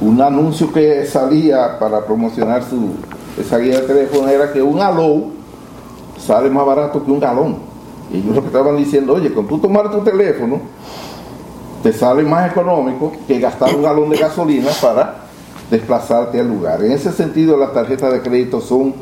[0.00, 2.94] un anuncio que salía para promocionar su,
[3.38, 5.24] esa guía de teléfono era que un aló
[6.18, 7.56] sale más barato que un galón.
[8.12, 10.60] Y ellos lo que estaban diciendo, oye, con tú tomar tu teléfono,
[11.82, 15.16] te sale más económico que gastar un galón de gasolina para
[15.70, 16.82] desplazarte al lugar.
[16.84, 18.94] En ese sentido, las tarjetas de crédito son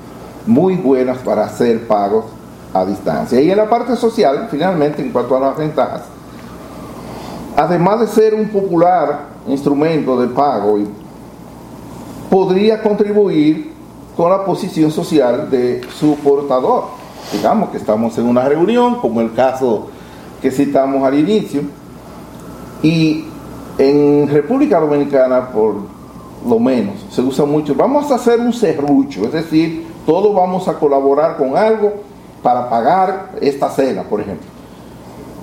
[0.46, 2.26] muy buenas para hacer pagos
[2.72, 3.40] a distancia.
[3.40, 6.02] Y en la parte social, finalmente, en cuanto a las ventajas,
[7.56, 10.78] además de ser un popular instrumento de pago,
[12.30, 13.72] podría contribuir
[14.16, 16.84] con la posición social de su portador.
[17.32, 19.88] Digamos que estamos en una reunión, como el caso
[20.40, 21.62] que citamos al inicio,
[22.82, 23.24] y
[23.78, 25.74] en República Dominicana, por
[26.46, 30.74] lo menos, se usa mucho, vamos a hacer un serrucho, es decir, todos vamos a
[30.74, 31.92] colaborar con algo
[32.42, 34.59] para pagar esta cena, por ejemplo.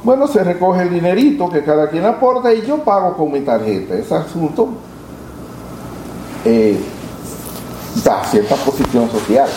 [0.07, 3.93] Bueno, se recoge el dinerito que cada quien aporta y yo pago con mi tarjeta.
[3.93, 4.69] Ese asunto
[6.45, 6.79] eh,
[8.05, 9.49] da cierta posición social.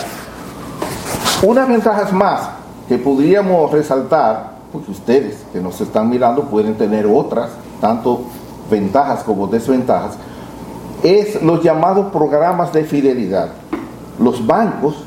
[1.43, 2.49] Unas ventajas más
[2.89, 8.23] que podríamos resaltar, porque ustedes que nos están mirando pueden tener otras, tanto
[8.69, 10.17] ventajas como desventajas,
[11.01, 13.51] es los llamados programas de fidelidad.
[14.19, 14.97] Los bancos,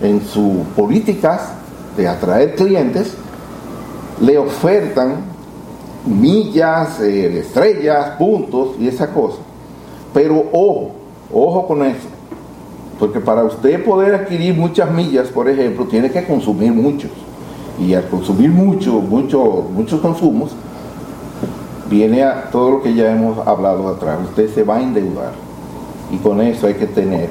[0.00, 1.50] en sus políticas
[1.98, 3.14] de atraer clientes,
[4.20, 5.16] le ofertan
[6.06, 9.38] millas, eh, estrellas, puntos y esa cosa.
[10.14, 10.92] Pero ojo,
[11.32, 12.08] ojo con eso.
[12.98, 17.10] Porque para usted poder adquirir muchas millas, por ejemplo, tiene que consumir muchos.
[17.78, 20.52] Y al consumir mucho, mucho, muchos consumos,
[21.90, 24.18] viene a todo lo que ya hemos hablado atrás.
[24.30, 25.32] Usted se va a endeudar.
[26.10, 27.28] Y con eso hay que tener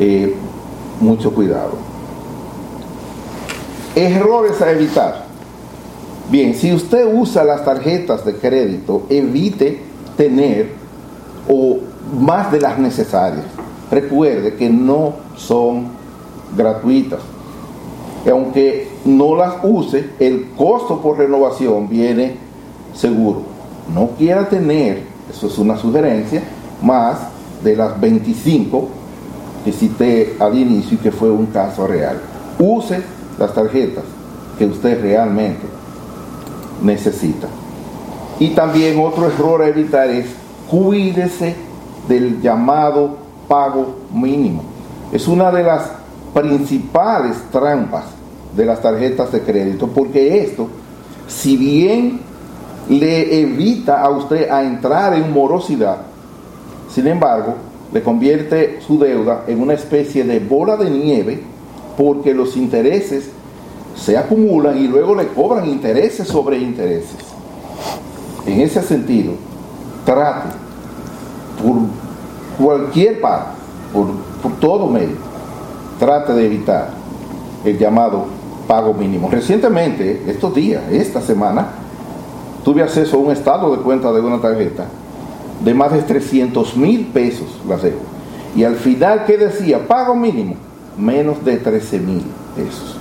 [0.00, 0.36] eh,
[1.00, 1.72] mucho cuidado.
[3.94, 5.27] Errores a evitar.
[6.30, 9.80] Bien, si usted usa las tarjetas de crédito, evite
[10.14, 10.72] tener
[11.48, 11.78] o
[12.20, 13.46] más de las necesarias.
[13.90, 15.86] Recuerde que no son
[16.54, 17.20] gratuitas.
[18.30, 22.36] Aunque no las use, el costo por renovación viene
[22.94, 23.40] seguro.
[23.94, 26.42] No quiera tener, eso es una sugerencia,
[26.82, 27.20] más
[27.64, 28.86] de las 25
[29.64, 32.20] que cité al inicio y que fue un caso real.
[32.58, 33.00] Use
[33.38, 34.04] las tarjetas
[34.58, 35.77] que usted realmente
[36.82, 37.48] necesita.
[38.38, 40.26] Y también otro error a evitar es
[40.70, 41.56] cuídese
[42.08, 43.16] del llamado
[43.48, 44.62] pago mínimo.
[45.12, 45.90] Es una de las
[46.34, 48.04] principales trampas
[48.54, 50.68] de las tarjetas de crédito, porque esto,
[51.26, 52.20] si bien
[52.88, 55.98] le evita a usted a entrar en morosidad,
[56.92, 57.54] sin embargo,
[57.92, 61.42] le convierte su deuda en una especie de bola de nieve,
[61.96, 63.30] porque los intereses
[63.98, 67.16] se acumulan y luego le cobran intereses sobre intereses.
[68.46, 69.32] En ese sentido,
[70.04, 70.48] trate
[71.62, 71.76] por
[72.58, 73.58] cualquier parte,
[73.92, 74.06] por,
[74.60, 75.16] todo medio,
[75.98, 76.90] trate de evitar
[77.64, 78.26] el llamado
[78.66, 79.28] pago mínimo.
[79.30, 81.68] Recientemente, estos días, esta semana,
[82.64, 84.86] tuve acceso a un estado de cuenta de una tarjeta
[85.64, 87.98] de más de 300 mil pesos, la debo.
[88.54, 89.86] Y al final, ¿qué decía?
[89.86, 90.54] Pago mínimo,
[90.96, 92.22] menos de 13 mil
[92.54, 92.96] pesos.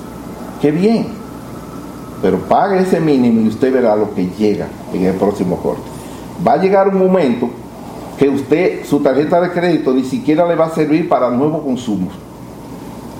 [0.61, 1.07] Qué bien.
[2.21, 5.83] Pero pague ese mínimo y usted verá lo que llega en el próximo corte.
[6.45, 7.49] Va a llegar un momento
[8.17, 12.13] que usted, su tarjeta de crédito ni siquiera le va a servir para nuevos consumos.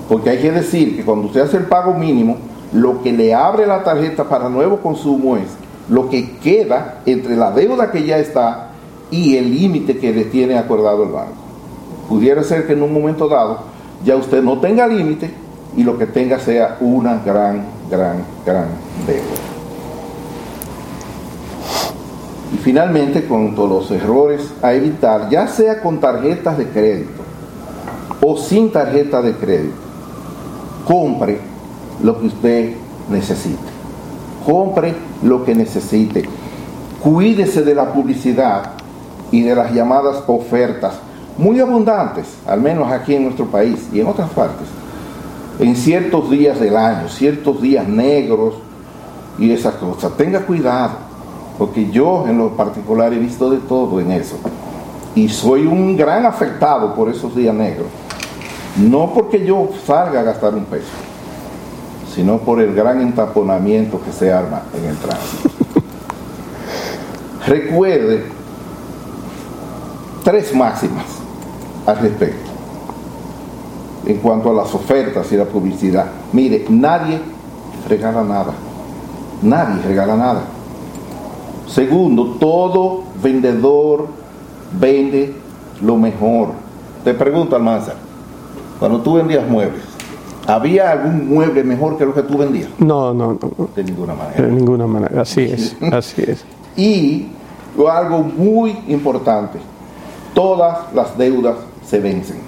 [0.08, 2.36] Porque hay que decir que cuando usted hace el pago mínimo,
[2.72, 5.46] lo que le abre la tarjeta para nuevo consumo es
[5.88, 8.70] lo que queda entre la deuda que ya está
[9.10, 11.32] y el límite que le tiene acordado el banco.
[12.08, 13.60] Pudiera ser que en un momento dado
[14.04, 15.30] ya usted no tenga límite
[15.78, 18.66] y lo que tenga sea una gran, gran, gran
[19.06, 19.22] deuda.
[22.52, 27.22] Y finalmente, con todos los errores a evitar, ya sea con tarjetas de crédito
[28.20, 29.76] o sin tarjeta de crédito,
[30.84, 31.38] compre
[32.02, 32.74] lo que usted
[33.08, 33.68] necesite.
[34.44, 36.24] Compre lo que necesite.
[37.00, 38.72] Cuídese de la publicidad
[39.30, 40.94] y de las llamadas ofertas,
[41.36, 44.66] muy abundantes, al menos aquí en nuestro país y en otras partes,
[45.58, 48.54] en ciertos días del año, ciertos días negros
[49.38, 50.16] y esas cosas.
[50.16, 50.92] Tenga cuidado
[51.58, 54.36] porque yo en lo particular he visto de todo en eso.
[55.14, 57.88] Y soy un gran afectado por esos días negros.
[58.76, 60.86] No porque yo salga a gastar un peso,
[62.14, 65.50] sino por el gran entaponamiento que se arma en el tránsito.
[67.46, 68.26] Recuerde
[70.22, 71.06] tres máximas
[71.86, 72.47] al respecto
[74.08, 76.06] en cuanto a las ofertas y la publicidad.
[76.32, 77.20] Mire, nadie
[77.88, 78.52] regala nada.
[79.42, 80.42] Nadie regala nada.
[81.66, 84.06] Segundo, todo vendedor
[84.80, 85.34] vende
[85.82, 86.48] lo mejor.
[87.04, 87.92] Te pregunto, Almanza,
[88.78, 89.82] cuando tú vendías muebles,
[90.46, 92.70] ¿había algún mueble mejor que lo que tú vendías?
[92.78, 93.68] No, no, no.
[93.76, 94.42] De ninguna manera.
[94.42, 96.44] De ninguna manera, así es, así es.
[96.76, 97.26] Y
[97.86, 99.58] algo muy importante,
[100.32, 102.47] todas las deudas se vencen.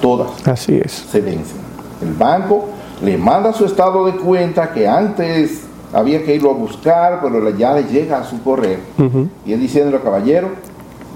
[0.00, 0.46] Todas.
[0.46, 0.92] Así es.
[0.92, 1.58] Se vencen.
[2.02, 2.66] El banco
[3.02, 5.62] le manda su estado de cuenta que antes
[5.92, 8.78] había que irlo a buscar, pero ya le llega a su correo.
[9.44, 10.48] Y él diciéndole, caballero,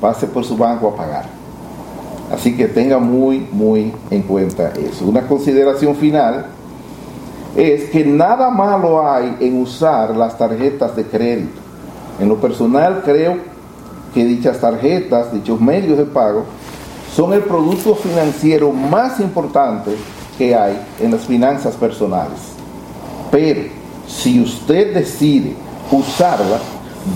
[0.01, 1.27] pase por su banco a pagar.
[2.33, 5.05] Así que tenga muy, muy en cuenta eso.
[5.05, 6.47] Una consideración final
[7.57, 11.61] es que nada malo hay en usar las tarjetas de crédito.
[12.19, 13.37] En lo personal creo
[14.13, 16.45] que dichas tarjetas, dichos medios de pago,
[17.15, 19.93] son el producto financiero más importante
[20.37, 22.39] que hay en las finanzas personales.
[23.31, 23.63] Pero
[24.07, 25.55] si usted decide
[25.93, 26.59] usarla,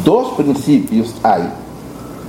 [0.04, 1.50] dos principios hay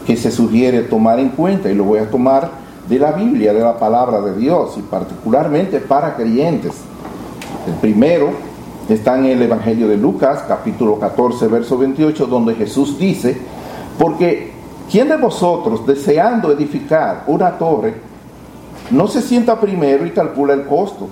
[0.06, 2.50] que se sugiere tomar en cuenta y lo voy a tomar
[2.88, 6.74] de la Biblia, de la palabra de Dios y particularmente para creyentes.
[7.68, 8.32] El primero
[8.90, 13.38] está en el Evangelio de Lucas, capítulo 14, verso 28, donde Jesús dice,
[14.00, 14.49] porque
[14.90, 17.96] ¿quién de vosotros deseando edificar una torre
[18.92, 21.08] no se sienta primero y calcula el costo?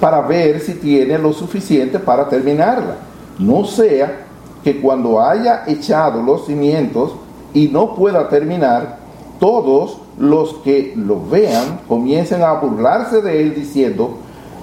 [0.00, 2.96] para ver si tiene lo suficiente para terminarla.
[3.38, 4.24] No sea
[4.62, 7.14] que cuando haya echado los cimientos
[7.54, 8.98] y no pueda terminar,
[9.38, 14.18] todos los que lo vean comiencen a burlarse de él diciendo,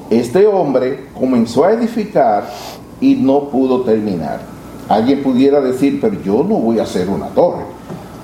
[0.09, 2.49] este hombre comenzó a edificar
[2.99, 4.41] y no pudo terminar.
[4.89, 7.63] Alguien pudiera decir, pero yo no voy a hacer una torre.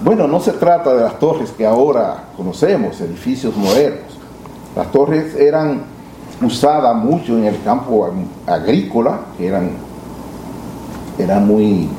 [0.02, 4.18] Bueno, no se trata de las torres que ahora conocemos, edificios modernos.
[4.74, 5.82] Las torres eran
[6.42, 8.10] usada mucho en el campo
[8.48, 9.72] agrícola, que eran,
[11.18, 11.90] eran muy,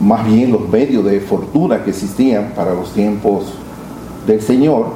[0.00, 3.44] más bien los medios de fortuna que existían para los tiempos
[4.26, 4.86] del Señor.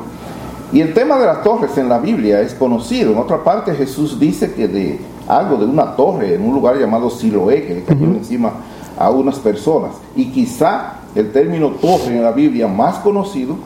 [0.73, 3.13] Y el tema de las torres en la Biblia es conocido.
[3.13, 7.11] En otra parte Jesús dice que de algo de una torre en un lugar llamado
[7.11, 8.53] Siloé, que le cayó encima
[8.99, 9.93] a unas personas.
[10.17, 13.57] Y quizá el término torre en la Biblia más conocido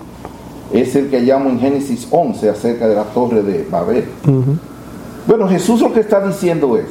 [0.73, 4.07] es el que llamo en Génesis 11 acerca de la torre de Babel.
[5.27, 6.87] Bueno, Jesús lo que está diciendo es,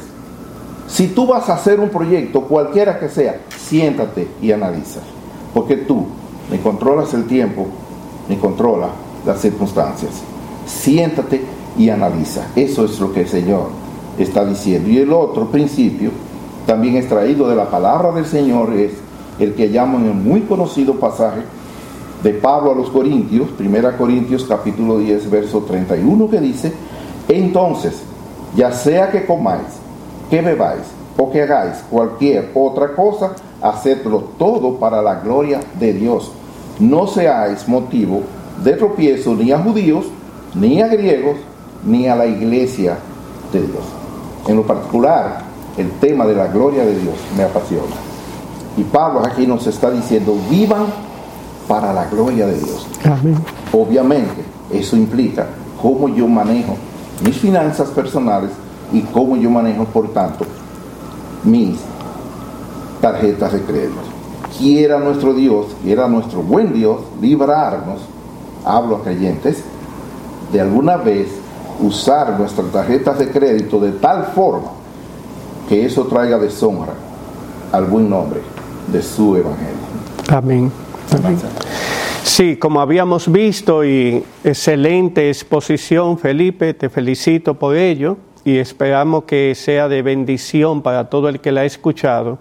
[0.86, 5.00] si tú vas a hacer un proyecto, cualquiera que sea, siéntate y analiza,
[5.52, 6.06] porque tú
[6.50, 7.66] ni controlas el tiempo,
[8.28, 8.90] ni controlas
[9.26, 10.22] las circunstancias.
[10.66, 11.42] Siéntate
[11.76, 12.46] y analiza.
[12.54, 13.68] Eso es lo que el Señor
[14.18, 14.88] está diciendo.
[14.88, 16.10] Y el otro principio,
[16.66, 18.92] también extraído de la palabra del Señor, es
[19.42, 21.42] el que llamo en el muy conocido pasaje
[22.22, 26.72] de Pablo a los Corintios, 1 Corintios capítulo 10, verso 31, que dice,
[27.28, 28.02] entonces,
[28.54, 29.66] ya sea que comáis,
[30.30, 30.82] que bebáis
[31.16, 36.30] o que hagáis cualquier otra cosa, hacedlo todo para la gloria de Dios.
[36.78, 38.22] No seáis motivo
[38.62, 40.06] de tropiezo ni a judíos,
[40.54, 41.36] ni a griegos,
[41.84, 42.96] ni a la iglesia
[43.52, 43.84] de Dios.
[44.46, 45.42] En lo particular,
[45.76, 48.11] el tema de la gloria de Dios me apasiona.
[48.76, 50.86] Y Pablo aquí nos está diciendo, vivan
[51.68, 52.86] para la gloria de Dios.
[53.72, 55.46] Obviamente, eso implica
[55.80, 56.76] cómo yo manejo
[57.24, 58.50] mis finanzas personales
[58.92, 60.44] y cómo yo manejo, por tanto,
[61.44, 61.78] mis
[63.00, 64.00] tarjetas de crédito.
[64.58, 68.00] quiera nuestro Dios, quiera nuestro buen Dios, librarnos,
[68.64, 69.64] hablo a creyentes,
[70.52, 71.28] de alguna vez
[71.80, 74.68] usar nuestras tarjetas de crédito de tal forma
[75.68, 76.92] que eso traiga deshonra
[77.72, 78.40] al buen nombre
[78.92, 79.74] de su evangelio.
[80.28, 80.70] Amén.
[81.12, 81.38] Amén.
[82.22, 89.54] Sí, como habíamos visto y excelente exposición, Felipe, te felicito por ello y esperamos que
[89.54, 92.38] sea de bendición para todo el que la ha escuchado.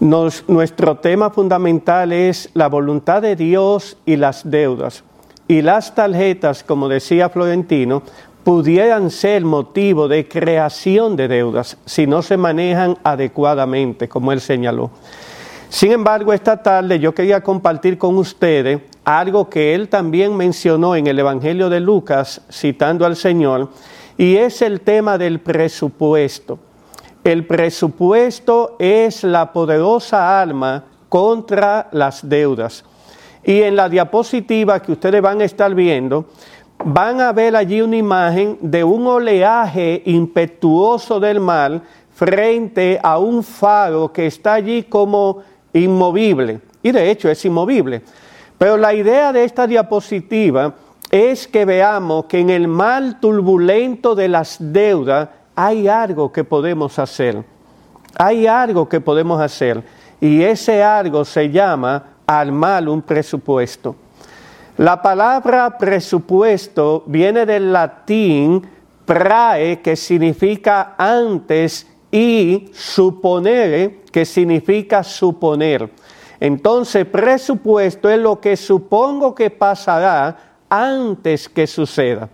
[0.00, 5.02] nuestro tema fundamental es la voluntad de Dios y las deudas.
[5.48, 8.02] Y las tarjetas, como decía Florentino,
[8.44, 14.90] pudieran ser motivo de creación de deudas si no se manejan adecuadamente, como él señaló.
[15.74, 21.08] Sin embargo, esta tarde yo quería compartir con ustedes algo que él también mencionó en
[21.08, 23.70] el Evangelio de Lucas, citando al Señor,
[24.16, 26.60] y es el tema del presupuesto.
[27.24, 32.84] El presupuesto es la poderosa alma contra las deudas.
[33.42, 36.26] Y en la diapositiva que ustedes van a estar viendo,
[36.84, 41.82] van a ver allí una imagen de un oleaje impetuoso del mar
[42.14, 45.42] frente a un faro que está allí como
[45.74, 46.60] inmovible.
[46.82, 48.02] Y de hecho es inmovible.
[48.56, 50.74] Pero la idea de esta diapositiva
[51.10, 56.98] es que veamos que en el mal turbulento de las deudas hay algo que podemos
[56.98, 57.44] hacer.
[58.16, 59.82] Hay algo que podemos hacer.
[60.20, 63.96] Y ese algo se llama armar un presupuesto.
[64.76, 68.66] La palabra presupuesto viene del latín
[69.04, 75.90] prae, que significa antes, y suponer, que significa suponer.
[76.38, 82.28] Entonces, presupuesto es lo que supongo que pasará antes que suceda.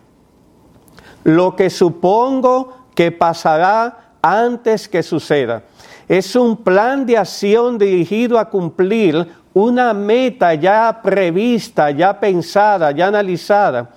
[1.25, 5.63] Lo que supongo que pasará antes que suceda.
[6.07, 13.07] Es un plan de acción dirigido a cumplir una meta ya prevista, ya pensada, ya
[13.07, 13.89] analizada,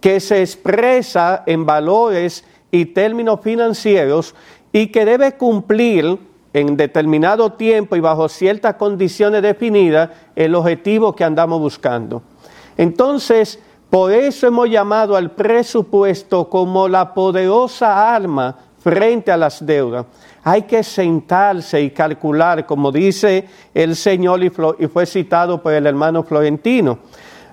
[0.00, 4.36] que se expresa en valores y términos financieros
[4.72, 6.16] y que debe cumplir
[6.54, 12.22] en determinado tiempo y bajo ciertas condiciones definidas el objetivo que andamos buscando.
[12.76, 13.58] Entonces,
[13.90, 20.06] por eso hemos llamado al presupuesto como la poderosa arma frente a las deudas.
[20.44, 26.22] Hay que sentarse y calcular, como dice el Señor y, fue citado por el hermano
[26.22, 26.98] Florentino,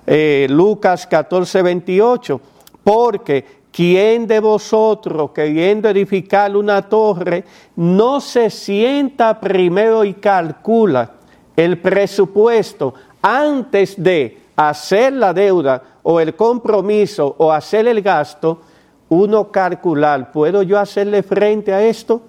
[0.06, 2.40] eh, Lucas 14, 28,
[2.84, 7.44] porque ¿quién de vosotros, queriendo edificar una torre,
[7.74, 11.10] no se sienta primero y calcula
[11.56, 18.60] el presupuesto antes de hacer la deuda o el compromiso o hacer el gasto?
[19.08, 22.22] Uno calcular, ¿puedo yo hacerle frente a esto?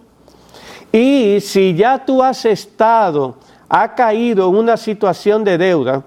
[0.92, 3.38] Y si ya tú has estado,
[3.68, 6.04] ha caído en una situación de deuda,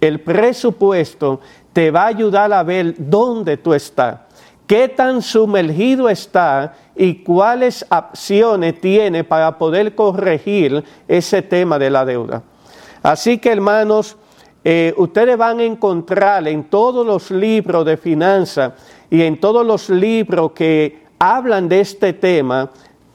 [0.00, 1.40] el presupuesto
[1.72, 4.20] te va a ayudar a ver dónde tú estás,
[4.70, 12.04] qué tan sumergido está y cuáles acciones tiene para poder corregir ese tema de la
[12.04, 12.44] deuda.
[13.02, 14.16] Así que hermanos,
[14.62, 18.74] eh, ustedes van a encontrar en todos los libros de finanzas
[19.10, 22.70] y en todos los libros que hablan de este tema,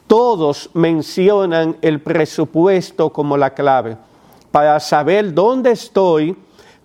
[0.06, 3.96] todos mencionan el presupuesto como la clave
[4.50, 6.36] para saber dónde estoy,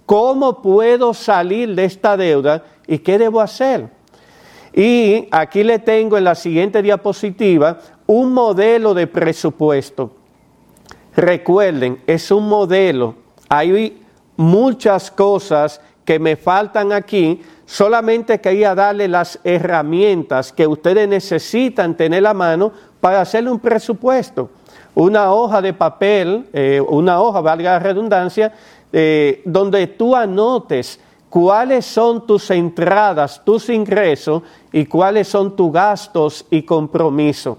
[0.05, 3.99] cómo puedo salir de esta deuda y qué debo hacer.
[4.73, 10.11] Y aquí le tengo en la siguiente diapositiva un modelo de presupuesto.
[11.15, 13.15] Recuerden, es un modelo.
[13.49, 14.01] Hay
[14.37, 17.41] muchas cosas que me faltan aquí.
[17.65, 22.71] Solamente quería darle las herramientas que ustedes necesitan tener a mano
[23.01, 24.49] para hacerle un presupuesto.
[24.95, 28.53] Una hoja de papel, eh, una hoja, valga la redundancia,
[28.91, 30.99] eh, donde tú anotes
[31.31, 34.43] cuáles son tus entradas, tus ingresos
[34.73, 37.57] y cuáles son tus gastos y compromisos.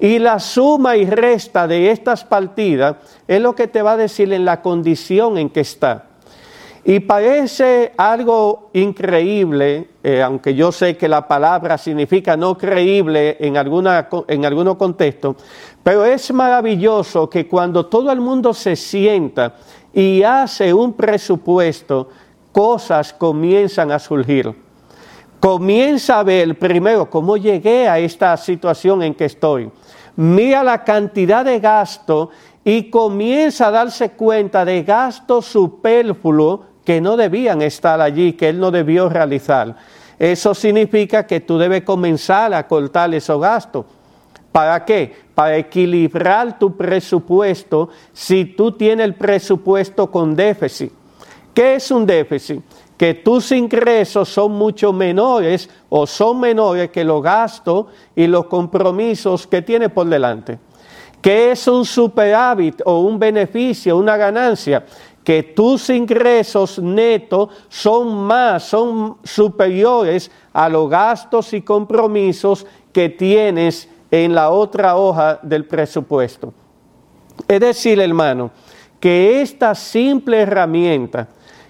[0.00, 2.96] Y la suma y resta de estas partidas
[3.28, 6.06] es lo que te va a decir en la condición en que está.
[6.84, 13.56] Y parece algo increíble, eh, aunque yo sé que la palabra significa no creíble en,
[13.56, 15.36] alguna, en algunos contextos,
[15.82, 19.54] pero es maravilloso que cuando todo el mundo se sienta
[19.92, 22.08] y hace un presupuesto,
[22.56, 24.50] cosas comienzan a surgir.
[25.38, 29.70] Comienza a ver primero cómo llegué a esta situación en que estoy.
[30.16, 32.30] Mira la cantidad de gasto
[32.64, 38.58] y comienza a darse cuenta de gasto superfluo que no debían estar allí, que él
[38.58, 39.76] no debió realizar.
[40.18, 43.84] Eso significa que tú debes comenzar a cortar esos gastos.
[44.50, 45.26] ¿Para qué?
[45.34, 50.90] para equilibrar tu presupuesto si tú tienes el presupuesto con déficit.
[51.56, 52.60] ¿Qué es un déficit?
[52.98, 59.46] Que tus ingresos son mucho menores o son menores que los gastos y los compromisos
[59.46, 60.58] que tienes por delante.
[61.22, 64.84] ¿Qué es un superávit o un beneficio, una ganancia?
[65.24, 73.88] Que tus ingresos netos son más, son superiores a los gastos y compromisos que tienes
[74.10, 76.52] en la otra hoja del presupuesto.
[77.48, 78.50] Es decir, hermano,
[79.00, 81.28] que esta simple herramienta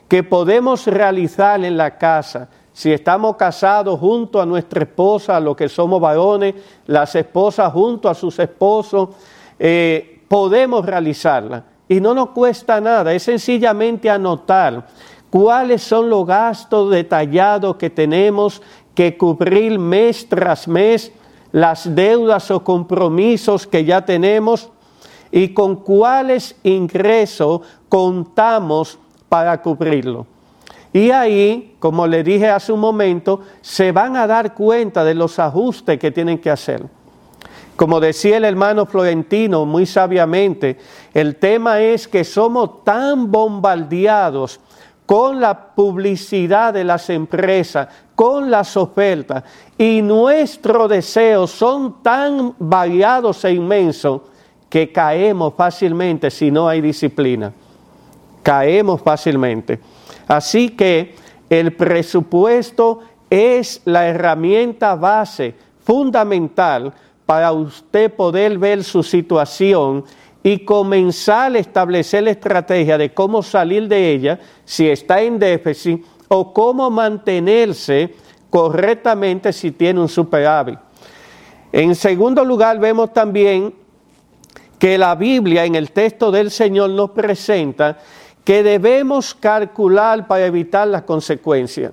[0.08, 5.68] que podemos realizar en la casa, si estamos casados junto a nuestra esposa, los que
[5.68, 6.54] somos varones,
[6.86, 9.10] las esposas junto a sus esposos,
[9.58, 11.64] eh, podemos realizarla.
[11.88, 14.86] Y no nos cuesta nada, es sencillamente anotar
[15.30, 18.60] cuáles son los gastos detallados que tenemos
[18.94, 21.12] que cubrir mes tras mes,
[21.52, 24.70] las deudas o compromisos que ya tenemos
[25.30, 30.26] y con cuáles ingresos contamos para cubrirlo.
[30.92, 35.38] Y ahí, como le dije hace un momento, se van a dar cuenta de los
[35.38, 36.84] ajustes que tienen que hacer.
[37.76, 40.78] Como decía el hermano Florentino muy sabiamente,
[41.12, 44.58] el tema es que somos tan bombardeados
[45.04, 49.44] con la publicidad de las empresas, con las ofertas,
[49.76, 54.22] y nuestros deseos son tan variados e inmensos
[54.70, 57.52] que caemos fácilmente si no hay disciplina.
[58.46, 59.80] Caemos fácilmente.
[60.28, 61.16] Así que
[61.50, 66.94] el presupuesto es la herramienta base fundamental
[67.26, 70.04] para usted poder ver su situación
[70.44, 76.04] y comenzar a establecer la estrategia de cómo salir de ella si está en déficit
[76.28, 78.14] o cómo mantenerse
[78.48, 80.78] correctamente si tiene un superávit.
[81.72, 83.74] En segundo lugar, vemos también
[84.78, 87.98] que la Biblia en el texto del Señor nos presenta
[88.46, 91.92] que debemos calcular para evitar las consecuencias.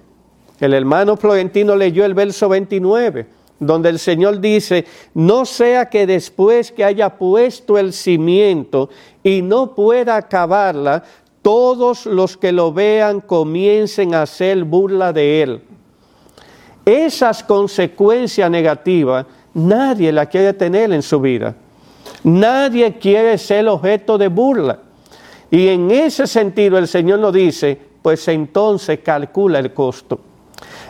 [0.60, 3.28] El hermano Florentino leyó el verso 29
[3.60, 8.90] donde el Señor dice, no sea que después que haya puesto el cimiento
[9.24, 11.04] y no pueda acabarla,
[11.42, 15.62] todos los que lo vean comiencen a hacer burla de él.
[16.86, 21.56] Esas consecuencias negativas nadie las quiere tener en su vida.
[22.24, 24.80] Nadie quiere ser objeto de burla.
[25.54, 30.20] Y en ese sentido el Señor nos dice, pues entonces calcula el costo.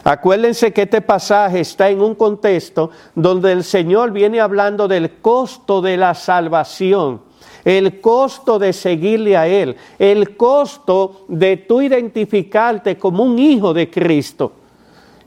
[0.06, 5.82] Acuérdense que este pasaje está en un contexto donde el Señor viene hablando del costo
[5.82, 7.20] de la salvación,
[7.66, 13.90] el costo de seguirle a Él, el costo de tú identificarte como un hijo de
[13.90, 14.54] Cristo.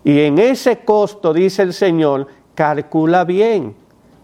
[0.03, 3.77] Y en ese costo, dice el Señor, calcula bien,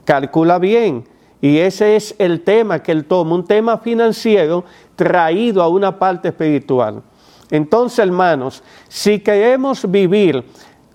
[0.06, 1.04] calcula bien.
[1.42, 4.64] Y ese es el tema que Él toma, un tema financiero
[4.96, 7.02] traído a una parte espiritual.
[7.50, 10.44] Entonces, hermanos, si queremos vivir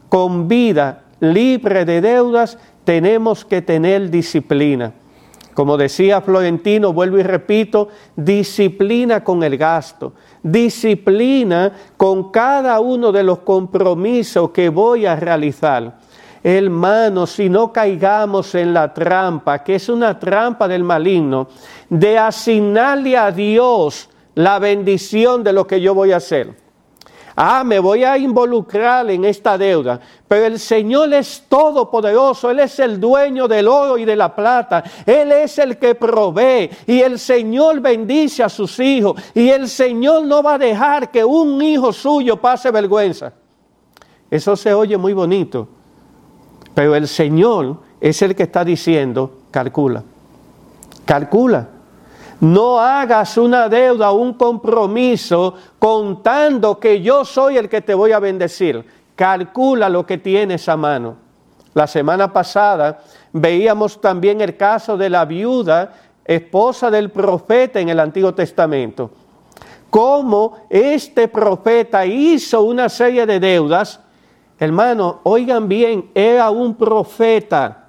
[0.09, 4.93] con vida libre de deudas, tenemos que tener disciplina.
[5.53, 10.13] Como decía Florentino, vuelvo y repito, disciplina con el gasto,
[10.43, 15.97] disciplina con cada uno de los compromisos que voy a realizar.
[16.43, 21.47] Hermanos, si no caigamos en la trampa, que es una trampa del maligno,
[21.89, 26.53] de asignarle a Dios la bendición de lo que yo voy a hacer.
[27.39, 32.79] Ah, me voy a involucrar en esta deuda, pero el Señor es todopoderoso, Él es
[32.79, 37.19] el dueño del oro y de la plata, Él es el que provee y el
[37.19, 41.93] Señor bendice a sus hijos y el Señor no va a dejar que un hijo
[41.93, 43.33] suyo pase vergüenza.
[44.31, 45.67] Eso se oye muy bonito,
[46.73, 50.03] pero el Señor es el que está diciendo, calcula,
[51.05, 51.76] calcula.
[52.39, 58.19] No hagas una deuda, un compromiso contando que yo soy el que te voy a
[58.19, 58.85] bendecir.
[59.15, 61.15] Calcula lo que tienes a mano.
[61.73, 63.01] La semana pasada
[63.33, 65.93] veíamos también el caso de la viuda,
[66.25, 69.09] esposa del profeta en el Antiguo Testamento.
[69.89, 73.99] Cómo este profeta hizo una serie de deudas.
[74.59, 77.85] Hermano, oigan bien, era un profeta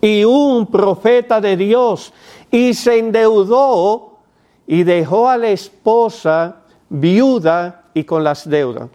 [0.00, 2.12] y un profeta de Dios
[2.50, 4.18] y se endeudó
[4.66, 6.56] y dejó a la esposa
[6.88, 8.88] viuda y con las deudas.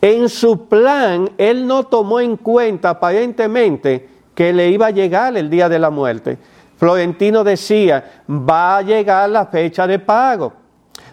[0.00, 5.48] En su plan, él no tomó en cuenta aparentemente que le iba a llegar el
[5.48, 6.36] día de la muerte.
[6.76, 10.52] Florentino decía, va a llegar la fecha de pago,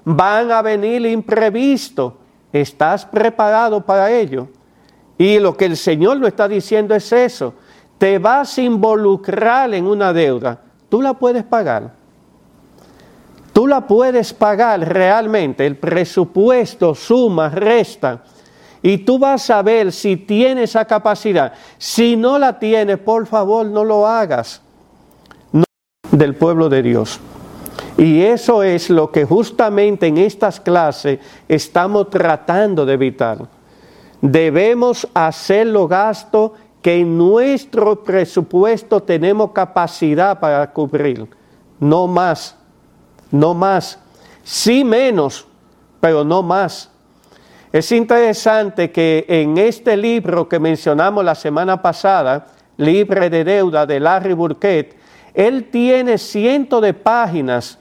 [0.03, 2.17] van a venir imprevisto,
[2.51, 4.49] ¿estás preparado para ello?
[5.17, 7.53] Y lo que el Señor lo está diciendo es eso,
[7.97, 10.59] te vas a involucrar en una deuda,
[10.91, 11.93] tú la puedes pagar.
[13.53, 18.23] Tú la puedes pagar realmente, el presupuesto suma, resta,
[18.81, 21.53] y tú vas a ver si tienes esa capacidad.
[21.77, 24.61] Si no la tienes, por favor, no lo hagas.
[25.53, 25.63] No
[26.11, 27.19] del pueblo de Dios.
[27.97, 33.47] Y eso es lo que justamente en estas clases estamos tratando de evitar.
[34.21, 36.51] Debemos hacer los gastos
[36.81, 41.27] que en nuestro presupuesto tenemos capacidad para cubrir.
[41.79, 42.55] No más,
[43.29, 43.99] no más.
[44.43, 45.47] Sí menos,
[45.99, 46.89] pero no más.
[47.71, 52.47] Es interesante que en este libro que mencionamos la semana pasada,
[52.77, 54.97] Libre de Deuda de Larry Burkett,
[55.33, 57.77] él tiene cientos de páginas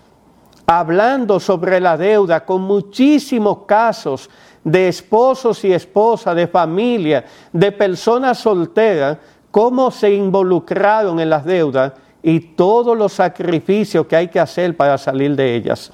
[0.66, 4.31] hablando sobre la deuda con muchísimos casos
[4.65, 9.19] de esposos y esposas, de familia, de personas solteras,
[9.51, 11.93] cómo se involucraron en las deudas
[12.23, 15.91] y todos los sacrificios que hay que hacer para salir de ellas.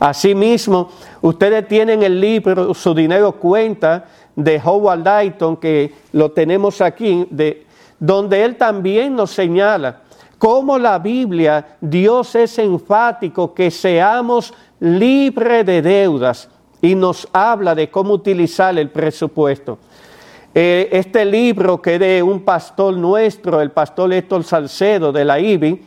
[0.00, 0.90] Asimismo,
[1.22, 4.04] ustedes tienen el libro Su dinero cuenta
[4.34, 7.64] de Howard Dayton, que lo tenemos aquí, de,
[7.98, 10.00] donde él también nos señala
[10.38, 16.48] cómo la Biblia, Dios es enfático que seamos libres de deudas
[16.84, 19.78] y nos habla de cómo utilizar el presupuesto.
[20.54, 25.82] Eh, este libro que de un pastor nuestro, el pastor Héctor Salcedo de la IBI,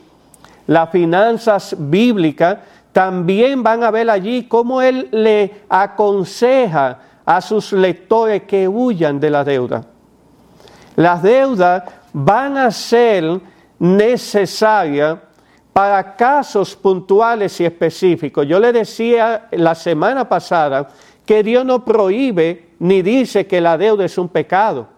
[0.66, 2.58] las finanzas bíblicas,
[2.92, 9.30] también van a ver allí cómo él le aconseja a sus lectores que huyan de
[9.30, 9.84] la deuda.
[10.96, 13.40] Las deudas van a ser
[13.78, 15.18] necesarias
[15.78, 18.44] para casos puntuales y específicos.
[18.48, 20.88] Yo le decía la semana pasada
[21.24, 24.88] que Dios no prohíbe ni dice que la deuda es un pecado.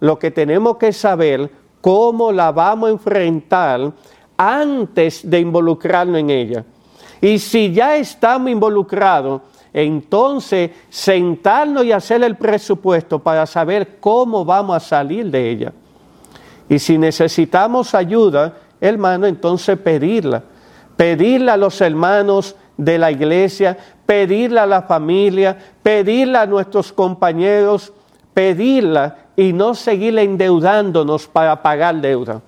[0.00, 1.50] Lo que tenemos que saber
[1.80, 3.90] cómo la vamos a enfrentar
[4.36, 6.64] antes de involucrarnos en ella.
[7.22, 9.40] Y si ya estamos involucrados,
[9.72, 15.72] entonces sentarnos y hacer el presupuesto para saber cómo vamos a salir de ella.
[16.68, 20.42] Y si necesitamos ayuda, hermano, entonces pedirla.
[20.96, 23.76] Pedirla a los hermanos de la iglesia,
[24.06, 27.92] pedirla a la familia, pedirla a nuestros compañeros,
[28.34, 32.40] pedirla y no seguir endeudándonos para pagar deuda.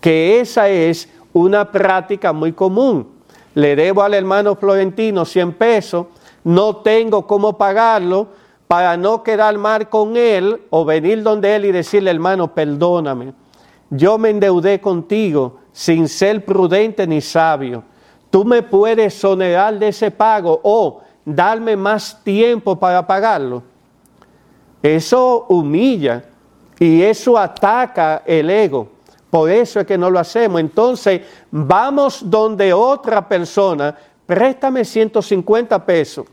[0.00, 3.08] Que esa es una práctica muy común.
[3.54, 6.06] Le debo al hermano Florentino 100 pesos,
[6.44, 8.28] no tengo cómo pagarlo,
[8.72, 13.34] para no quedar mal con él o venir donde él y decirle, hermano, perdóname.
[13.94, 17.84] Yo me endeudé contigo, sin ser prudente ni sabio.
[18.30, 23.62] Tú me puedes sonerar de ese pago o darme más tiempo para pagarlo.
[24.82, 26.24] Eso humilla
[26.78, 28.88] y eso ataca el ego.
[29.28, 30.58] Por eso es que no lo hacemos.
[30.58, 31.20] Entonces,
[31.50, 33.94] vamos donde otra persona,
[34.24, 36.24] préstame 150 pesos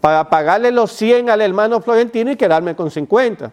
[0.00, 3.50] para pagarle los 100 al hermano Florentino y quedarme con 50.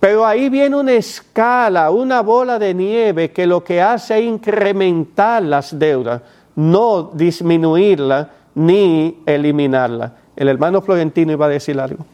[0.00, 5.42] Pero ahí viene una escala, una bola de nieve que lo que hace es incrementar
[5.42, 6.22] las deudas,
[6.54, 10.14] no disminuirla ni eliminarla.
[10.36, 12.04] El hermano Florentino iba a decir algo.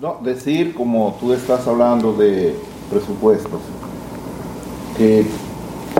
[0.00, 2.54] No, decir como tú estás hablando de
[2.90, 3.60] presupuestos,
[4.98, 5.24] que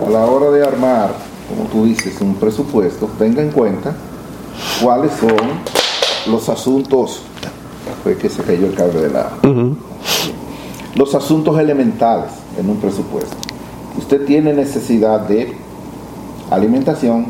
[0.05, 1.11] a la hora de armar,
[1.49, 3.95] como tú dices, un presupuesto, tenga en cuenta
[4.81, 5.35] cuáles son
[6.27, 7.23] los asuntos,
[8.03, 9.31] fue que se cayó el cable de la
[10.95, 13.35] los asuntos elementales en un presupuesto.
[13.97, 15.53] Usted tiene necesidad de
[16.49, 17.27] alimentación,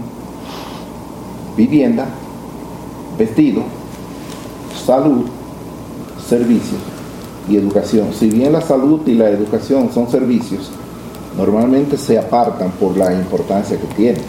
[1.57, 2.05] vivienda,
[3.17, 3.63] vestido,
[4.85, 5.25] salud,
[6.27, 6.79] servicios
[7.49, 8.13] y educación.
[8.13, 10.71] Si bien la salud y la educación son servicios,
[11.37, 14.23] normalmente se apartan por la importancia que tienen.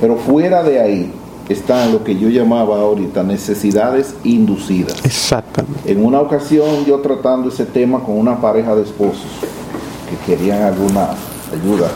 [0.00, 1.12] Pero fuera de ahí,
[1.52, 5.04] están lo que yo llamaba ahorita necesidades inducidas.
[5.04, 5.90] Exactamente.
[5.90, 9.26] En una ocasión yo tratando ese tema con una pareja de esposos
[10.10, 11.10] que querían alguna
[11.52, 11.88] ayuda,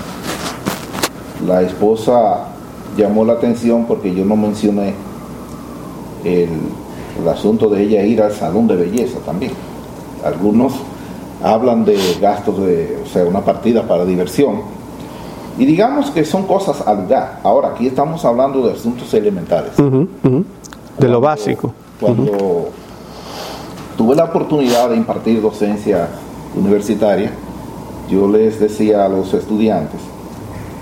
[1.46, 2.46] la esposa
[2.96, 4.94] llamó la atención porque yo no mencioné
[6.24, 6.48] el,
[7.20, 9.52] el asunto de ella ir al salón de belleza también.
[10.24, 10.72] Algunos
[11.42, 14.75] hablan de gastos de, o sea, una partida para diversión
[15.58, 17.40] y digamos que son cosas al lugar.
[17.42, 19.72] Ahora, aquí estamos hablando de asuntos elementales.
[19.76, 21.72] De lo básico.
[22.00, 22.68] Cuando
[23.96, 26.08] tuve la oportunidad de impartir docencia
[26.54, 27.32] universitaria,
[28.10, 30.00] yo les decía a los estudiantes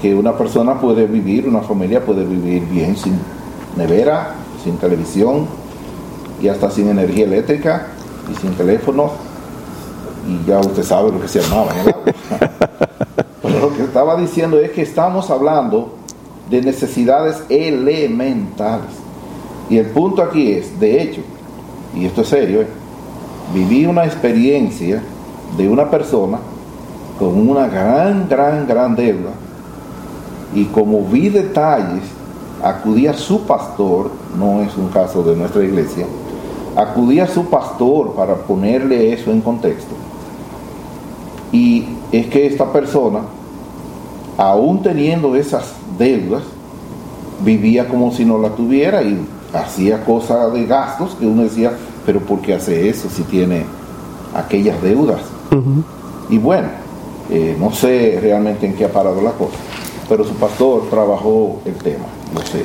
[0.00, 3.18] que una persona puede vivir, una familia puede vivir bien sin
[3.76, 5.46] nevera, sin televisión
[6.42, 7.86] y hasta sin energía eléctrica
[8.30, 9.12] y sin teléfono
[10.26, 13.26] y ya usted sabe lo que se armaba Pero
[13.64, 15.94] lo que estaba diciendo es que estamos hablando
[16.50, 18.90] de necesidades elementales.
[19.70, 21.22] Y el punto aquí es, de hecho,
[21.94, 22.66] y esto es serio, ¿eh?
[23.54, 25.02] viví una experiencia
[25.56, 26.40] de una persona
[27.18, 29.30] con una gran, gran, gran deuda
[30.54, 32.02] y como vi detalles,
[32.62, 36.04] acudí a su pastor, no es un caso de nuestra iglesia,
[36.76, 39.94] acudí a su pastor para ponerle eso en contexto.
[41.50, 43.20] Y es que esta persona,
[44.36, 46.42] aún teniendo esas deudas,
[47.44, 49.18] vivía como si no la tuviera y
[49.52, 51.72] hacía cosas de gastos que uno decía,
[52.04, 53.64] pero ¿por qué hace eso si tiene
[54.34, 55.20] aquellas deudas?
[56.28, 56.68] Y bueno,
[57.30, 59.56] eh, no sé realmente en qué ha parado la cosa,
[60.08, 62.64] pero su pastor trabajó el tema, lo sé.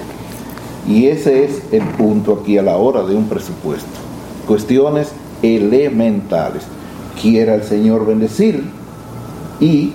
[0.87, 3.87] Y ese es el punto aquí a la hora de un presupuesto.
[4.47, 5.11] Cuestiones
[5.43, 6.63] elementales.
[7.21, 8.63] Quiera el Señor bendecir
[9.59, 9.93] y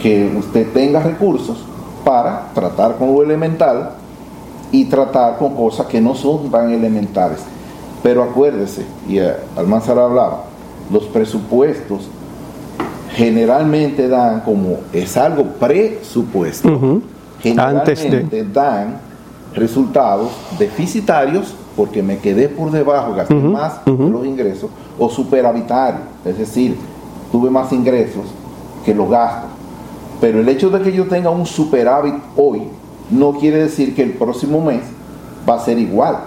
[0.00, 1.58] que usted tenga recursos
[2.04, 3.90] para tratar con lo elemental
[4.70, 7.40] y tratar con cosas que no son tan elementales.
[8.02, 9.18] Pero acuérdese, y
[9.56, 10.44] Almanzar hablaba,
[10.90, 12.08] los presupuestos
[13.14, 17.00] generalmente dan como es algo presupuesto,
[17.40, 19.00] generalmente dan
[19.54, 26.38] resultados deficitarios porque me quedé por debajo, gasté más de los ingresos, o superavitarios, es
[26.38, 26.76] decir,
[27.30, 28.24] tuve más ingresos
[28.84, 29.57] que los gastos.
[30.20, 32.62] Pero el hecho de que yo tenga un superávit hoy
[33.10, 34.82] no quiere decir que el próximo mes
[35.48, 36.18] va a ser igual.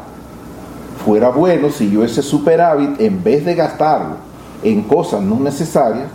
[1.05, 4.15] Fuera bueno si yo ese superávit, en vez de gastarlo
[4.63, 6.07] en cosas no necesarias,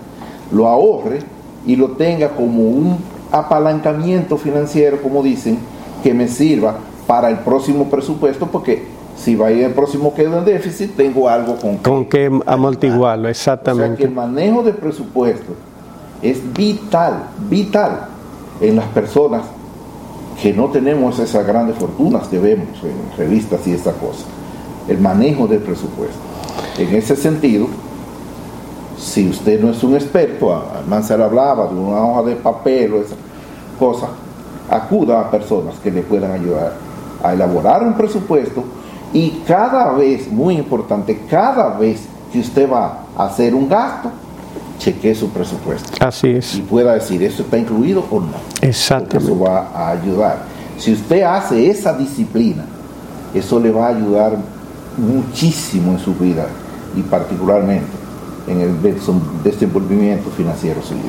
[0.53, 1.19] lo ahorre
[1.67, 2.99] y lo tenga como un
[3.33, 5.59] apalancamiento financiero, como dicen,
[6.03, 6.77] que me sirva
[7.07, 8.85] para el próximo presupuesto, porque
[9.17, 13.29] si va a ir el próximo quedo en déficit, tengo algo con, con que amortiguarlo,
[13.29, 13.85] exactamente.
[13.85, 15.55] O sea que el manejo de presupuesto
[16.23, 18.09] es vital, vital
[18.61, 19.43] en las personas
[20.41, 24.25] que no tenemos esas grandes fortunas que vemos en revistas y esta cosa.
[24.89, 26.19] El manejo del presupuesto.
[26.79, 27.67] En ese sentido,
[28.99, 33.15] si usted no es un experto, Mansell hablaba de una hoja de papel o esa
[33.79, 34.09] cosa,
[34.71, 36.75] acuda a personas que le puedan ayudar
[37.23, 38.63] a elaborar un presupuesto
[39.13, 44.11] y cada vez, muy importante, cada vez que usted va a hacer un gasto,
[44.87, 45.93] chequee su presupuesto.
[46.05, 46.55] Así es.
[46.55, 48.35] Y pueda decir, ¿eso está incluido o no?
[48.61, 49.33] Exactamente.
[49.33, 50.45] eso va a ayudar.
[50.79, 52.65] Si usted hace esa disciplina,
[53.35, 54.37] eso le va a ayudar
[54.97, 56.47] muchísimo en su vida
[56.97, 57.87] y particularmente
[58.47, 58.77] en el
[59.43, 61.03] desenvolvimiento financiero suyo.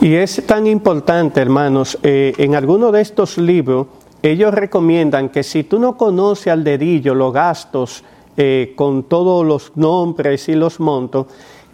[0.00, 3.88] Y es tan importante, hermanos, eh, en alguno de estos libros,
[4.22, 8.04] ellos recomiendan que si tú no conoces al dedillo los gastos
[8.36, 11.26] eh, con todos los nombres y los montos,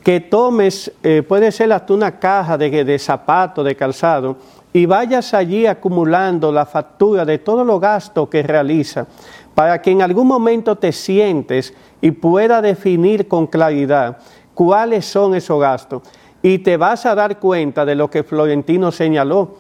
[0.07, 4.37] que tomes, eh, puede ser hasta una caja de, de zapatos, de calzado,
[4.73, 9.09] y vayas allí acumulando la factura de todos los gastos que realiza,
[9.53, 14.19] para que en algún momento te sientes y pueda definir con claridad
[14.55, 16.03] cuáles son esos gastos.
[16.41, 19.57] Y te vas a dar cuenta de lo que Florentino señaló,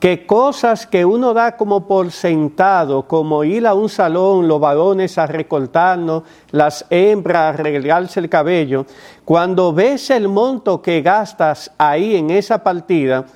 [0.00, 5.18] que cosas que uno da como por sentado, como ir a un salón, los varones
[5.18, 6.22] a recortarnos,
[6.52, 8.86] las hembras a arreglarse el cabello,
[9.26, 13.26] cuando ves el monto que gastas ahí en esa partida,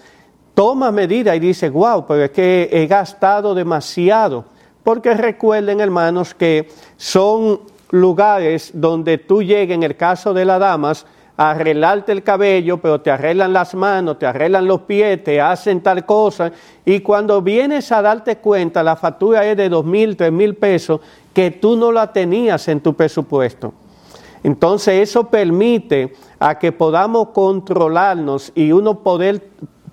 [0.54, 4.46] toma medida y dice, wow, pero es que he gastado demasiado.
[4.82, 7.60] Porque recuerden, hermanos, que son
[7.90, 11.04] lugares donde tú llegas, en el caso de las damas,
[11.36, 16.06] arreglarte el cabello, pero te arreglan las manos, te arreglan los pies, te hacen tal
[16.06, 16.52] cosa,
[16.84, 21.00] y cuando vienes a darte cuenta, la factura es de dos mil, tres mil pesos,
[21.32, 23.74] que tú no la tenías en tu presupuesto.
[24.44, 29.42] Entonces eso permite a que podamos controlarnos y uno poder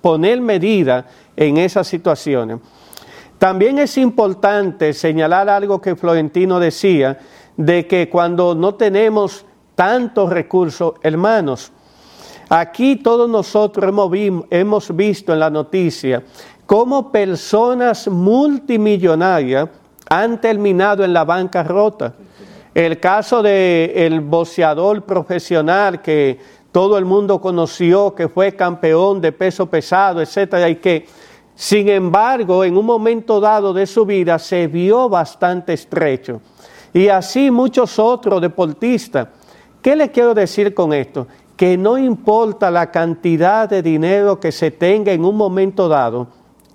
[0.00, 1.06] poner medida
[1.36, 2.58] en esas situaciones.
[3.38, 7.18] También es importante señalar algo que Florentino decía,
[7.56, 9.44] de que cuando no tenemos
[9.84, 11.72] tantos recursos, hermanos.
[12.48, 13.84] Aquí todos nosotros
[14.50, 16.22] hemos, visto en la noticia
[16.66, 19.68] cómo personas multimillonarias
[20.08, 22.14] han terminado en la bancarrota.
[22.72, 26.38] El caso del el boxeador profesional que
[26.70, 31.08] todo el mundo conoció, que fue campeón de peso pesado, etcétera, y que,
[31.56, 36.40] sin embargo, en un momento dado de su vida se vio bastante estrecho.
[36.92, 39.41] Y así muchos otros deportistas
[39.82, 41.26] ¿Qué le quiero decir con esto?
[41.56, 46.28] Que no importa la cantidad de dinero que se tenga en un momento dado,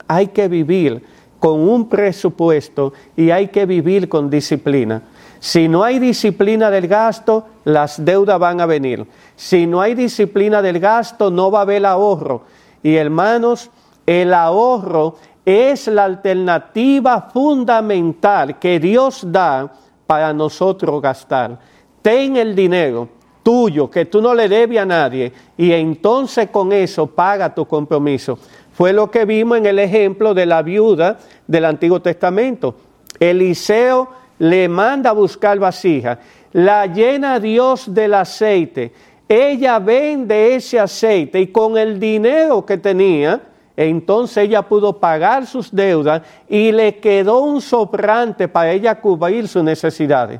[0.08, 1.04] hay que vivir
[1.40, 5.02] con un presupuesto y hay que vivir con disciplina.
[5.40, 9.06] Si no hay disciplina del gasto, las deudas van a venir.
[9.36, 12.42] Si no hay disciplina del gasto, no va a haber ahorro.
[12.84, 13.70] Y hermanos,
[14.06, 19.72] el ahorro es la alternativa fundamental que Dios da
[20.06, 21.60] para nosotros gastar.
[22.08, 23.10] Ten el dinero
[23.44, 28.40] tuyo que tú no le debes a nadie y entonces con eso paga tu compromiso.
[28.72, 32.76] Fue lo que vimos en el ejemplo de la viuda del Antiguo Testamento.
[33.20, 34.08] Eliseo
[34.40, 36.20] le manda a buscar vasija,
[36.54, 38.94] la llena Dios del aceite,
[39.28, 43.42] ella vende ese aceite y con el dinero que tenía,
[43.76, 49.62] entonces ella pudo pagar sus deudas y le quedó un sobrante para ella cubrir sus
[49.62, 50.40] necesidades.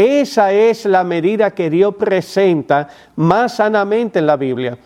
[0.00, 4.78] Esa es la medida que Dios presenta más sanamente en la Biblia.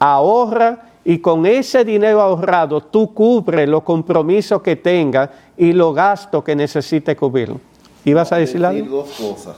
[0.00, 6.42] Ahorra y con ese dinero ahorrado tú cubres los compromisos que tenga y los gastos
[6.42, 7.54] que necesite cubrir.
[8.04, 9.02] ¿Ibas a decir algo?
[9.02, 9.54] dos cosas.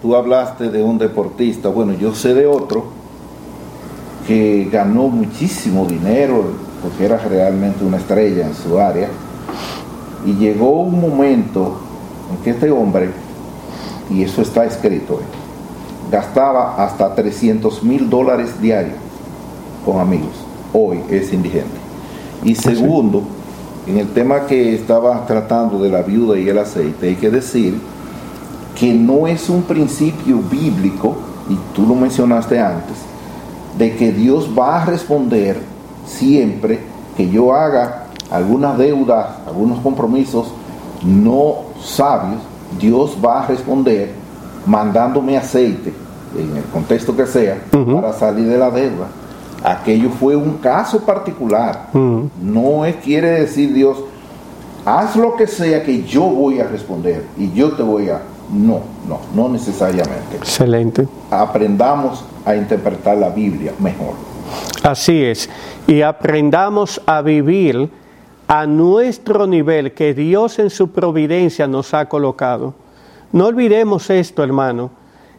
[0.00, 2.86] Tú hablaste de un deportista, bueno, yo sé de otro
[4.26, 6.42] que ganó muchísimo dinero
[6.82, 9.10] porque era realmente una estrella en su área
[10.24, 11.76] y llegó un momento
[12.32, 13.10] en que este hombre,
[14.10, 15.20] y eso está escrito,
[16.10, 18.96] gastaba hasta 300 mil dólares diarios
[19.84, 20.34] con amigos.
[20.72, 21.78] Hoy es indigente.
[22.42, 23.22] Y segundo,
[23.86, 27.78] en el tema que estaba tratando de la viuda y el aceite, hay que decir
[28.78, 31.14] que no es un principio bíblico,
[31.48, 32.96] y tú lo mencionaste antes,
[33.78, 35.60] de que Dios va a responder
[36.06, 36.80] siempre
[37.16, 40.48] que yo haga alguna deuda, algunos compromisos
[41.04, 42.40] no sabios,
[42.78, 44.10] Dios va a responder
[44.66, 45.92] mandándome aceite,
[46.36, 49.06] en el contexto que sea, para salir de la deuda.
[49.62, 51.88] Aquello fue un caso particular.
[51.92, 53.98] No es, quiere decir Dios,
[54.84, 58.20] haz lo que sea que yo voy a responder y yo te voy a...
[58.52, 60.36] No, no, no necesariamente.
[60.36, 61.08] Excelente.
[61.30, 64.12] Aprendamos a interpretar la Biblia mejor.
[64.82, 65.48] Así es.
[65.86, 67.90] Y aprendamos a vivir
[68.46, 72.74] a nuestro nivel que Dios en su providencia nos ha colocado.
[73.32, 74.90] No olvidemos esto, hermano.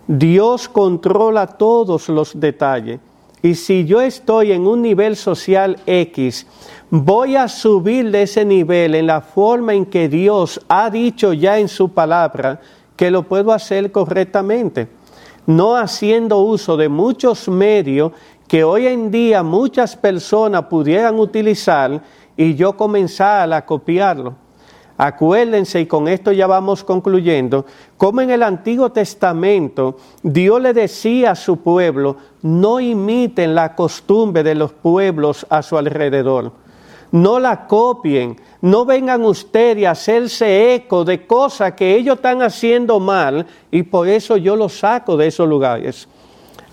[0.08, 3.00] Dios controla todos los detalles.
[3.42, 6.48] Y si yo estoy en un nivel social X,
[6.90, 11.60] voy a subir de ese nivel en la forma en que Dios ha dicho ya
[11.60, 12.60] en su palabra
[12.96, 14.88] que lo puedo hacer correctamente,
[15.46, 18.14] no haciendo uso de muchos medios
[18.48, 22.02] que hoy en día muchas personas pudieran utilizar
[22.38, 24.36] y yo comenzar a copiarlo.
[24.98, 27.66] Acuérdense, y con esto ya vamos concluyendo,
[27.98, 34.42] como en el Antiguo Testamento Dios le decía a su pueblo, no imiten la costumbre
[34.42, 36.54] de los pueblos a su alrededor,
[37.12, 43.02] no la copien, no vengan ustedes a hacerse eco de cosas que ellos están haciendo
[43.02, 46.08] mal y por eso yo los saco de esos lugares.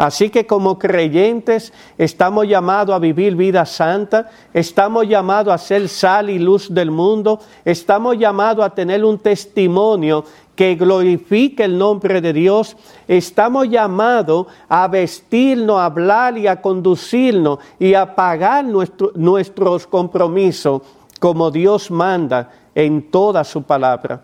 [0.02, 6.28] Así que como creyentes estamos llamados a vivir vida santa, estamos llamados a ser sal
[6.28, 10.24] y luz del mundo, estamos llamados a tener un testimonio
[10.56, 17.60] que glorifique el nombre de Dios, estamos llamados a vestirnos, a hablar y a conducirnos
[17.78, 20.82] y a pagar nuestros compromisos
[21.20, 24.20] como Dios manda en toda su palabra.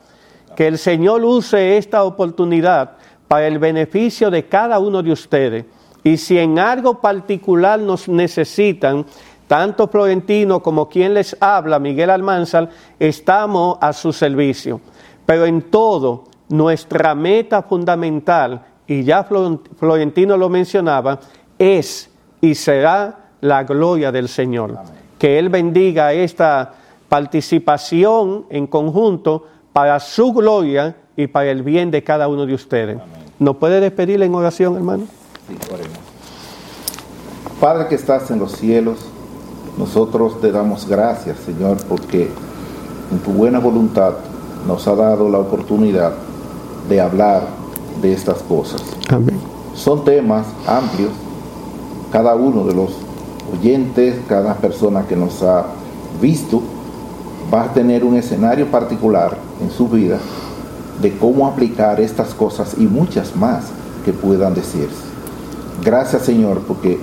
[0.56, 2.97] Que el Señor use esta oportunidad
[3.28, 5.64] para el beneficio de cada uno de ustedes.
[6.02, 9.04] Y si en algo particular nos necesitan,
[9.46, 14.80] tanto Florentino como quien les habla, Miguel Almanzar, estamos a su servicio.
[15.26, 21.20] Pero en todo, nuestra meta fundamental, y ya Florentino lo mencionaba,
[21.58, 24.78] es y será la gloria del Señor.
[25.18, 26.72] Que Él bendiga esta
[27.08, 32.98] participación en conjunto para su gloria y para el bien de cada uno de ustedes.
[33.38, 35.04] ¿Nos puede despedir en oración, hermano?
[35.46, 35.98] Sí, oremos.
[37.60, 38.98] Padre que estás en los cielos,
[39.78, 42.28] nosotros te damos gracias, Señor, porque
[43.12, 44.14] en tu buena voluntad
[44.66, 46.14] nos ha dado la oportunidad
[46.88, 47.42] de hablar
[48.02, 48.82] de estas cosas.
[49.08, 49.38] Amén.
[49.74, 51.12] Son temas amplios,
[52.10, 52.90] cada uno de los
[53.56, 55.66] oyentes, cada persona que nos ha
[56.20, 56.60] visto,
[57.54, 60.18] va a tener un escenario particular en su vida
[61.00, 63.64] de cómo aplicar estas cosas y muchas más
[64.04, 65.04] que puedan decirse.
[65.84, 66.98] Gracias Señor porque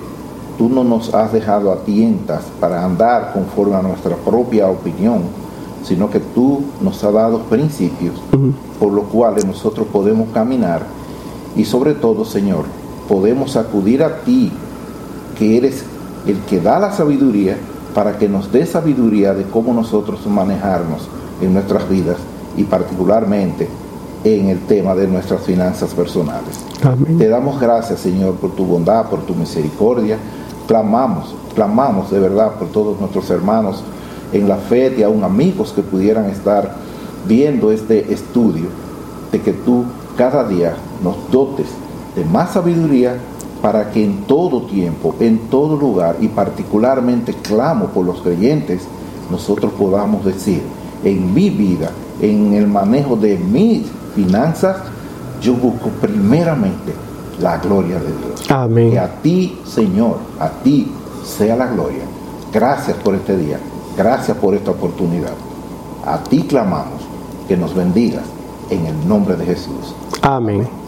[0.58, 5.22] tú no nos has dejado a tientas para andar conforme a nuestra propia opinión,
[5.84, 8.16] sino que tú nos has dado principios
[8.80, 10.82] por los cuales nosotros podemos caminar
[11.56, 12.66] y sobre todo Señor,
[13.08, 14.52] podemos acudir a ti,
[15.38, 15.84] que eres
[16.28, 17.58] el que da la sabiduría,
[17.94, 21.08] para que nos dé sabiduría de cómo nosotros manejarnos
[21.42, 22.18] en nuestras vidas
[22.58, 23.70] y particularmente
[24.26, 26.66] en el tema de nuestras finanzas personales.
[26.84, 27.18] Amén.
[27.18, 30.18] Te damos gracias, Señor, por tu bondad, por tu misericordia.
[30.68, 33.84] Clamamos, clamamos de verdad por todos nuestros hermanos
[34.34, 36.76] en la fe y aún amigos que pudieran estar
[37.28, 38.66] viendo este estudio,
[39.32, 39.86] de que tú
[40.18, 40.74] cada día
[41.04, 41.68] nos dotes
[42.16, 43.18] de más sabiduría
[43.62, 48.82] para que en todo tiempo, en todo lugar y particularmente clamo por los creyentes,
[49.30, 50.62] nosotros podamos decir,
[51.04, 53.84] en mi vida, en el manejo de mis
[54.16, 54.78] finanzas,
[55.42, 56.94] yo busco primeramente
[57.40, 58.50] la gloria de Dios.
[58.50, 58.92] Amén.
[58.92, 60.92] Que a ti, Señor, a ti
[61.24, 62.04] sea la gloria.
[62.54, 63.60] Gracias por este día.
[63.98, 65.34] Gracias por esta oportunidad.
[66.06, 67.02] A ti clamamos
[67.48, 68.24] que nos bendigas
[68.70, 69.96] en el nombre de Jesús.
[70.22, 70.85] Amén.